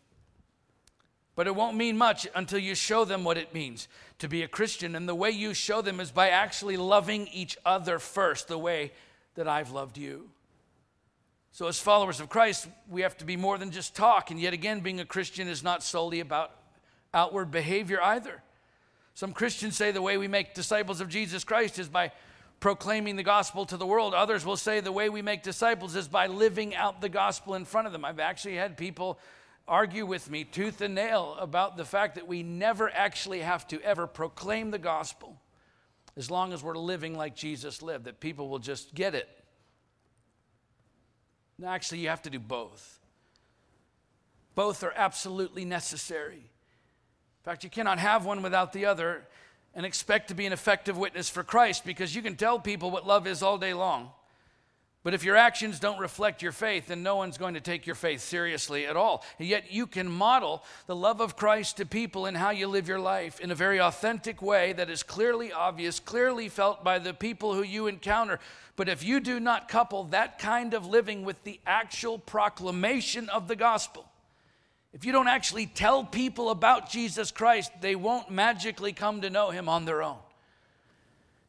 But 1.36 1.46
it 1.46 1.54
won't 1.54 1.76
mean 1.76 1.96
much 1.96 2.26
until 2.34 2.58
you 2.58 2.74
show 2.74 3.04
them 3.04 3.22
what 3.22 3.38
it 3.38 3.54
means 3.54 3.86
to 4.18 4.28
be 4.28 4.42
a 4.42 4.48
Christian. 4.48 4.96
And 4.96 5.08
the 5.08 5.14
way 5.14 5.30
you 5.30 5.54
show 5.54 5.82
them 5.82 6.00
is 6.00 6.10
by 6.10 6.30
actually 6.30 6.76
loving 6.76 7.28
each 7.28 7.56
other 7.64 8.00
first, 8.00 8.48
the 8.48 8.58
way 8.58 8.90
that 9.36 9.46
I've 9.46 9.70
loved 9.70 9.98
you. 9.98 10.30
So, 11.56 11.68
as 11.68 11.80
followers 11.80 12.20
of 12.20 12.28
Christ, 12.28 12.68
we 12.86 13.00
have 13.00 13.16
to 13.16 13.24
be 13.24 13.34
more 13.34 13.56
than 13.56 13.70
just 13.70 13.96
talk. 13.96 14.30
And 14.30 14.38
yet 14.38 14.52
again, 14.52 14.80
being 14.80 15.00
a 15.00 15.06
Christian 15.06 15.48
is 15.48 15.62
not 15.62 15.82
solely 15.82 16.20
about 16.20 16.50
outward 17.14 17.50
behavior 17.50 17.98
either. 18.02 18.42
Some 19.14 19.32
Christians 19.32 19.74
say 19.74 19.90
the 19.90 20.02
way 20.02 20.18
we 20.18 20.28
make 20.28 20.52
disciples 20.52 21.00
of 21.00 21.08
Jesus 21.08 21.44
Christ 21.44 21.78
is 21.78 21.88
by 21.88 22.12
proclaiming 22.60 23.16
the 23.16 23.22
gospel 23.22 23.64
to 23.64 23.78
the 23.78 23.86
world. 23.86 24.12
Others 24.12 24.44
will 24.44 24.58
say 24.58 24.80
the 24.80 24.92
way 24.92 25.08
we 25.08 25.22
make 25.22 25.42
disciples 25.42 25.96
is 25.96 26.08
by 26.08 26.26
living 26.26 26.74
out 26.74 27.00
the 27.00 27.08
gospel 27.08 27.54
in 27.54 27.64
front 27.64 27.86
of 27.86 27.94
them. 27.94 28.04
I've 28.04 28.20
actually 28.20 28.56
had 28.56 28.76
people 28.76 29.18
argue 29.66 30.04
with 30.04 30.30
me 30.30 30.44
tooth 30.44 30.82
and 30.82 30.94
nail 30.94 31.38
about 31.40 31.78
the 31.78 31.86
fact 31.86 32.16
that 32.16 32.28
we 32.28 32.42
never 32.42 32.90
actually 32.90 33.40
have 33.40 33.66
to 33.68 33.80
ever 33.80 34.06
proclaim 34.06 34.72
the 34.72 34.78
gospel 34.78 35.40
as 36.18 36.30
long 36.30 36.52
as 36.52 36.62
we're 36.62 36.76
living 36.76 37.16
like 37.16 37.34
Jesus 37.34 37.80
lived, 37.80 38.04
that 38.04 38.20
people 38.20 38.50
will 38.50 38.58
just 38.58 38.94
get 38.94 39.14
it. 39.14 39.26
No, 41.58 41.68
actually, 41.68 42.00
you 42.00 42.08
have 42.08 42.22
to 42.22 42.30
do 42.30 42.38
both. 42.38 43.00
Both 44.54 44.82
are 44.82 44.92
absolutely 44.94 45.64
necessary. 45.64 46.36
In 46.36 47.44
fact, 47.44 47.64
you 47.64 47.70
cannot 47.70 47.98
have 47.98 48.24
one 48.24 48.42
without 48.42 48.72
the 48.72 48.86
other 48.86 49.26
and 49.74 49.84
expect 49.84 50.28
to 50.28 50.34
be 50.34 50.46
an 50.46 50.52
effective 50.52 50.96
witness 50.96 51.28
for 51.28 51.42
Christ 51.42 51.84
because 51.84 52.14
you 52.14 52.22
can 52.22 52.36
tell 52.36 52.58
people 52.58 52.90
what 52.90 53.06
love 53.06 53.26
is 53.26 53.42
all 53.42 53.58
day 53.58 53.74
long. 53.74 54.10
But 55.06 55.14
if 55.14 55.22
your 55.22 55.36
actions 55.36 55.78
don't 55.78 56.00
reflect 56.00 56.42
your 56.42 56.50
faith, 56.50 56.88
then 56.88 57.04
no 57.04 57.14
one's 57.14 57.38
going 57.38 57.54
to 57.54 57.60
take 57.60 57.86
your 57.86 57.94
faith 57.94 58.20
seriously 58.20 58.86
at 58.86 58.96
all. 58.96 59.24
And 59.38 59.46
yet 59.46 59.70
you 59.70 59.86
can 59.86 60.10
model 60.10 60.64
the 60.88 60.96
love 60.96 61.20
of 61.20 61.36
Christ 61.36 61.76
to 61.76 61.86
people 61.86 62.26
in 62.26 62.34
how 62.34 62.50
you 62.50 62.66
live 62.66 62.88
your 62.88 62.98
life 62.98 63.38
in 63.38 63.52
a 63.52 63.54
very 63.54 63.80
authentic 63.80 64.42
way 64.42 64.72
that 64.72 64.90
is 64.90 65.04
clearly 65.04 65.52
obvious, 65.52 66.00
clearly 66.00 66.48
felt 66.48 66.82
by 66.82 66.98
the 66.98 67.14
people 67.14 67.54
who 67.54 67.62
you 67.62 67.86
encounter. 67.86 68.40
But 68.74 68.88
if 68.88 69.04
you 69.04 69.20
do 69.20 69.38
not 69.38 69.68
couple 69.68 70.02
that 70.06 70.40
kind 70.40 70.74
of 70.74 70.84
living 70.84 71.24
with 71.24 71.44
the 71.44 71.60
actual 71.68 72.18
proclamation 72.18 73.28
of 73.28 73.46
the 73.46 73.54
gospel, 73.54 74.06
if 74.92 75.04
you 75.04 75.12
don't 75.12 75.28
actually 75.28 75.66
tell 75.66 76.02
people 76.02 76.50
about 76.50 76.90
Jesus 76.90 77.30
Christ, 77.30 77.70
they 77.80 77.94
won't 77.94 78.28
magically 78.28 78.92
come 78.92 79.20
to 79.20 79.30
know 79.30 79.50
him 79.50 79.68
on 79.68 79.84
their 79.84 80.02
own. 80.02 80.18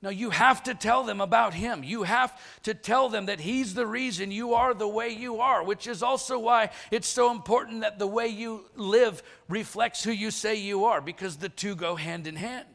No, 0.01 0.09
you 0.09 0.29
have 0.29 0.61
to 0.63 0.75
tell 0.75 1.03
them 1.03 1.21
about 1.21 1.55
Him. 1.55 1.83
You 1.83 2.03
have 2.03 2.39
to 2.63 2.75
tell 2.75 3.09
them 3.09 3.25
that 3.25 3.39
He's 3.39 3.73
the 3.73 3.87
reason 3.87 4.31
you 4.31 4.53
are 4.53 4.73
the 4.73 4.87
way 4.87 5.09
you 5.09 5.41
are, 5.41 5.63
which 5.63 5.87
is 5.87 6.03
also 6.03 6.37
why 6.37 6.69
it's 6.91 7.07
so 7.07 7.31
important 7.31 7.81
that 7.81 7.97
the 7.97 8.05
way 8.07 8.27
you 8.27 8.65
live 8.75 9.23
reflects 9.49 10.03
who 10.03 10.11
you 10.11 10.29
say 10.29 10.55
you 10.55 10.85
are, 10.85 11.01
because 11.01 11.37
the 11.37 11.49
two 11.49 11.75
go 11.75 11.95
hand 11.95 12.27
in 12.27 12.35
hand. 12.35 12.67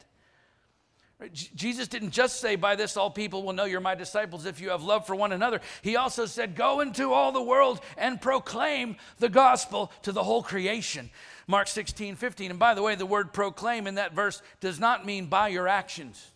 Jesus 1.30 1.86
didn't 1.86 2.10
just 2.10 2.40
say, 2.40 2.56
By 2.56 2.74
this 2.74 2.96
all 2.96 3.08
people 3.08 3.44
will 3.44 3.52
know 3.52 3.64
you're 3.64 3.80
my 3.80 3.94
disciples 3.94 4.44
if 4.44 4.60
you 4.60 4.70
have 4.70 4.82
love 4.82 5.06
for 5.06 5.14
one 5.14 5.30
another. 5.30 5.60
He 5.82 5.94
also 5.94 6.26
said, 6.26 6.56
Go 6.56 6.80
into 6.80 7.12
all 7.12 7.30
the 7.30 7.42
world 7.42 7.80
and 7.96 8.20
proclaim 8.20 8.96
the 9.18 9.28
gospel 9.28 9.92
to 10.02 10.10
the 10.10 10.24
whole 10.24 10.42
creation. 10.42 11.10
Mark 11.46 11.68
16, 11.68 12.16
15. 12.16 12.50
And 12.50 12.58
by 12.58 12.74
the 12.74 12.82
way, 12.82 12.96
the 12.96 13.06
word 13.06 13.32
proclaim 13.32 13.86
in 13.86 13.94
that 13.94 14.12
verse 14.12 14.42
does 14.60 14.80
not 14.80 15.06
mean 15.06 15.26
by 15.26 15.48
your 15.48 15.68
actions. 15.68 16.31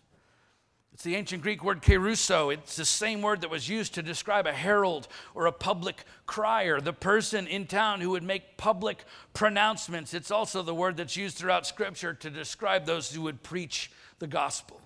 It's 0.97 1.05
the 1.05 1.15
ancient 1.15 1.43
Greek 1.43 1.63
word 1.63 1.83
kerusso. 1.83 2.51
It's 2.51 2.77
the 2.77 2.87
same 2.87 3.21
word 3.21 3.43
that 3.43 3.51
was 3.51 3.69
used 3.69 3.93
to 3.97 4.03
describe 4.03 4.47
a 4.47 4.53
herald 4.55 5.09
or 5.35 5.45
a 5.45 5.53
public 5.53 6.05
crier, 6.25 6.81
the 6.81 6.95
person 6.95 7.47
in 7.47 7.67
town 7.67 8.01
who 8.01 8.09
would 8.09 8.23
make 8.23 8.57
public 8.57 9.05
pronouncements. 9.35 10.15
It's 10.15 10.31
also 10.31 10.63
the 10.63 10.75
word 10.75 10.97
that's 10.97 11.15
used 11.15 11.37
throughout 11.37 11.67
Scripture 11.67 12.15
to 12.15 12.31
describe 12.31 12.87
those 12.87 13.13
who 13.13 13.21
would 13.21 13.43
preach 13.43 13.91
the 14.21 14.27
gospel. 14.27 14.81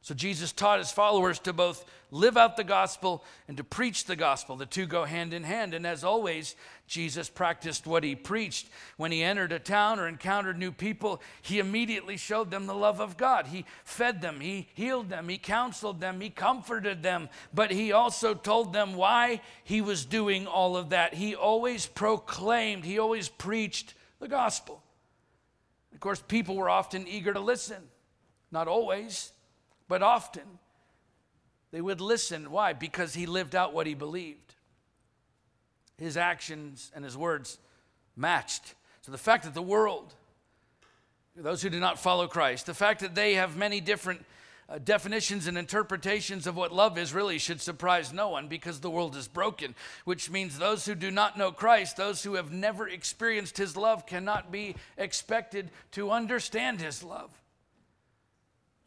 So 0.00 0.14
Jesus 0.14 0.52
taught 0.52 0.78
his 0.78 0.92
followers 0.92 1.38
to 1.40 1.52
both 1.52 1.84
live 2.10 2.36
out 2.36 2.56
the 2.56 2.64
gospel 2.64 3.24
and 3.46 3.56
to 3.56 3.64
preach 3.64 4.04
the 4.04 4.16
gospel. 4.16 4.56
The 4.56 4.64
two 4.64 4.86
go 4.86 5.04
hand 5.04 5.34
in 5.34 5.42
hand. 5.42 5.74
And 5.74 5.86
as 5.86 6.04
always, 6.04 6.54
Jesus 6.86 7.28
practiced 7.28 7.86
what 7.86 8.04
he 8.04 8.14
preached. 8.14 8.68
When 8.96 9.12
he 9.12 9.22
entered 9.22 9.52
a 9.52 9.58
town 9.58 9.98
or 9.98 10.08
encountered 10.08 10.56
new 10.56 10.72
people, 10.72 11.20
he 11.42 11.58
immediately 11.58 12.16
showed 12.16 12.50
them 12.50 12.66
the 12.66 12.74
love 12.74 13.00
of 13.00 13.16
God. 13.16 13.48
He 13.48 13.66
fed 13.84 14.22
them, 14.22 14.40
he 14.40 14.68
healed 14.72 15.10
them, 15.10 15.28
he 15.28 15.36
counseled 15.36 16.00
them, 16.00 16.20
he 16.20 16.30
comforted 16.30 17.02
them, 17.02 17.28
but 17.52 17.70
he 17.70 17.92
also 17.92 18.32
told 18.34 18.72
them 18.72 18.94
why 18.94 19.42
he 19.64 19.82
was 19.82 20.06
doing 20.06 20.46
all 20.46 20.76
of 20.76 20.90
that. 20.90 21.14
He 21.14 21.34
always 21.34 21.86
proclaimed, 21.86 22.84
he 22.84 22.98
always 22.98 23.28
preached 23.28 23.92
the 24.20 24.28
gospel. 24.28 24.82
Of 25.92 26.00
course, 26.00 26.22
people 26.26 26.56
were 26.56 26.70
often 26.70 27.06
eager 27.06 27.32
to 27.32 27.40
listen. 27.40 27.82
Not 28.50 28.68
always 28.68 29.32
but 29.88 30.02
often 30.02 30.58
they 31.70 31.80
would 31.80 32.00
listen. 32.00 32.50
Why? 32.50 32.72
Because 32.72 33.14
he 33.14 33.26
lived 33.26 33.54
out 33.54 33.72
what 33.74 33.86
he 33.86 33.94
believed. 33.94 34.54
His 35.96 36.16
actions 36.16 36.92
and 36.94 37.04
his 37.04 37.16
words 37.16 37.58
matched. 38.16 38.74
So 39.02 39.12
the 39.12 39.18
fact 39.18 39.44
that 39.44 39.54
the 39.54 39.62
world, 39.62 40.14
those 41.34 41.62
who 41.62 41.70
do 41.70 41.80
not 41.80 41.98
follow 41.98 42.26
Christ, 42.28 42.66
the 42.66 42.74
fact 42.74 43.00
that 43.00 43.14
they 43.14 43.34
have 43.34 43.56
many 43.56 43.80
different 43.80 44.24
uh, 44.68 44.78
definitions 44.78 45.46
and 45.46 45.56
interpretations 45.56 46.46
of 46.46 46.54
what 46.54 46.72
love 46.72 46.98
is 46.98 47.14
really 47.14 47.38
should 47.38 47.60
surprise 47.60 48.12
no 48.12 48.28
one 48.28 48.48
because 48.48 48.80
the 48.80 48.90
world 48.90 49.16
is 49.16 49.26
broken, 49.26 49.74
which 50.04 50.30
means 50.30 50.58
those 50.58 50.84
who 50.84 50.94
do 50.94 51.10
not 51.10 51.38
know 51.38 51.50
Christ, 51.50 51.96
those 51.96 52.22
who 52.22 52.34
have 52.34 52.52
never 52.52 52.86
experienced 52.86 53.56
his 53.56 53.76
love, 53.76 54.04
cannot 54.04 54.52
be 54.52 54.76
expected 54.98 55.70
to 55.92 56.10
understand 56.10 56.80
his 56.80 57.02
love. 57.02 57.30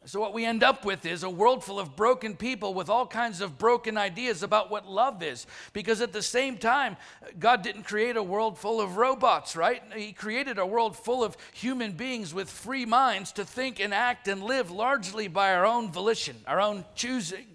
So, 0.04 0.18
what 0.18 0.34
we 0.34 0.44
end 0.44 0.64
up 0.64 0.84
with 0.84 1.06
is 1.06 1.22
a 1.22 1.30
world 1.30 1.62
full 1.62 1.78
of 1.78 1.94
broken 1.94 2.34
people 2.34 2.74
with 2.74 2.88
all 2.88 3.06
kinds 3.06 3.40
of 3.40 3.56
broken 3.56 3.96
ideas 3.96 4.42
about 4.42 4.68
what 4.68 4.88
love 4.88 5.22
is. 5.22 5.46
Because 5.72 6.00
at 6.00 6.12
the 6.12 6.22
same 6.22 6.58
time, 6.58 6.96
God 7.38 7.62
didn't 7.62 7.84
create 7.84 8.16
a 8.16 8.22
world 8.22 8.58
full 8.58 8.80
of 8.80 8.96
robots, 8.96 9.54
right? 9.54 9.80
He 9.94 10.12
created 10.12 10.58
a 10.58 10.66
world 10.66 10.96
full 10.96 11.22
of 11.22 11.36
human 11.52 11.92
beings 11.92 12.34
with 12.34 12.50
free 12.50 12.84
minds 12.84 13.30
to 13.32 13.44
think 13.44 13.78
and 13.78 13.94
act 13.94 14.26
and 14.26 14.42
live 14.42 14.72
largely 14.72 15.28
by 15.28 15.54
our 15.54 15.64
own 15.64 15.92
volition, 15.92 16.36
our 16.48 16.60
own 16.60 16.84
choosing. 16.96 17.46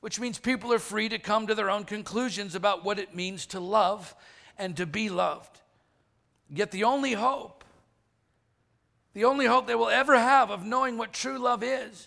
Which 0.00 0.20
means 0.20 0.38
people 0.38 0.72
are 0.72 0.78
free 0.78 1.08
to 1.08 1.18
come 1.18 1.48
to 1.48 1.56
their 1.56 1.70
own 1.70 1.82
conclusions 1.82 2.54
about 2.54 2.84
what 2.84 3.00
it 3.00 3.16
means 3.16 3.46
to 3.46 3.58
love 3.58 4.14
and 4.58 4.76
to 4.76 4.86
be 4.86 5.08
loved. 5.08 5.60
Yet 6.48 6.70
the 6.70 6.84
only 6.84 7.14
hope 7.14 7.57
the 9.18 9.24
only 9.24 9.46
hope 9.46 9.66
they 9.66 9.74
will 9.74 9.88
ever 9.88 10.16
have 10.16 10.52
of 10.52 10.64
knowing 10.64 10.96
what 10.96 11.12
true 11.12 11.40
love 11.40 11.64
is, 11.64 12.06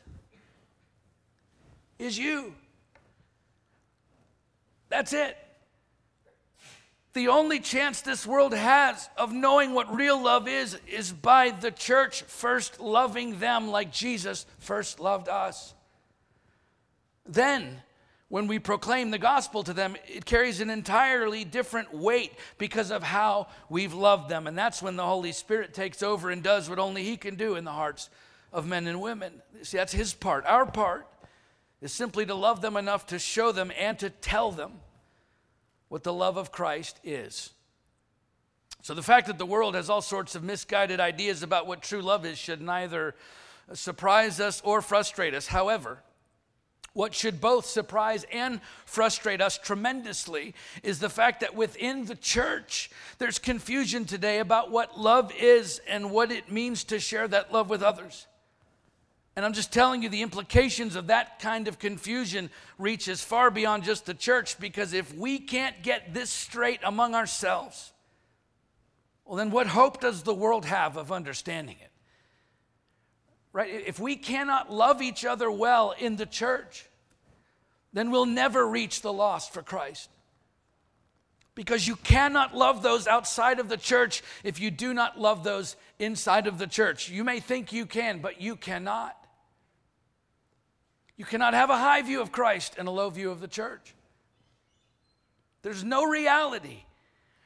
is 2.00 2.18
you. 2.18 2.56
That's 4.88 5.12
it. 5.12 5.38
The 7.12 7.28
only 7.28 7.60
chance 7.60 8.00
this 8.00 8.26
world 8.26 8.54
has 8.54 9.10
of 9.18 9.34
knowing 9.34 9.74
what 9.74 9.94
real 9.94 10.24
love 10.24 10.48
is 10.48 10.80
is 10.88 11.12
by 11.12 11.50
the 11.50 11.70
church 11.70 12.22
first 12.22 12.80
loving 12.80 13.40
them 13.40 13.68
like 13.68 13.92
Jesus 13.92 14.46
first 14.60 15.02
loved 15.02 15.28
us. 15.28 15.74
Then 17.26 17.82
when 18.32 18.48
we 18.48 18.60
proclaim 18.60 19.12
the 19.12 19.18
gospel 19.18 19.62
to 19.62 19.74
them, 19.74 19.98
it 20.08 20.24
carries 20.24 20.62
an 20.62 20.70
entirely 20.70 21.44
different 21.44 21.94
weight 21.94 22.32
because 22.58 22.90
of 22.90 23.04
how 23.04 23.48
we've 23.68 23.94
loved 23.94 24.30
them. 24.30 24.48
And 24.48 24.58
that's 24.58 24.82
when 24.82 24.96
the 24.96 25.06
Holy 25.06 25.34
Spirit 25.34 25.74
takes 25.74 26.02
over 26.02 26.30
and 26.30 26.42
does 26.42 26.70
what 26.70 26.80
only 26.80 27.04
He 27.04 27.18
can 27.18 27.36
do 27.36 27.58
in 27.58 27.66
the 27.66 27.74
hearts 27.74 28.10
of 28.54 28.66
men 28.66 28.88
and 28.88 29.02
women. 29.02 29.42
See, 29.64 29.76
that's 29.76 29.92
His 29.92 30.14
part. 30.14 30.46
Our 30.46 30.66
part 30.66 31.08
is 31.82 31.92
simply 31.92 32.26
to 32.26 32.34
love 32.34 32.62
them 32.62 32.78
enough 32.78 33.06
to 33.08 33.20
show 33.20 33.52
them 33.52 33.70
and 33.78 34.00
to 34.00 34.10
tell 34.10 34.50
them 34.50 34.80
what 35.90 36.04
the 36.04 36.14
love 36.14 36.38
of 36.38 36.54
Christ 36.54 37.02
is. 37.04 37.50
So, 38.82 38.94
the 38.94 39.04
fact 39.04 39.28
that 39.28 39.40
the 39.40 39.46
world 39.46 39.76
has 39.76 39.90
all 39.90 40.02
sorts 40.02 40.36
of 40.36 40.42
misguided 40.42 41.02
ideas 41.02 41.44
about 41.44 41.68
what 41.68 41.82
true 41.82 42.02
love 42.02 42.26
is 42.26 42.38
should 42.38 42.62
neither 42.62 43.14
surprise 43.74 44.40
us 44.40 44.62
or 44.64 44.82
frustrate 44.82 45.34
us. 45.34 45.48
However, 45.48 46.02
what 46.94 47.14
should 47.14 47.40
both 47.40 47.66
surprise 47.66 48.26
and 48.32 48.60
frustrate 48.86 49.42
us 49.42 49.58
tremendously 49.58 50.54
is 50.84 51.00
the 51.00 51.10
fact 51.10 51.40
that 51.40 51.56
within 51.56 52.06
the 52.06 52.16
church, 52.16 52.90
there's 53.18 53.40
confusion 53.40 54.06
today 54.06 54.40
about 54.40 54.72
what 54.72 55.00
love 55.00 55.32
is 55.40 55.80
and 55.88 56.12
what 56.12 56.32
it 56.32 56.52
means 56.52 56.84
to 56.86 57.00
share 57.00 57.28
that 57.28 57.54
love 57.54 57.70
with 57.70 57.82
others. 57.82 58.28
And 59.36 59.46
I'm 59.46 59.54
just 59.54 59.72
telling 59.72 60.04
you, 60.04 60.10
the 60.10 60.22
implications 60.22 60.98
of 60.98 61.08
that 61.08 61.40
kind 61.40 61.70
of 61.70 61.80
confusion 61.80 62.50
reaches 62.78 63.24
far 63.24 63.50
beyond 63.50 63.84
just 63.84 64.06
the 64.06 64.14
church 64.14 64.60
because 64.60 64.92
if 64.92 65.16
we 65.16 65.40
can't 65.40 65.82
get 65.82 66.14
this 66.14 66.30
straight 66.30 66.82
among 66.84 67.16
ourselves, 67.16 67.94
well, 69.26 69.38
then 69.38 69.52
what 69.52 69.68
hope 69.68 70.02
does 70.02 70.24
the 70.24 70.34
world 70.34 70.66
have 70.66 70.98
of 70.98 71.10
understanding 71.10 71.78
it? 71.82 71.91
Right? 73.54 73.84
If 73.86 74.00
we 74.00 74.16
cannot 74.16 74.72
love 74.72 75.02
each 75.02 75.26
other 75.26 75.52
well 75.52 75.94
in 75.98 76.16
the 76.16 76.26
church, 76.26 76.88
then 77.94 78.12
we'll 78.12 78.26
never 78.26 78.66
reach 78.66 79.02
the 79.02 79.12
lost 79.12 79.54
for 79.54 79.62
Christ. 79.62 80.10
Because 81.54 81.86
you 81.86 81.98
cannot 81.98 82.56
love 82.56 82.82
those 82.82 83.08
outside 83.08 83.60
of 83.60 83.68
the 83.68 83.76
church 83.76 84.24
if 84.44 84.62
you 84.62 84.72
do 84.72 84.94
not 84.94 85.20
love 85.20 85.44
those 85.44 85.76
inside 86.00 86.48
of 86.48 86.58
the 86.58 86.68
church. 86.68 87.10
You 87.10 87.26
may 87.26 87.42
think 87.42 87.74
you 87.74 87.86
can, 87.86 88.20
but 88.20 88.42
you 88.42 88.56
cannot. 88.56 89.18
You 91.18 91.26
cannot 91.26 91.54
have 91.54 91.70
a 91.70 91.78
high 91.78 92.02
view 92.02 92.22
of 92.22 92.32
Christ 92.32 92.76
and 92.78 92.88
a 92.88 92.92
low 92.92 93.10
view 93.10 93.32
of 93.32 93.42
the 93.42 93.50
church. 93.50 93.94
There's 95.62 95.84
no 95.84 96.06
reality 96.06 96.86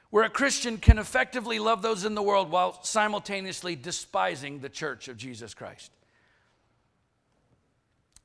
where 0.09 0.23
a 0.23 0.29
Christian 0.29 0.77
can 0.77 0.97
effectively 0.97 1.59
love 1.59 1.81
those 1.81 2.05
in 2.05 2.15
the 2.15 2.21
world 2.21 2.49
while 2.49 2.81
simultaneously 2.83 3.75
despising 3.75 4.59
the 4.59 4.69
church 4.69 5.07
of 5.07 5.17
Jesus 5.17 5.53
Christ. 5.53 5.91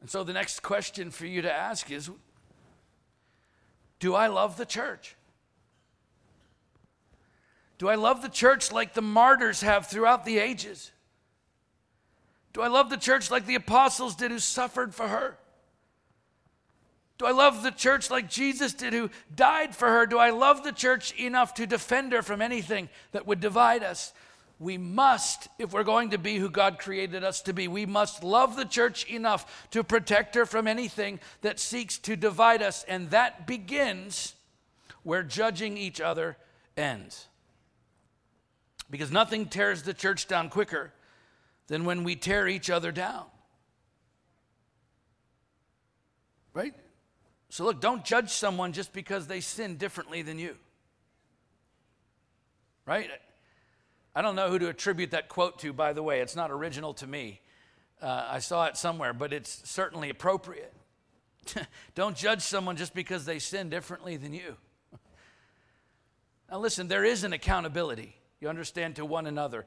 And 0.00 0.08
so 0.08 0.24
the 0.24 0.32
next 0.32 0.60
question 0.60 1.10
for 1.10 1.26
you 1.26 1.42
to 1.42 1.52
ask 1.52 1.90
is 1.90 2.10
Do 3.98 4.14
I 4.14 4.28
love 4.28 4.56
the 4.56 4.66
church? 4.66 5.16
Do 7.78 7.88
I 7.88 7.94
love 7.94 8.20
the 8.20 8.28
church 8.28 8.72
like 8.72 8.92
the 8.92 9.02
martyrs 9.02 9.62
have 9.62 9.86
throughout 9.86 10.24
the 10.24 10.38
ages? 10.38 10.92
Do 12.52 12.62
I 12.62 12.68
love 12.68 12.90
the 12.90 12.96
church 12.96 13.30
like 13.30 13.46
the 13.46 13.54
apostles 13.54 14.14
did 14.14 14.30
who 14.30 14.38
suffered 14.38 14.94
for 14.94 15.08
her? 15.08 15.38
Do 17.20 17.26
I 17.26 17.32
love 17.32 17.62
the 17.62 17.70
church 17.70 18.10
like 18.10 18.30
Jesus 18.30 18.72
did, 18.72 18.94
who 18.94 19.10
died 19.36 19.76
for 19.76 19.86
her? 19.86 20.06
Do 20.06 20.16
I 20.16 20.30
love 20.30 20.64
the 20.64 20.72
church 20.72 21.12
enough 21.20 21.52
to 21.56 21.66
defend 21.66 22.12
her 22.12 22.22
from 22.22 22.40
anything 22.40 22.88
that 23.12 23.26
would 23.26 23.40
divide 23.40 23.82
us? 23.82 24.14
We 24.58 24.78
must, 24.78 25.48
if 25.58 25.70
we're 25.70 25.84
going 25.84 26.12
to 26.12 26.18
be 26.18 26.38
who 26.38 26.48
God 26.48 26.78
created 26.78 27.22
us 27.22 27.42
to 27.42 27.52
be, 27.52 27.68
we 27.68 27.84
must 27.84 28.24
love 28.24 28.56
the 28.56 28.64
church 28.64 29.04
enough 29.04 29.68
to 29.72 29.84
protect 29.84 30.34
her 30.34 30.46
from 30.46 30.66
anything 30.66 31.20
that 31.42 31.60
seeks 31.60 31.98
to 31.98 32.16
divide 32.16 32.62
us. 32.62 32.84
And 32.88 33.10
that 33.10 33.46
begins 33.46 34.34
where 35.02 35.22
judging 35.22 35.76
each 35.76 36.00
other 36.00 36.38
ends. 36.74 37.26
Because 38.88 39.12
nothing 39.12 39.44
tears 39.44 39.82
the 39.82 39.92
church 39.92 40.26
down 40.26 40.48
quicker 40.48 40.90
than 41.66 41.84
when 41.84 42.02
we 42.02 42.16
tear 42.16 42.48
each 42.48 42.70
other 42.70 42.90
down. 42.90 43.26
Right? 46.54 46.72
So, 47.50 47.64
look, 47.64 47.80
don't 47.80 48.04
judge 48.04 48.30
someone 48.30 48.72
just 48.72 48.92
because 48.92 49.26
they 49.26 49.40
sin 49.40 49.76
differently 49.76 50.22
than 50.22 50.38
you. 50.38 50.56
Right? 52.86 53.10
I 54.14 54.22
don't 54.22 54.36
know 54.36 54.48
who 54.48 54.58
to 54.60 54.68
attribute 54.68 55.10
that 55.10 55.28
quote 55.28 55.58
to, 55.60 55.72
by 55.72 55.92
the 55.92 56.02
way. 56.02 56.20
It's 56.20 56.36
not 56.36 56.52
original 56.52 56.94
to 56.94 57.08
me. 57.08 57.40
Uh, 58.00 58.26
I 58.30 58.38
saw 58.38 58.66
it 58.66 58.76
somewhere, 58.76 59.12
but 59.12 59.32
it's 59.32 59.68
certainly 59.68 60.10
appropriate. 60.10 60.72
don't 61.96 62.16
judge 62.16 62.42
someone 62.42 62.76
just 62.76 62.94
because 62.94 63.24
they 63.24 63.40
sin 63.40 63.68
differently 63.68 64.16
than 64.16 64.32
you. 64.32 64.56
now, 66.50 66.60
listen, 66.60 66.86
there 66.86 67.04
is 67.04 67.24
an 67.24 67.32
accountability, 67.32 68.16
you 68.40 68.48
understand, 68.48 68.96
to 68.96 69.04
one 69.04 69.26
another, 69.26 69.66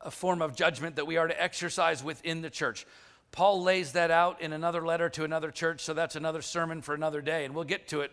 a 0.00 0.10
form 0.10 0.42
of 0.42 0.56
judgment 0.56 0.96
that 0.96 1.06
we 1.06 1.16
are 1.16 1.28
to 1.28 1.42
exercise 1.42 2.02
within 2.02 2.42
the 2.42 2.50
church. 2.50 2.86
Paul 3.34 3.64
lays 3.64 3.92
that 3.92 4.12
out 4.12 4.40
in 4.40 4.52
another 4.52 4.86
letter 4.86 5.08
to 5.10 5.24
another 5.24 5.50
church, 5.50 5.80
so 5.80 5.92
that's 5.92 6.14
another 6.14 6.40
sermon 6.40 6.82
for 6.82 6.94
another 6.94 7.20
day, 7.20 7.44
and 7.44 7.52
we'll 7.52 7.64
get 7.64 7.88
to 7.88 8.02
it. 8.02 8.12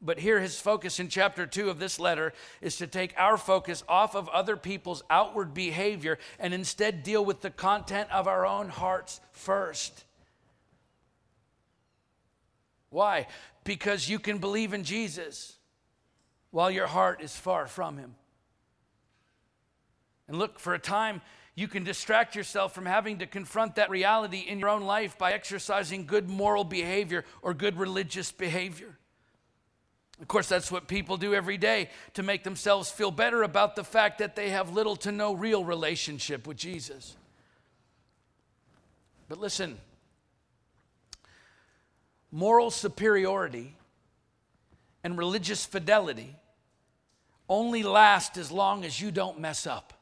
But 0.00 0.18
here, 0.18 0.40
his 0.40 0.58
focus 0.58 0.98
in 0.98 1.08
chapter 1.08 1.46
two 1.46 1.68
of 1.68 1.78
this 1.78 2.00
letter 2.00 2.32
is 2.62 2.78
to 2.78 2.86
take 2.86 3.12
our 3.18 3.36
focus 3.36 3.84
off 3.86 4.14
of 4.14 4.26
other 4.30 4.56
people's 4.56 5.02
outward 5.10 5.52
behavior 5.52 6.18
and 6.38 6.54
instead 6.54 7.02
deal 7.02 7.22
with 7.22 7.42
the 7.42 7.50
content 7.50 8.10
of 8.10 8.26
our 8.26 8.46
own 8.46 8.70
hearts 8.70 9.20
first. 9.32 10.06
Why? 12.88 13.26
Because 13.64 14.08
you 14.08 14.18
can 14.18 14.38
believe 14.38 14.72
in 14.72 14.82
Jesus 14.82 15.56
while 16.52 16.70
your 16.70 16.86
heart 16.86 17.20
is 17.20 17.36
far 17.36 17.66
from 17.66 17.98
him. 17.98 18.14
And 20.26 20.38
look, 20.38 20.58
for 20.58 20.72
a 20.72 20.78
time, 20.78 21.20
you 21.58 21.66
can 21.66 21.82
distract 21.82 22.36
yourself 22.36 22.72
from 22.72 22.86
having 22.86 23.18
to 23.18 23.26
confront 23.26 23.74
that 23.74 23.90
reality 23.90 24.44
in 24.46 24.60
your 24.60 24.68
own 24.68 24.82
life 24.82 25.18
by 25.18 25.32
exercising 25.32 26.06
good 26.06 26.28
moral 26.28 26.62
behavior 26.62 27.24
or 27.42 27.52
good 27.52 27.76
religious 27.76 28.30
behavior. 28.30 28.96
Of 30.20 30.28
course, 30.28 30.48
that's 30.48 30.70
what 30.70 30.86
people 30.86 31.16
do 31.16 31.34
every 31.34 31.58
day 31.58 31.90
to 32.14 32.22
make 32.22 32.44
themselves 32.44 32.92
feel 32.92 33.10
better 33.10 33.42
about 33.42 33.74
the 33.74 33.82
fact 33.82 34.18
that 34.18 34.36
they 34.36 34.50
have 34.50 34.72
little 34.72 34.94
to 34.98 35.10
no 35.10 35.32
real 35.32 35.64
relationship 35.64 36.46
with 36.46 36.56
Jesus. 36.56 37.16
But 39.28 39.38
listen, 39.38 39.78
moral 42.30 42.70
superiority 42.70 43.74
and 45.02 45.18
religious 45.18 45.66
fidelity 45.66 46.36
only 47.48 47.82
last 47.82 48.36
as 48.36 48.52
long 48.52 48.84
as 48.84 49.00
you 49.00 49.10
don't 49.10 49.40
mess 49.40 49.66
up. 49.66 49.97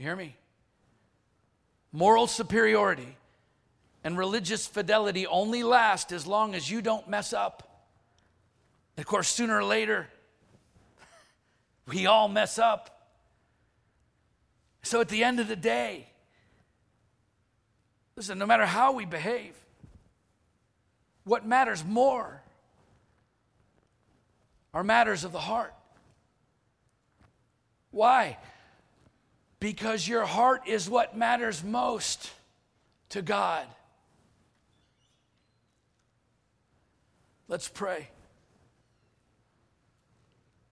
You 0.00 0.06
hear 0.06 0.16
me? 0.16 0.34
Moral 1.92 2.26
superiority 2.26 3.18
and 4.02 4.16
religious 4.16 4.66
fidelity 4.66 5.26
only 5.26 5.62
last 5.62 6.10
as 6.10 6.26
long 6.26 6.54
as 6.54 6.70
you 6.70 6.80
don't 6.80 7.06
mess 7.06 7.34
up. 7.34 7.86
And 8.96 9.04
of 9.04 9.06
course, 9.06 9.28
sooner 9.28 9.58
or 9.58 9.62
later, 9.62 10.08
we 11.86 12.06
all 12.06 12.28
mess 12.28 12.58
up. 12.58 13.10
So 14.82 15.02
at 15.02 15.10
the 15.10 15.22
end 15.22 15.38
of 15.38 15.48
the 15.48 15.56
day, 15.56 16.06
listen, 18.16 18.38
no 18.38 18.46
matter 18.46 18.64
how 18.64 18.92
we 18.92 19.04
behave, 19.04 19.54
what 21.24 21.44
matters 21.44 21.84
more 21.84 22.40
are 24.72 24.82
matters 24.82 25.24
of 25.24 25.32
the 25.32 25.40
heart. 25.40 25.74
Why? 27.90 28.38
Because 29.60 30.08
your 30.08 30.24
heart 30.24 30.62
is 30.66 30.88
what 30.88 31.16
matters 31.16 31.62
most 31.62 32.30
to 33.10 33.22
God. 33.22 33.66
Let's 37.46 37.68
pray. 37.68 38.08